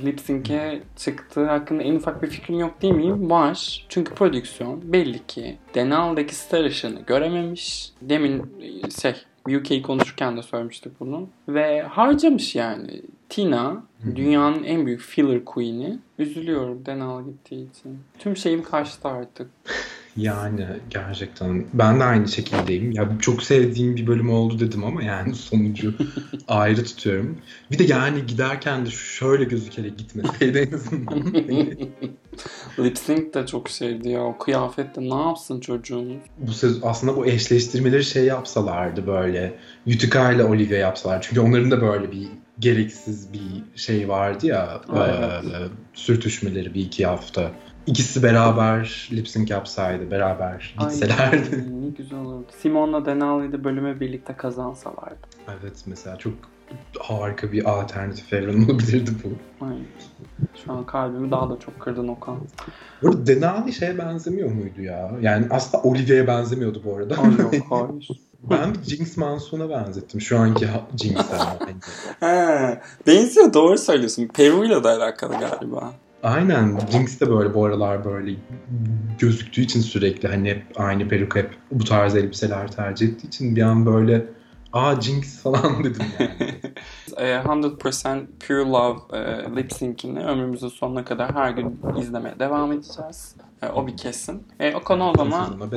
lip 0.05 0.21
sync'e 0.21 0.83
çıktığı 0.97 1.47
hakkında 1.47 1.83
en 1.83 1.95
ufak 1.95 2.23
bir 2.23 2.29
fikrim 2.29 2.59
yok 2.59 2.83
değil 2.83 2.95
miyim? 2.95 3.31
Var. 3.31 3.87
Çünkü 3.89 4.15
prodüksiyon 4.15 4.93
belli 4.93 5.27
ki 5.27 5.57
Denali'deki 5.75 6.35
star 6.35 6.65
ışığını 6.65 7.01
görememiş. 7.01 7.93
Demin 8.03 8.43
e, 8.61 8.91
şey 8.91 9.15
UK'yi 9.57 9.83
konuşurken 9.83 10.37
de 10.37 10.43
söylemiştik 10.43 11.01
bunu. 11.01 11.29
Ve 11.49 11.83
harcamış 11.83 12.55
yani. 12.55 13.03
Tina 13.35 13.83
dünyanın 14.17 14.65
en 14.65 14.87
büyük 14.87 15.01
filler 15.01 15.45
queen'i. 15.45 15.99
Üzülüyorum 16.19 16.87
Denal 16.87 17.25
gittiği 17.25 17.71
için. 17.71 17.99
Tüm 18.19 18.37
şeyim 18.37 18.63
kaçtı 18.63 19.09
artık. 19.09 19.51
Yani 20.17 20.67
gerçekten 20.91 21.65
ben 21.73 22.01
de 22.01 22.05
aynı 22.05 22.29
şekildeyim. 22.29 22.93
Ya 22.93 23.09
çok 23.21 23.43
sevdiğim 23.43 23.97
bir 23.97 24.07
bölüm 24.07 24.31
oldu 24.31 24.61
dedim 24.61 24.85
ama 24.85 25.03
yani 25.03 25.35
sonucu 25.35 25.95
ayrı 26.49 26.85
tutuyorum. 26.85 27.39
Bir 27.71 27.79
de 27.79 27.85
yani 27.85 28.27
giderken 28.27 28.87
de 28.87 28.91
şöyle 28.91 29.45
gözükerek 29.45 29.99
gitmeseydi 29.99 30.59
en 30.59 30.73
azından. 30.73 31.35
Lip 32.79 32.99
sync 32.99 33.35
de 33.35 33.47
çok 33.47 33.69
şeydi 33.69 34.09
ya. 34.09 34.25
O 34.25 34.39
kıyafette 34.39 35.01
ne 35.01 35.23
yapsın 35.23 35.61
çocuğumuz? 35.61 36.23
bu 36.39 36.53
söz 36.53 36.85
aslında 36.85 37.17
bu 37.17 37.27
eşleştirmeleri 37.27 38.05
şey 38.05 38.25
yapsalardı 38.25 39.07
böyle 39.07 39.55
Utica 39.87 40.33
ile 40.33 40.45
Olivia 40.45 40.79
yapsalar. 40.79 41.23
Çünkü 41.23 41.41
onların 41.41 41.71
da 41.71 41.83
böyle 41.83 42.13
bir 42.13 42.29
gereksiz 42.59 43.33
bir 43.33 43.79
şey 43.79 44.09
vardı 44.09 44.47
ya 44.47 44.81
Evet. 44.97 45.45
e, 45.45 45.69
sürtüşmeleri 45.95 46.75
bir 46.75 46.81
iki 46.81 47.07
hafta. 47.07 47.51
İkisi 47.87 48.23
beraber 48.23 49.09
lip 49.13 49.29
sync 49.29 49.51
yapsaydı, 49.51 50.11
beraber 50.11 50.75
gitselerdi. 50.81 51.57
Ay, 51.57 51.83
ne 51.87 51.89
güzel 51.99 52.19
olurdu. 52.19 52.47
Simon'la 52.59 53.07
Denali'yi 53.07 53.53
de 53.53 53.65
bölüme 53.65 54.01
birlikte 54.01 54.37
kazansalardı. 54.37 55.17
Evet 55.61 55.83
mesela 55.87 56.17
çok 56.19 56.33
harika 56.99 57.53
bir 57.53 57.71
alternatif 57.71 58.33
evren 58.33 58.65
olabilirdi 58.65 59.11
bu. 59.25 59.65
Ay. 59.67 59.77
Şu 60.65 60.73
an 60.73 60.87
kalbimi 60.87 61.31
daha 61.31 61.51
da 61.51 61.59
çok 61.59 61.81
kırdın 61.81 62.09
Okan. 62.09 62.39
Bu 63.03 63.09
arada 63.09 63.27
Denali 63.27 63.73
şeye 63.73 63.99
benzemiyor 63.99 64.53
muydu 64.53 64.83
ya? 64.83 65.11
Yani 65.21 65.47
aslında 65.51 65.83
Olivia'ya 65.83 66.27
benzemiyordu 66.27 66.83
bu 66.85 66.97
arada. 66.97 67.17
Ay 67.17 67.37
yok 67.37 67.55
hayır. 67.71 68.09
ben 68.51 68.75
bir 68.75 68.83
Jinx 68.83 69.17
Monsoon'a 69.17 69.71
benzettim. 69.71 70.21
Şu 70.21 70.39
anki 70.39 70.65
yani. 71.05 71.75
He, 72.21 72.81
benziyor 73.07 73.53
doğru 73.53 73.79
söylüyorsun. 73.79 74.29
Peru'yla 74.35 74.85
da 74.85 74.91
alakalı 74.91 75.33
galiba. 75.33 75.93
Aynen. 76.23 76.81
Jinx 76.93 77.21
de 77.21 77.31
böyle 77.31 77.55
bu 77.55 77.65
aralar 77.65 78.05
böyle 78.05 78.37
gözüktüğü 79.19 79.61
için 79.61 79.81
sürekli 79.81 80.29
hani 80.29 80.51
hep 80.51 80.63
aynı 80.77 81.09
peruk 81.09 81.37
hep 81.37 81.51
bu 81.71 81.85
tarz 81.85 82.17
elbiseler 82.17 82.73
tercih 82.73 83.09
ettiği 83.09 83.27
için 83.27 83.57
bir 83.57 83.63
an 83.63 83.87
böyle 83.87 84.27
aa 84.75 85.01
Jinx 85.01 85.43
falan 85.43 85.85
dedim 85.85 86.07
yani. 86.19 86.55
E, 87.17 87.25
100% 87.25 88.27
Pure 88.47 88.71
Love 88.71 89.19
e, 89.19 89.57
lip 89.57 89.73
sync'ini 89.73 90.25
ömrümüzün 90.25 90.69
sonuna 90.69 91.05
kadar 91.05 91.35
her 91.35 91.51
gün 91.51 91.81
izlemeye 92.01 92.39
devam 92.39 92.73
edeceğiz. 92.73 93.37
E, 93.63 93.69
o 93.69 93.87
bir 93.87 93.97
kesin. 93.97 94.47
E, 94.61 94.75
Okan'a 94.75 95.11
o 95.11 95.15
zaman. 95.17 95.61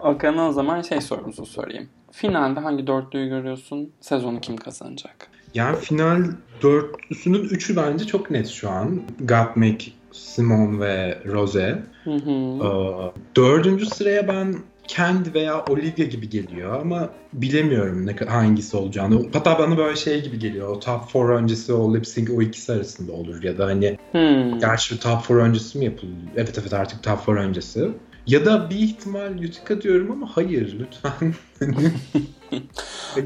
Okan'a 0.00 0.48
o 0.48 0.52
zaman 0.52 0.82
şey 0.82 1.00
sorumuzu 1.00 1.46
sorayım. 1.46 1.88
Finalde 2.12 2.60
hangi 2.60 2.86
dörtlüyü 2.86 3.28
görüyorsun? 3.28 3.92
Sezonu 4.00 4.40
kim 4.40 4.56
kazanacak? 4.56 5.30
Yani 5.54 5.76
final 5.76 6.24
dörtlüsünün 6.62 7.42
üçü 7.44 7.76
bence 7.76 8.06
çok 8.06 8.30
net 8.30 8.48
şu 8.48 8.70
an. 8.70 9.02
Gottmik, 9.20 9.98
Simon 10.12 10.80
ve 10.80 11.22
Rose. 11.26 11.82
Hı 12.04 12.14
hı. 12.14 12.30
Ee, 12.30 13.12
dördüncü 13.36 13.86
sıraya 13.86 14.28
ben 14.28 14.54
Kendi 14.90 15.34
veya 15.34 15.64
Olivia 15.64 16.04
gibi 16.04 16.28
geliyor 16.28 16.80
ama 16.80 17.08
bilemiyorum 17.32 18.06
ne 18.06 18.16
hangisi 18.26 18.76
olacağını. 18.76 19.26
Hatta 19.32 19.58
bana 19.58 19.78
böyle 19.78 19.96
şey 19.96 20.22
gibi 20.22 20.38
geliyor. 20.38 20.68
O 20.68 20.80
top 20.80 21.14
4 21.14 21.30
öncesi 21.30 21.72
o 21.72 21.94
lip 21.94 22.06
sync 22.06 22.30
o 22.30 22.42
ikisi 22.42 22.72
arasında 22.72 23.12
olur 23.12 23.42
ya 23.42 23.58
da 23.58 23.66
hani 23.66 23.98
Hmm. 24.12 24.58
Gerçi 24.58 25.00
top 25.00 25.28
4 25.28 25.30
öncesi 25.30 25.78
mi 25.78 25.84
yapılıyor? 25.84 26.18
Evet 26.36 26.58
evet 26.60 26.72
artık 26.72 27.02
top 27.02 27.26
4 27.26 27.38
öncesi. 27.38 27.88
Ya 28.26 28.44
da 28.44 28.70
bir 28.70 28.76
ihtimal 28.76 29.34
Utica 29.34 29.82
diyorum 29.82 30.10
ama 30.10 30.28
hayır 30.34 30.76
lütfen. 30.80 31.34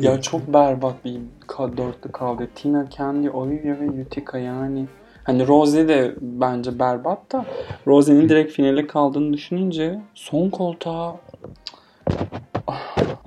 Ya 0.00 0.20
çok 0.20 0.52
berbat 0.52 1.04
bir 1.04 1.20
dörtlü 1.58 2.12
kaldı. 2.12 2.48
Tina, 2.54 2.90
Candy, 2.98 3.28
Olivia 3.30 3.80
ve 3.80 4.02
Utica 4.02 4.38
yani. 4.38 4.86
Hani 5.24 5.46
Rose 5.46 5.88
de 5.88 6.14
bence 6.20 6.78
berbat 6.78 7.32
da 7.32 7.44
Rose'nin 7.86 8.28
direkt 8.28 8.52
finale 8.52 8.86
kaldığını 8.86 9.32
düşününce 9.32 10.00
son 10.14 10.50
koltuğa 10.50 11.16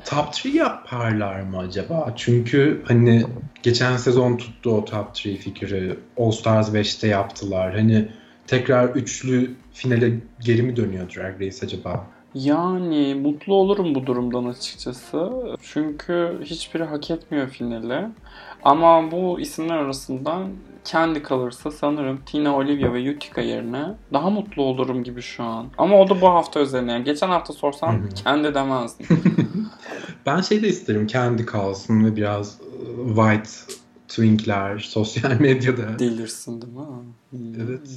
top 0.05 0.29
3 0.33 0.45
yaparlar 0.45 1.41
mı 1.41 1.57
acaba? 1.57 2.13
Çünkü 2.15 2.83
hani 2.87 3.25
geçen 3.63 3.97
sezon 3.97 4.37
tuttu 4.37 4.71
o 4.71 4.85
top 4.85 5.09
3 5.09 5.21
fikri. 5.21 5.99
All 6.17 6.31
Stars 6.31 6.69
5'te 6.69 7.07
yaptılar. 7.07 7.75
Hani 7.75 8.11
tekrar 8.47 8.89
üçlü 8.89 9.55
finale 9.73 10.11
geri 10.39 10.61
mi 10.61 10.75
dönüyor 10.75 11.15
Drag 11.15 11.41
Race 11.41 11.65
acaba? 11.65 12.07
Yani 12.43 13.15
mutlu 13.15 13.55
olurum 13.55 13.95
bu 13.95 14.05
durumdan 14.05 14.45
açıkçası. 14.45 15.31
Çünkü 15.61 16.39
hiçbiri 16.43 16.83
hak 16.83 17.11
etmiyor 17.11 17.47
finali. 17.47 18.07
Ama 18.63 19.11
bu 19.11 19.39
isimler 19.39 19.77
arasından 19.77 20.47
kendi 20.85 21.23
kalırsa 21.23 21.71
sanırım 21.71 22.19
Tina 22.25 22.55
Olivia 22.55 22.93
ve 22.93 23.11
Utica 23.11 23.41
yerine 23.41 23.85
daha 24.13 24.29
mutlu 24.29 24.63
olurum 24.63 25.03
gibi 25.03 25.21
şu 25.21 25.43
an. 25.43 25.67
Ama 25.77 25.99
o 25.99 26.09
da 26.09 26.21
bu 26.21 26.27
hafta 26.27 26.59
özeline. 26.59 26.91
Yani 26.91 27.03
geçen 27.03 27.29
hafta 27.29 27.53
sorsam 27.53 28.09
kendi 28.23 28.53
demezdim. 28.53 29.07
Ben 30.25 30.41
şey 30.41 30.61
de 30.61 30.67
isterim 30.67 31.07
kendi 31.07 31.45
kalsın 31.45 32.05
ve 32.05 32.15
biraz 32.15 32.59
e, 32.61 33.07
white 33.07 33.49
twinkler 34.07 34.79
sosyal 34.79 35.39
medyada. 35.39 35.99
Delirsin 35.99 36.61
değil 36.61 36.73
mi? 36.73 37.57
Evet. 37.63 37.89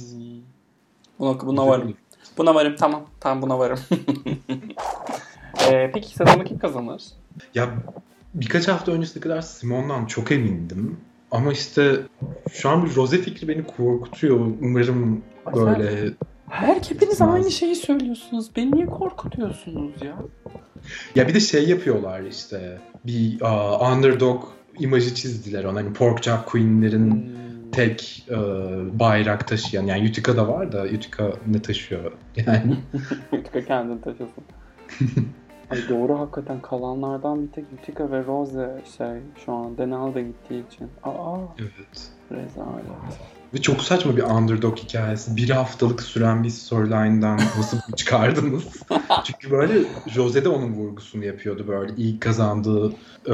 Buna, 1.19 1.39
buna 1.39 1.67
varım. 1.67 1.93
Buna 2.37 2.55
varım 2.55 2.75
tamam. 2.75 3.05
Tamam 3.19 3.41
buna 3.41 3.59
varım. 3.59 3.79
ee, 5.69 5.91
peki 5.93 6.15
sezonu 6.15 6.43
kim 6.43 6.59
kazanır? 6.59 7.03
Ya 7.55 7.69
birkaç 8.33 8.67
hafta 8.67 8.91
öncesine 8.91 9.23
kadar 9.23 9.41
Simon'dan 9.41 10.05
çok 10.05 10.31
emindim. 10.31 10.97
Ama 11.31 11.51
işte 11.51 11.99
şu 12.51 12.69
an 12.69 12.85
bir 12.85 12.95
Rose 12.95 13.17
fikri 13.17 13.47
beni 13.47 13.63
korkutuyor. 13.63 14.39
Umarım 14.61 15.21
böyle... 15.55 16.13
Her 16.49 16.75
hepiniz 16.75 17.21
aynı 17.21 17.51
şeyi 17.51 17.75
söylüyorsunuz. 17.75 18.55
Beni 18.55 18.71
niye 18.71 18.85
korkutuyorsunuz 18.85 19.91
ya? 20.05 20.15
Ya 21.15 21.27
bir 21.27 21.33
de 21.33 21.39
şey 21.39 21.69
yapıyorlar 21.69 22.21
işte. 22.21 22.81
Bir 23.05 23.37
aa, 23.41 23.93
underdog 23.93 24.43
imajı 24.79 25.15
çizdiler 25.15 25.63
ona. 25.63 25.79
Hani 25.79 25.93
pork 25.93 26.23
chop 26.23 26.45
queen'lerin 26.45 27.11
Hmm. 27.11 27.50
Tek 27.71 28.25
e, 28.29 28.37
bayrak 28.99 29.47
taşıyan. 29.47 29.85
Yani 29.85 30.09
Utica 30.09 30.37
da 30.37 30.47
var 30.47 30.71
da 30.71 30.83
Utica 30.83 31.31
ne 31.47 31.61
taşıyor? 31.61 32.11
Yani 32.35 32.75
Utica 33.31 33.65
kendini 33.65 34.01
taşısın. 34.01 34.43
Ay 35.69 35.79
doğru 35.89 36.19
hakikaten 36.19 36.61
kalanlardan 36.61 37.43
bir 37.43 37.51
tek 37.51 37.65
Utica 37.79 38.11
ve 38.11 38.25
Rose 38.25 38.81
şey 38.97 39.21
şu 39.45 39.53
an 39.53 39.77
Denal 39.77 40.13
da 40.13 40.21
gittiği 40.21 40.67
için. 40.67 40.87
Aa 41.03 41.37
evet. 41.59 42.11
rezalet. 42.31 42.85
Ve 43.53 43.61
çok 43.61 43.81
saçma 43.81 44.17
bir 44.17 44.23
underdog 44.23 44.77
hikayesi. 44.77 45.35
Bir 45.35 45.49
haftalık 45.49 46.01
süren 46.01 46.43
bir 46.43 46.49
storyline'dan 46.49 47.37
nasıl 47.57 47.77
çıkardınız? 47.95 48.63
Çünkü 49.23 49.51
böyle 49.51 49.73
Jose 50.07 50.43
de 50.43 50.49
onun 50.49 50.73
vurgusunu 50.73 51.25
yapıyordu 51.25 51.65
böyle 51.67 51.93
ilk 51.97 52.21
kazandığı 52.21 52.91
e, 53.27 53.33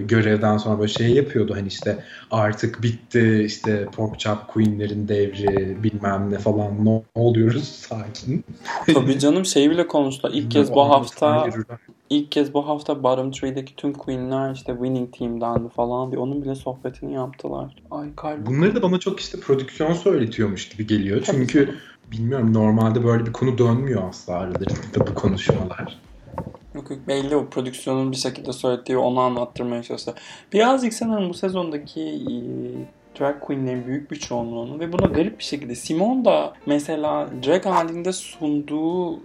görevden 0.00 0.56
sonra 0.56 0.78
böyle 0.78 0.92
şey 0.92 1.10
yapıyordu 1.10 1.54
hani 1.54 1.68
işte 1.68 1.98
artık 2.30 2.82
bitti 2.82 3.42
işte 3.46 3.86
pork 3.96 4.20
chop 4.20 4.48
queen'lerin 4.48 5.08
devri 5.08 5.82
bilmem 5.82 6.30
ne 6.30 6.38
falan 6.38 6.84
ne 6.84 7.02
oluyoruz 7.14 7.68
sakin. 7.68 8.44
Tabii 8.94 9.18
canım 9.18 9.44
şey 9.44 9.70
bile 9.70 9.86
konuştular. 9.86 10.32
İlk 10.34 10.50
kez 10.50 10.74
bu 10.74 10.88
hafta. 10.88 11.48
İlk 12.10 12.32
kez 12.32 12.54
bu 12.54 12.68
hafta 12.68 13.02
bottom 13.02 13.30
three'deki 13.30 13.76
tüm 13.76 13.92
queenler 13.92 14.52
işte 14.54 14.72
winning 14.72 15.14
team'dendi 15.18 15.68
falan 15.68 16.10
diye 16.10 16.20
onun 16.20 16.42
bile 16.42 16.54
sohbetini 16.54 17.14
yaptılar. 17.14 17.76
Ay 17.90 18.14
kalbim. 18.16 18.46
Bunları 18.46 18.76
da 18.76 18.82
bana 18.82 18.98
çok 18.98 19.20
işte 19.20 19.40
prodüksiyon 19.40 19.92
söyletiyormuş 19.92 20.68
gibi 20.68 20.86
geliyor. 20.86 21.22
Tabii 21.24 21.36
Çünkü 21.36 21.66
canım. 21.66 21.80
bilmiyorum 22.12 22.54
normalde 22.54 23.04
böyle 23.04 23.26
bir 23.26 23.32
konu 23.32 23.58
dönmüyor 23.58 24.08
asla 24.08 24.34
aralarında 24.34 25.06
bu 25.06 25.14
konuşmalar. 25.14 26.00
Yok 26.74 26.90
yok 26.90 26.98
belli 27.08 27.36
o 27.36 27.46
prodüksiyonun 27.46 28.12
bir 28.12 28.16
şekilde 28.16 28.52
söylediği 28.52 28.98
onu 28.98 29.20
anlattırmaya 29.20 29.82
çalışıyor. 29.82 30.16
Birazcık 30.52 30.94
sanırım 30.94 31.28
bu 31.28 31.34
sezondaki 31.34 32.00
e, 32.00 32.32
drag 33.20 33.40
queenlerin 33.40 33.86
büyük 33.86 34.10
bir 34.10 34.16
çoğunluğunu 34.16 34.80
ve 34.80 34.92
buna 34.92 35.06
garip 35.06 35.38
bir 35.38 35.44
şekilde 35.44 35.74
Simon 35.74 36.24
da 36.24 36.52
mesela 36.66 37.28
drag 37.46 37.64
halinde 37.66 38.12
sunduğu 38.12 39.20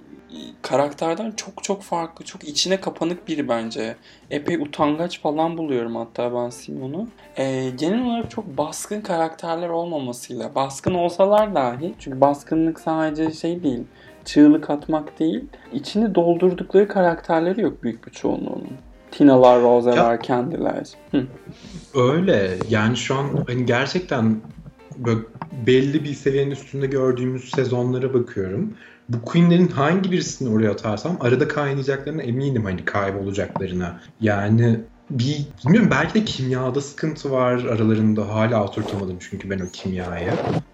karakterden 0.61 1.31
çok 1.31 1.63
çok 1.63 1.81
farklı, 1.81 2.25
çok 2.25 2.43
içine 2.43 2.81
kapanık 2.81 3.27
biri 3.27 3.49
bence. 3.49 3.95
Epey 4.31 4.55
utangaç 4.55 5.21
falan 5.21 5.57
buluyorum 5.57 5.95
hatta 5.95 6.33
ben 6.33 6.49
Simon'u. 6.49 7.07
E, 7.37 7.69
genel 7.69 8.05
olarak 8.05 8.31
çok 8.31 8.57
baskın 8.57 9.01
karakterler 9.01 9.69
olmamasıyla, 9.69 10.55
baskın 10.55 10.93
olsalar 10.93 11.55
dahi, 11.55 11.93
çünkü 11.99 12.21
baskınlık 12.21 12.79
sadece 12.79 13.31
şey 13.31 13.63
değil, 13.63 13.83
çığlık 14.25 14.69
atmak 14.69 15.19
değil, 15.19 15.45
içini 15.73 16.15
doldurdukları 16.15 16.87
karakterleri 16.87 17.61
yok 17.61 17.83
büyük 17.83 18.07
bir 18.07 18.11
çoğunluğunun. 18.11 18.77
Tina'lar, 19.11 19.61
Rose'ler, 19.61 20.21
kendiler. 20.21 20.89
Hı. 21.11 21.27
Öyle. 21.95 22.57
Yani 22.69 22.97
şu 22.97 23.15
an 23.15 23.45
hani 23.47 23.65
gerçekten 23.65 24.41
böyle 24.97 25.19
belli 25.67 26.03
bir 26.03 26.13
seviyenin 26.13 26.51
üstünde 26.51 26.87
gördüğümüz 26.87 27.49
sezonlara 27.49 28.13
bakıyorum. 28.13 28.73
Bu 29.09 29.21
Queen'lerin 29.21 29.67
hangi 29.67 30.11
birisini 30.11 30.55
oraya 30.55 30.71
atarsam 30.71 31.17
arada 31.19 31.47
kaynayacaklarına 31.47 32.21
eminim 32.21 32.65
hani 32.65 32.85
kaybolacaklarına. 32.85 33.99
Yani 34.21 34.79
bir 35.09 35.45
bilmiyorum 35.65 35.89
belki 35.91 36.13
de 36.13 36.25
kimyada 36.25 36.81
sıkıntı 36.81 37.31
var 37.31 37.53
aralarında 37.53 38.35
hala 38.35 38.63
oturtamadım 38.63 39.17
çünkü 39.19 39.49
ben 39.49 39.59
o 39.59 39.69
kimyayı. 39.73 40.31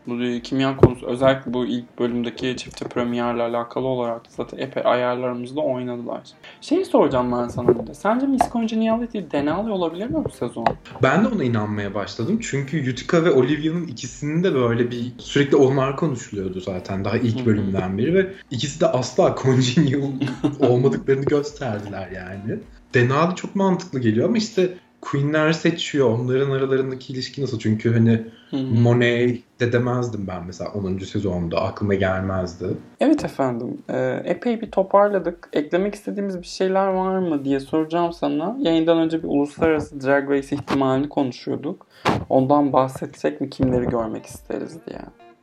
Bu 0.07 0.41
kimya 0.43 0.77
konusu 0.77 1.07
özellikle 1.07 1.53
bu 1.53 1.65
ilk 1.65 1.99
bölümdeki 1.99 2.57
çifte 2.57 2.87
premierle 2.87 3.43
alakalı 3.43 3.87
olarak 3.87 4.21
zaten 4.29 4.57
epey 4.57 4.83
ayarlarımızda 4.85 5.61
oynadılar. 5.61 6.21
Şeyi 6.61 6.85
soracağım 6.85 7.31
ben 7.31 7.47
sana 7.47 7.67
bir 7.67 7.87
de. 7.87 7.93
Sence 7.93 8.27
Miss 8.27 8.51
Congeniality 8.51 9.19
Denali 9.31 9.71
olabilir 9.71 10.07
mi 10.07 10.25
bu 10.25 10.29
sezon? 10.29 10.65
Ben 11.03 11.23
de 11.23 11.27
ona 11.27 11.43
inanmaya 11.43 11.93
başladım. 11.93 12.39
Çünkü 12.41 12.91
Utica 12.91 13.23
ve 13.23 13.31
Olivia'nın 13.31 13.87
ikisinin 13.87 14.43
de 14.43 14.55
böyle 14.55 14.91
bir 14.91 15.13
sürekli 15.17 15.55
onlar 15.55 15.97
konuşuluyordu 15.97 16.61
zaten 16.61 17.05
daha 17.05 17.17
ilk 17.17 17.45
bölümden 17.45 17.97
beri 17.97 18.13
ve 18.13 18.33
ikisi 18.51 18.81
de 18.81 18.87
asla 18.87 19.35
congenial 19.43 20.11
olmadıklarını 20.59 21.25
gösterdiler 21.25 22.09
yani. 22.11 22.59
Denali 22.93 23.35
çok 23.35 23.55
mantıklı 23.55 23.99
geliyor 23.99 24.27
ama 24.27 24.37
işte 24.37 24.73
Queen'ler 25.01 25.53
seçiyor. 25.53 26.09
Onların 26.09 26.51
aralarındaki 26.51 27.13
ilişki 27.13 27.41
nasıl? 27.41 27.59
Çünkü 27.59 27.93
hani 27.93 28.23
hı. 28.49 28.57
Monet 28.57 29.59
de 29.59 29.73
demezdim 29.73 30.27
ben 30.27 30.45
mesela 30.45 30.71
10. 30.71 30.97
sezonda. 30.97 31.61
Aklıma 31.61 31.93
gelmezdi. 31.93 32.65
Evet 32.99 33.25
efendim. 33.25 33.77
Ee, 33.89 34.21
epey 34.25 34.61
bir 34.61 34.71
toparladık. 34.71 35.49
Eklemek 35.53 35.95
istediğimiz 35.95 36.41
bir 36.41 36.47
şeyler 36.47 36.87
var 36.87 37.19
mı 37.19 37.45
diye 37.45 37.59
soracağım 37.59 38.13
sana. 38.13 38.57
Yayından 38.59 38.97
önce 38.97 39.23
bir 39.23 39.27
uluslararası 39.27 40.01
Drag 40.01 40.29
Race 40.29 40.55
ihtimalini 40.55 41.09
konuşuyorduk. 41.09 41.87
Ondan 42.29 42.73
bahsedecek 42.73 43.41
mi 43.41 43.49
kimleri 43.49 43.85
görmek 43.85 44.25
isteriz 44.25 44.77
diye. 44.87 44.99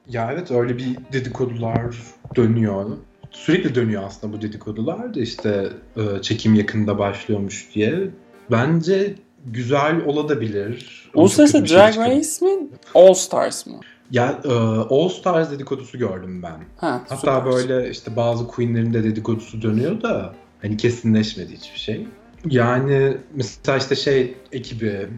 Ya 0.09 0.33
evet 0.33 0.51
öyle 0.51 0.79
bir 0.79 0.97
dedikodular 1.13 1.97
dönüyor. 2.37 2.91
Sürekli 3.31 3.75
dönüyor 3.75 4.03
aslında 4.07 4.33
bu 4.33 4.43
dedikodular 4.43 5.15
da 5.15 5.21
işte 5.21 5.69
e, 5.97 6.23
çekim 6.23 6.55
yakında 6.55 6.99
başlıyormuş 6.99 7.69
diye. 7.75 8.11
Bence 8.51 9.15
güzel 9.47 10.05
olabilir. 10.05 11.03
Uluslararası 11.15 11.69
şey 11.69 11.77
Drag. 11.77 11.97
Race 11.97 12.47
mi? 12.47 12.69
All 12.95 13.15
Stars 13.15 13.67
mı? 13.67 13.81
Ya 14.11 14.41
e, 14.45 14.49
All 14.91 15.09
Stars 15.09 15.51
dedikodusu 15.51 15.99
gördüm 15.99 16.43
ben. 16.43 16.65
Ha, 16.77 17.03
Hatta 17.09 17.17
süper. 17.17 17.45
böyle 17.45 17.91
işte 17.91 18.17
bazı 18.17 18.47
queenlerin 18.47 18.95
de 18.95 19.05
dedikodusu 19.05 19.63
dönüyor 19.63 20.03
da 20.03 20.35
hani 20.63 20.77
kesinleşmedi 20.77 21.53
hiçbir 21.57 21.79
şey. 21.79 22.07
Yani 22.45 23.17
mesela 23.35 23.79
işte 23.79 23.97
şey 23.97 24.35
ekibi 24.53 25.09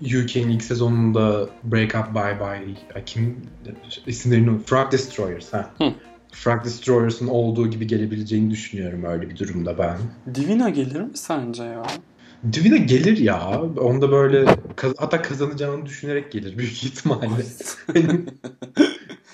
UK'nin 0.00 0.48
ilk 0.48 0.64
sezonunda 0.64 1.48
Break 1.64 1.94
Up 1.94 2.14
Bye 2.14 2.40
Bye 2.40 3.04
kim 3.06 3.36
isimlerini 4.06 4.58
Frog 4.58 4.92
Destroyers 4.92 5.52
ha. 5.52 5.70
Hı. 5.78 5.92
Frog 6.32 6.64
Destroyers'ın 6.64 7.28
olduğu 7.28 7.70
gibi 7.70 7.86
gelebileceğini 7.86 8.50
düşünüyorum 8.50 9.04
öyle 9.04 9.30
bir 9.30 9.38
durumda 9.38 9.78
ben. 9.78 9.98
Divina 10.34 10.68
gelir 10.68 11.00
mi 11.00 11.10
sence 11.14 11.62
ya? 11.62 11.82
Divina 12.52 12.76
gelir 12.76 13.16
ya. 13.18 13.60
Onda 13.80 14.10
böyle 14.12 14.44
kaz- 14.76 14.94
hatta 14.98 15.22
kazanacağını 15.22 15.86
düşünerek 15.86 16.32
gelir 16.32 16.58
büyük 16.58 16.84
ihtimalle. 16.84 17.26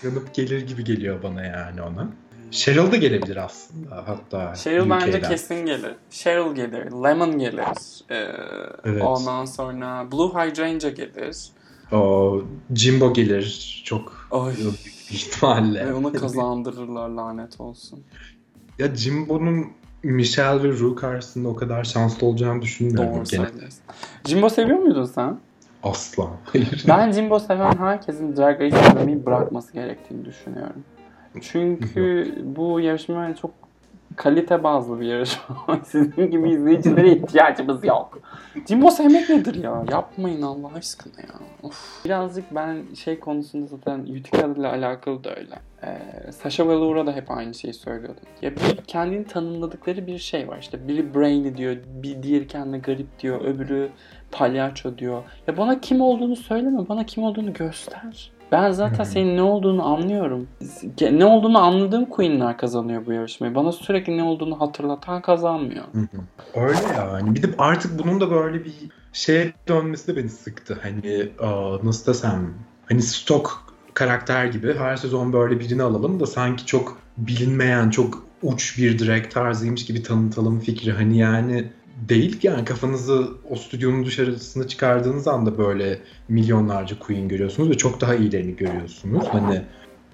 Yanıp 0.03 0.35
gelir 0.35 0.67
gibi 0.67 0.85
geliyor 0.85 1.23
bana 1.23 1.45
yani 1.45 1.83
ona. 1.83 2.09
Cheryl 2.51 2.93
da 2.93 2.97
gelebilir 2.97 3.37
aslında 3.37 3.97
hatta. 4.07 4.55
Cheryl 4.55 4.91
bence 4.91 5.09
UK'den. 5.19 5.31
kesin 5.31 5.67
gelir. 5.67 5.93
Cheryl 6.11 6.55
gelir. 6.55 6.85
Lemon 7.05 7.39
gelir. 7.39 8.03
Ee, 8.11 8.15
Evet. 8.85 9.03
Ondan 9.03 9.45
sonra 9.45 10.13
Blue 10.13 10.29
Hydrangea 10.29 10.91
gelir. 10.91 11.37
O 11.93 12.43
Jimbo 12.75 13.13
gelir 13.13 13.83
çok 13.85 14.29
Ay. 14.31 14.57
büyük 14.57 15.13
ihtimalle. 15.13 15.87
Ve 15.87 15.95
onu 15.95 16.13
kazandırırlar 16.21 17.09
lanet 17.09 17.61
olsun. 17.61 18.01
Ya 18.79 18.95
Jimbo'nun 18.95 19.67
Michelle 20.03 20.63
ve 20.63 20.69
Rue 20.69 20.95
karşısında 20.95 21.49
o 21.49 21.55
kadar 21.55 21.85
şanslı 21.85 22.27
olacağını 22.27 22.63
düşünmüyorum. 22.63 23.15
Doğru 23.15 23.27
söylüyorsun. 23.27 23.81
Jimbo 24.25 24.49
seviyor 24.49 24.79
muydun 24.79 25.05
sen? 25.05 25.39
asla. 25.83 26.31
Hayır. 26.45 26.85
Ben 26.89 27.13
Jimbo 27.13 27.39
seven 27.39 27.77
herkesin 27.79 28.37
Drag 28.37 28.61
Race 28.61 28.81
izlemeyi 28.81 29.27
bırakması 29.27 29.73
gerektiğini 29.73 30.25
düşünüyorum. 30.25 30.85
Çünkü 31.41 32.35
bu 32.45 32.81
yarışma 32.81 33.35
çok 33.37 33.51
kalite 34.17 34.63
bazlı 34.65 35.01
bir 35.01 35.07
yarışma. 35.07 35.81
Sizin 35.85 36.31
gibi 36.31 36.51
izleyicilere 36.51 37.13
ihtiyacımız 37.13 37.85
yok. 37.85 38.19
Jimbo 38.69 38.91
sevmek 38.91 39.29
nedir 39.29 39.55
ya? 39.55 39.85
Yapmayın 39.91 40.43
Allah 40.43 40.71
aşkına 40.75 41.21
ya. 41.21 41.35
Of. 41.63 42.05
Birazcık 42.05 42.45
ben 42.55 42.95
şey 42.95 43.21
konusunda 43.21 43.67
zaten 43.67 43.99
Utica 43.99 44.47
ile 44.47 44.69
alakalı 44.69 45.25
da 45.25 45.37
öyle. 45.37 45.59
Ee, 45.85 46.33
Sasha 46.33 46.69
Velour'a 46.69 47.07
da 47.07 47.13
hep 47.13 47.31
aynı 47.31 47.55
şeyi 47.55 47.75
söylüyordum. 47.75 48.23
Ya 48.43 48.51
bir 48.57 48.77
kendini 48.77 49.25
tanımladıkları 49.25 50.07
bir 50.07 50.19
şey 50.19 50.49
var. 50.49 50.59
İşte 50.59 50.89
biri 50.89 51.15
brainy 51.15 51.57
diyor, 51.57 51.77
bir 51.87 52.23
diğeri 52.23 52.47
kendine 52.47 52.79
garip 52.79 53.21
diyor, 53.21 53.41
öbürü 53.41 53.91
palyaço 54.33 54.99
diyor. 54.99 55.23
Ya 55.47 55.57
bana 55.57 55.81
kim 55.81 56.01
olduğunu 56.01 56.37
söyleme, 56.37 56.89
bana 56.89 57.07
kim 57.07 57.25
olduğunu 57.25 57.53
göster. 57.53 58.36
Ben 58.53 58.71
zaten 58.71 59.05
senin 59.05 59.37
ne 59.37 59.43
olduğunu 59.43 59.87
anlıyorum. 59.87 60.49
Ne 61.01 61.25
olduğunu 61.25 61.59
anladığım 61.59 62.05
Queen'ler 62.05 62.59
kazanıyor 62.59 63.07
bu 63.07 63.13
yarışmayı. 63.13 63.55
Bana 63.55 63.73
sürekli 63.73 64.17
ne 64.17 64.23
olduğunu 64.23 64.61
hatırlatan 64.61 65.23
kazanmıyor. 65.23 65.85
Öyle 66.55 66.79
yani. 66.97 67.35
Bir 67.35 67.43
de 67.43 67.47
artık 67.59 68.05
bunun 68.05 68.21
da 68.21 68.31
böyle 68.31 68.65
bir 68.65 68.75
şeye 69.13 69.53
dönmesi 69.69 70.09
de 70.09 70.17
beni 70.17 70.29
sıktı. 70.29 70.79
Hani 70.83 71.29
nasıl 71.83 72.13
desem 72.13 72.55
hani 72.89 73.03
stok 73.03 73.75
karakter 73.95 74.47
gibi 74.47 74.75
her 74.75 74.97
sezon 74.97 75.33
böyle 75.33 75.61
birini 75.61 75.83
alalım 75.83 76.21
da 76.21 76.27
sanki 76.27 76.67
çok 76.67 76.99
bilinmeyen, 77.17 77.91
çok 77.91 78.27
uç 78.43 78.79
bir 78.79 79.07
drag 79.07 79.31
tarzıymış 79.31 79.87
gibi 79.87 80.03
tanıtalım 80.03 80.61
fikri. 80.61 80.93
Hani 80.93 81.19
yani 81.19 81.73
değil 81.97 82.41
ki 82.41 82.47
yani 82.47 82.65
kafanızı 82.65 83.29
o 83.51 83.57
stüdyonun 83.57 84.07
dışarısına 84.07 84.69
çıkardığınız 84.69 85.29
anda 85.29 85.59
böyle 85.59 85.99
milyonlarca 86.29 86.99
queen 86.99 87.29
görüyorsunuz 87.29 87.71
ve 87.71 87.77
çok 87.77 88.01
daha 88.01 88.15
iyilerini 88.15 88.57
görüyorsunuz. 88.57 89.25
Hani 89.33 89.63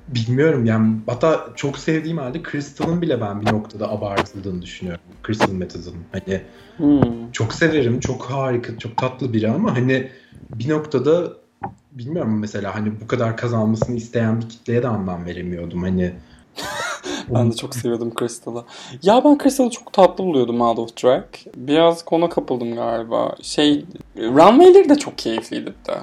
bilmiyorum 0.08 0.66
yani 0.66 0.96
hatta 1.06 1.48
çok 1.56 1.78
sevdiğim 1.78 2.18
halde 2.18 2.42
Crystal'ın 2.50 3.02
bile 3.02 3.20
ben 3.20 3.40
bir 3.40 3.52
noktada 3.52 3.90
abartıldığını 3.90 4.62
düşünüyorum. 4.62 5.02
Crystal 5.26 5.52
Method'ın. 5.52 5.94
Hani 6.12 6.42
Hmm. 6.76 7.32
çok 7.32 7.54
severim, 7.54 8.00
çok 8.00 8.24
harika, 8.24 8.78
çok 8.78 8.96
tatlı 8.96 9.32
biri 9.32 9.50
ama 9.50 9.76
hani 9.76 10.10
bir 10.50 10.68
noktada 10.68 11.32
bilmiyorum 11.92 12.38
mesela 12.38 12.74
hani 12.74 13.00
bu 13.00 13.06
kadar 13.06 13.36
kazanmasını 13.36 13.96
isteyen 13.96 14.40
bir 14.40 14.48
kitleye 14.48 14.82
de 14.82 14.88
anlam 14.88 15.26
veremiyordum. 15.26 15.82
Hani 15.82 16.12
Ben 17.34 17.52
de 17.52 17.56
çok 17.56 17.74
seviyordum 17.74 18.12
Crystal'ı. 18.18 18.64
Ya 19.02 19.24
ben 19.24 19.38
Crystal'ı 19.42 19.70
çok 19.70 19.92
tatlı 19.92 20.24
buluyordum 20.24 20.60
Out 20.60 20.78
of 20.78 20.96
Track. 20.96 21.46
Biraz 21.56 22.04
kona 22.04 22.28
kapıldım 22.28 22.74
galiba. 22.74 23.34
Şey, 23.42 23.84
Runway'leri 24.16 24.88
de 24.88 24.94
çok 24.94 25.18
keyifliydi 25.18 25.74
de. 25.88 25.98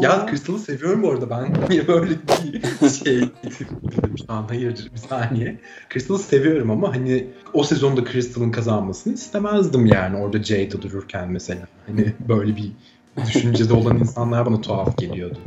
ya 0.00 0.26
Crystal'ı 0.30 0.58
seviyorum 0.58 1.02
bu 1.02 1.10
arada 1.10 1.30
ben 1.30 1.54
niye 1.70 1.88
böyle 1.88 2.10
bir 2.82 2.88
şey 3.04 3.28
an 4.28 4.44
hayır 4.48 4.90
bir 4.94 4.98
saniye. 4.98 5.58
Crystal'ı 5.92 6.18
seviyorum 6.18 6.70
ama 6.70 6.94
hani 6.94 7.26
o 7.52 7.62
sezonda 7.62 8.04
Crystal'ın 8.04 8.50
kazanmasını 8.50 9.14
istemezdim 9.14 9.86
yani 9.86 10.16
orada 10.16 10.42
Jade'da 10.42 10.82
dururken 10.82 11.28
mesela. 11.30 11.68
Hani 11.86 12.12
böyle 12.28 12.56
bir 12.56 12.72
düşüncede 13.26 13.72
olan 13.72 13.98
insanlar 13.98 14.46
bana 14.46 14.60
tuhaf 14.60 14.98
geliyordu. 14.98 15.38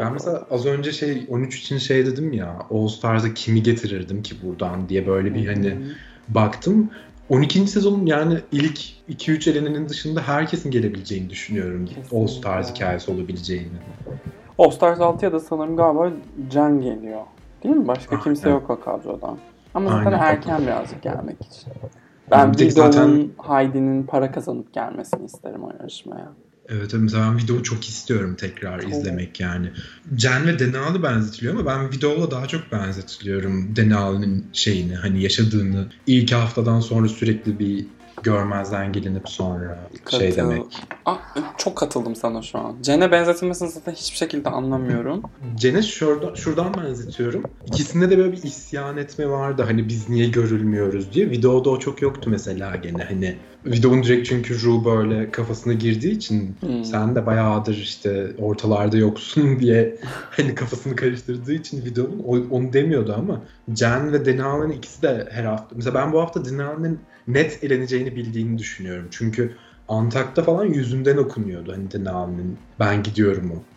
Ben 0.00 0.12
mesela 0.12 0.46
az 0.50 0.66
önce 0.66 0.92
şey 0.92 1.26
13 1.30 1.58
için 1.60 1.78
şey 1.78 2.06
dedim 2.06 2.32
ya 2.32 2.56
All 2.70 2.88
Stars'a 2.88 3.34
kimi 3.34 3.62
getirirdim 3.62 4.22
ki 4.22 4.34
buradan 4.42 4.88
diye 4.88 5.06
böyle 5.06 5.34
bir 5.34 5.46
hani 5.46 5.78
baktım. 6.28 6.90
12. 7.28 7.66
sezonun 7.66 8.06
yani 8.06 8.38
ilk 8.52 8.80
2-3 9.10 9.50
elenenin 9.50 9.88
dışında 9.88 10.20
herkesin 10.22 10.70
gelebileceğini 10.70 11.30
düşünüyorum. 11.30 11.86
Kesinlikle. 11.86 12.18
All 12.18 12.26
Stars 12.26 12.74
hikayesi 12.74 13.10
olabileceğini. 13.10 13.66
All 14.58 14.70
Stars 14.70 14.98
6'ya 14.98 15.32
da 15.32 15.40
sanırım 15.40 15.76
galiba 15.76 16.12
Can 16.50 16.80
geliyor. 16.80 17.20
Değil 17.64 17.74
mi? 17.76 17.88
Başka 17.88 18.16
Ah, 18.16 18.24
kimse 18.24 18.50
evet. 18.50 18.60
yok 18.60 18.70
o 18.70 18.80
kadrodan. 18.80 19.38
Ama 19.74 19.90
zaten 19.90 20.04
Aynen. 20.12 20.18
erken 20.18 20.62
birazcık 20.62 21.02
gelmek 21.02 21.36
için. 21.44 21.72
Ben 22.30 22.50
Vidal'ın, 22.54 22.70
zaten- 22.70 23.28
Heidi'nin 23.48 24.02
para 24.02 24.32
kazanıp 24.32 24.72
gelmesini 24.74 25.24
isterim 25.24 25.64
o 25.64 25.70
yarışmaya. 25.80 26.32
Evet 26.68 26.90
evet, 26.90 27.02
mesela 27.02 27.30
ben 27.30 27.38
videoyu 27.38 27.62
çok 27.62 27.88
istiyorum 27.88 28.34
tekrar 28.38 28.82
izlemek 28.82 29.40
yani. 29.40 29.70
Jen 30.16 30.46
ve 30.46 30.58
Denali 30.58 31.02
benzetiliyor 31.02 31.54
ama 31.54 31.66
ben 31.66 31.92
videoyla 31.92 32.30
daha 32.30 32.46
çok 32.46 32.72
benzetiliyorum 32.72 33.76
Denali'nin 33.76 34.46
şeyini 34.52 34.96
hani 34.96 35.22
yaşadığını 35.22 35.86
ilk 36.06 36.32
haftadan 36.32 36.80
sonra 36.80 37.08
sürekli 37.08 37.58
bir 37.58 37.86
görmezden 38.22 38.92
gelinip 38.92 39.28
sonra 39.28 39.78
şey 40.10 40.30
Katıl- 40.30 40.36
demek. 40.36 40.62
Ah, 41.04 41.18
çok 41.58 41.76
katıldım 41.76 42.16
sana 42.16 42.42
şu 42.42 42.58
an. 42.58 42.76
Cen'e 42.82 43.10
benzetilmesini 43.12 43.68
zaten 43.70 43.92
hiçbir 43.92 44.16
şekilde 44.16 44.48
anlamıyorum. 44.48 45.22
Cen'e 45.56 45.82
şuradan, 45.82 46.34
şuradan 46.34 46.74
benzetiyorum. 46.74 47.42
İkisinde 47.66 48.10
de 48.10 48.18
böyle 48.18 48.32
bir 48.32 48.42
isyan 48.42 48.96
etme 48.96 49.28
vardı. 49.28 49.62
Hani 49.66 49.88
biz 49.88 50.08
niye 50.08 50.28
görülmüyoruz 50.28 51.12
diye. 51.12 51.30
Videoda 51.30 51.70
o 51.70 51.78
çok 51.78 52.02
yoktu 52.02 52.30
mesela 52.30 52.76
gene. 52.76 53.04
Hani 53.04 53.36
videonun 53.66 54.02
direkt 54.02 54.28
çünkü 54.28 54.62
Ru 54.62 54.84
böyle 54.84 55.30
kafasına 55.30 55.72
girdiği 55.72 56.10
için 56.12 56.56
Hmm. 56.60 56.84
sen 56.84 57.14
de 57.14 57.26
bayağıdır 57.26 57.74
işte 57.76 58.32
ortalarda 58.38 58.96
yoksun 58.96 59.58
diye 59.60 59.98
hani 60.30 60.54
kafasını 60.54 60.96
karıştırdığı 60.96 61.52
için 61.52 61.84
videonun 61.84 62.48
onu 62.50 62.72
demiyordu 62.72 63.14
ama 63.18 63.42
Jen 63.68 64.12
ve 64.12 64.24
Denali'nin 64.24 64.72
ikisi 64.78 65.02
de 65.02 65.28
her 65.30 65.44
hafta. 65.44 65.76
Mesela 65.76 65.94
ben 65.94 66.12
bu 66.12 66.20
hafta 66.20 66.44
Denali'nin 66.44 67.08
net 67.26 67.64
eleneceğini 67.64 68.16
bildiğini 68.16 68.58
düşünüyorum. 68.58 69.08
Çünkü 69.10 69.56
Antak'ta 69.88 70.42
falan 70.42 70.64
yüzünden 70.64 71.16
okunuyordu 71.16 71.72
hani 71.72 71.90
Denali'nin 71.90 72.58
ben 72.78 73.02
gidiyorum 73.02 73.50
o. 73.50 73.68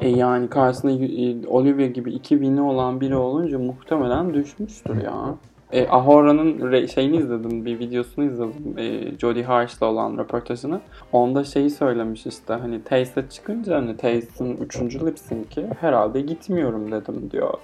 E 0.00 0.08
yani 0.08 0.48
karşısında 0.50 0.92
y- 0.92 1.46
Olivia 1.46 1.86
gibi 1.86 2.12
iki 2.12 2.28
win'i 2.34 2.60
olan 2.60 3.00
biri 3.00 3.16
olunca 3.16 3.58
muhtemelen 3.58 4.34
düşmüştür 4.34 4.96
ya. 4.96 5.38
E, 5.74 5.88
Ahora'nın 5.88 6.86
şeyini 6.86 7.16
izledim, 7.16 7.64
bir 7.64 7.78
videosunu 7.78 8.24
izledim. 8.24 8.78
E, 8.78 9.18
Jodie 9.18 9.42
Harsh'la 9.42 9.86
olan 9.86 10.18
röportajını. 10.18 10.80
Onda 11.12 11.44
şeyi 11.44 11.70
söylemiş 11.70 12.26
işte 12.26 12.54
hani 12.54 12.84
Taste'e 12.84 13.28
çıkınca 13.28 13.76
hani 13.76 13.96
Taste'in 13.96 14.56
üçüncü 14.56 15.06
lip 15.06 15.18
sync'i 15.18 15.66
herhalde 15.80 16.20
gitmiyorum 16.20 16.92
dedim 16.92 17.30
diyor. 17.32 17.54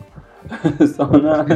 Sonra 0.96 1.46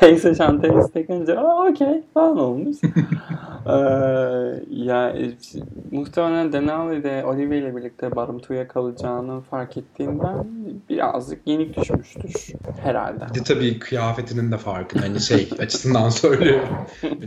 Taste 0.00 0.34
şantayı 0.34 0.78
isteklince 0.78 1.38
aa 1.38 1.68
okey 1.68 2.02
falan 2.14 2.38
olmuş. 2.38 2.76
ee, 3.66 3.72
ya 4.70 5.10
e, 5.10 5.30
muhtemelen 5.90 6.52
Denali 6.52 7.04
de 7.04 7.24
Olivia 7.24 7.56
ile 7.56 7.76
birlikte 7.76 8.16
Barımtu'ya 8.16 8.68
kalacağını 8.68 9.40
fark 9.40 9.76
ettiğinden 9.76 10.46
birazcık 10.88 11.46
yenik 11.46 11.76
düşmüştür 11.76 12.52
herhalde. 12.82 13.24
Bir 13.34 13.40
de 13.40 13.44
tabii 13.44 13.78
kıyafetinin 13.78 14.52
de 14.52 14.56
farkı. 14.56 14.98
Hani 14.98 15.20
şey 15.20 15.48
açısından 15.58 16.08
söylüyorum. 16.08 16.68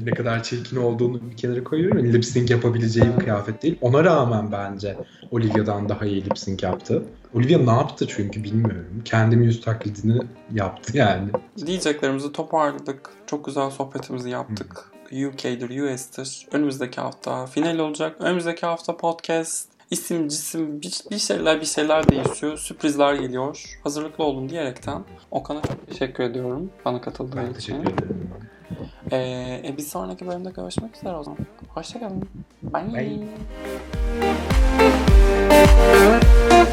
ne 0.06 0.12
kadar 0.12 0.44
çirkin 0.44 0.78
olduğunu 0.78 1.22
bir 1.32 1.38
kenara 1.38 1.64
koyuyorum. 1.64 1.98
Yani 1.98 2.14
lip 2.14 2.26
sync 2.26 2.52
yapabileceği 2.52 3.06
bir 3.18 3.24
kıyafet 3.24 3.64
değil. 3.64 3.78
Ona 3.82 4.04
rağmen 4.04 4.52
bence 4.52 4.96
Olivia'dan 5.32 5.90
daha 5.90 6.06
iyi 6.06 6.26
lip 6.26 6.38
sync 6.38 6.64
yaptı. 6.64 7.04
Olivia 7.34 7.58
ne 7.60 7.72
yaptı 7.72 8.08
çünkü 8.08 8.44
bilmiyorum. 8.44 9.02
Kendim 9.06 9.44
yüz 9.44 9.62
taklidini 9.62 10.22
yaptı 10.54 10.98
yani. 10.98 11.30
Diyeceklerimizi 11.66 12.32
toparladık. 12.32 13.10
Çok 13.28 13.46
güzel 13.46 13.70
sohbetimizi 13.70 14.30
yaptık. 14.30 14.92
UK'dir, 15.06 15.82
US'tir. 15.94 16.48
Önümüzdeki 16.52 17.02
hafta 17.02 17.46
final 17.46 17.80
olacak. 17.80 18.16
Önümüzdeki 18.20 18.66
hafta 18.66 18.98
podcast. 18.98 19.68
isim, 19.92 20.28
cisim, 20.28 20.82
bir, 20.82 21.02
bir 21.12 21.18
şeyler 21.18 21.62
bir 21.62 21.66
şeyler 21.66 22.10
değişiyor. 22.10 22.58
Sürprizler 22.58 23.14
geliyor. 23.14 23.80
Hazırlıklı 23.84 24.24
olun 24.24 24.50
diyerekten 24.50 25.04
Okan'a 25.32 25.62
çok 25.62 25.88
teşekkür 25.88 26.24
ediyorum. 26.24 26.70
Bana 26.86 27.02
katıldığı 27.02 27.38
Ben 27.38 27.54
için. 27.54 27.84
teşekkür 27.84 28.04
ederim. 28.04 28.30
Ee, 29.12 29.62
e, 29.66 29.74
bir 29.78 29.82
sonraki 29.84 30.28
bölümde 30.28 30.50
görüşmek 30.50 30.96
üzere 30.98 31.16
o 31.16 31.24
zaman. 31.24 31.40
Hoşçakalın. 31.68 32.30
Bye. 32.64 33.28
Bye. 36.70 36.72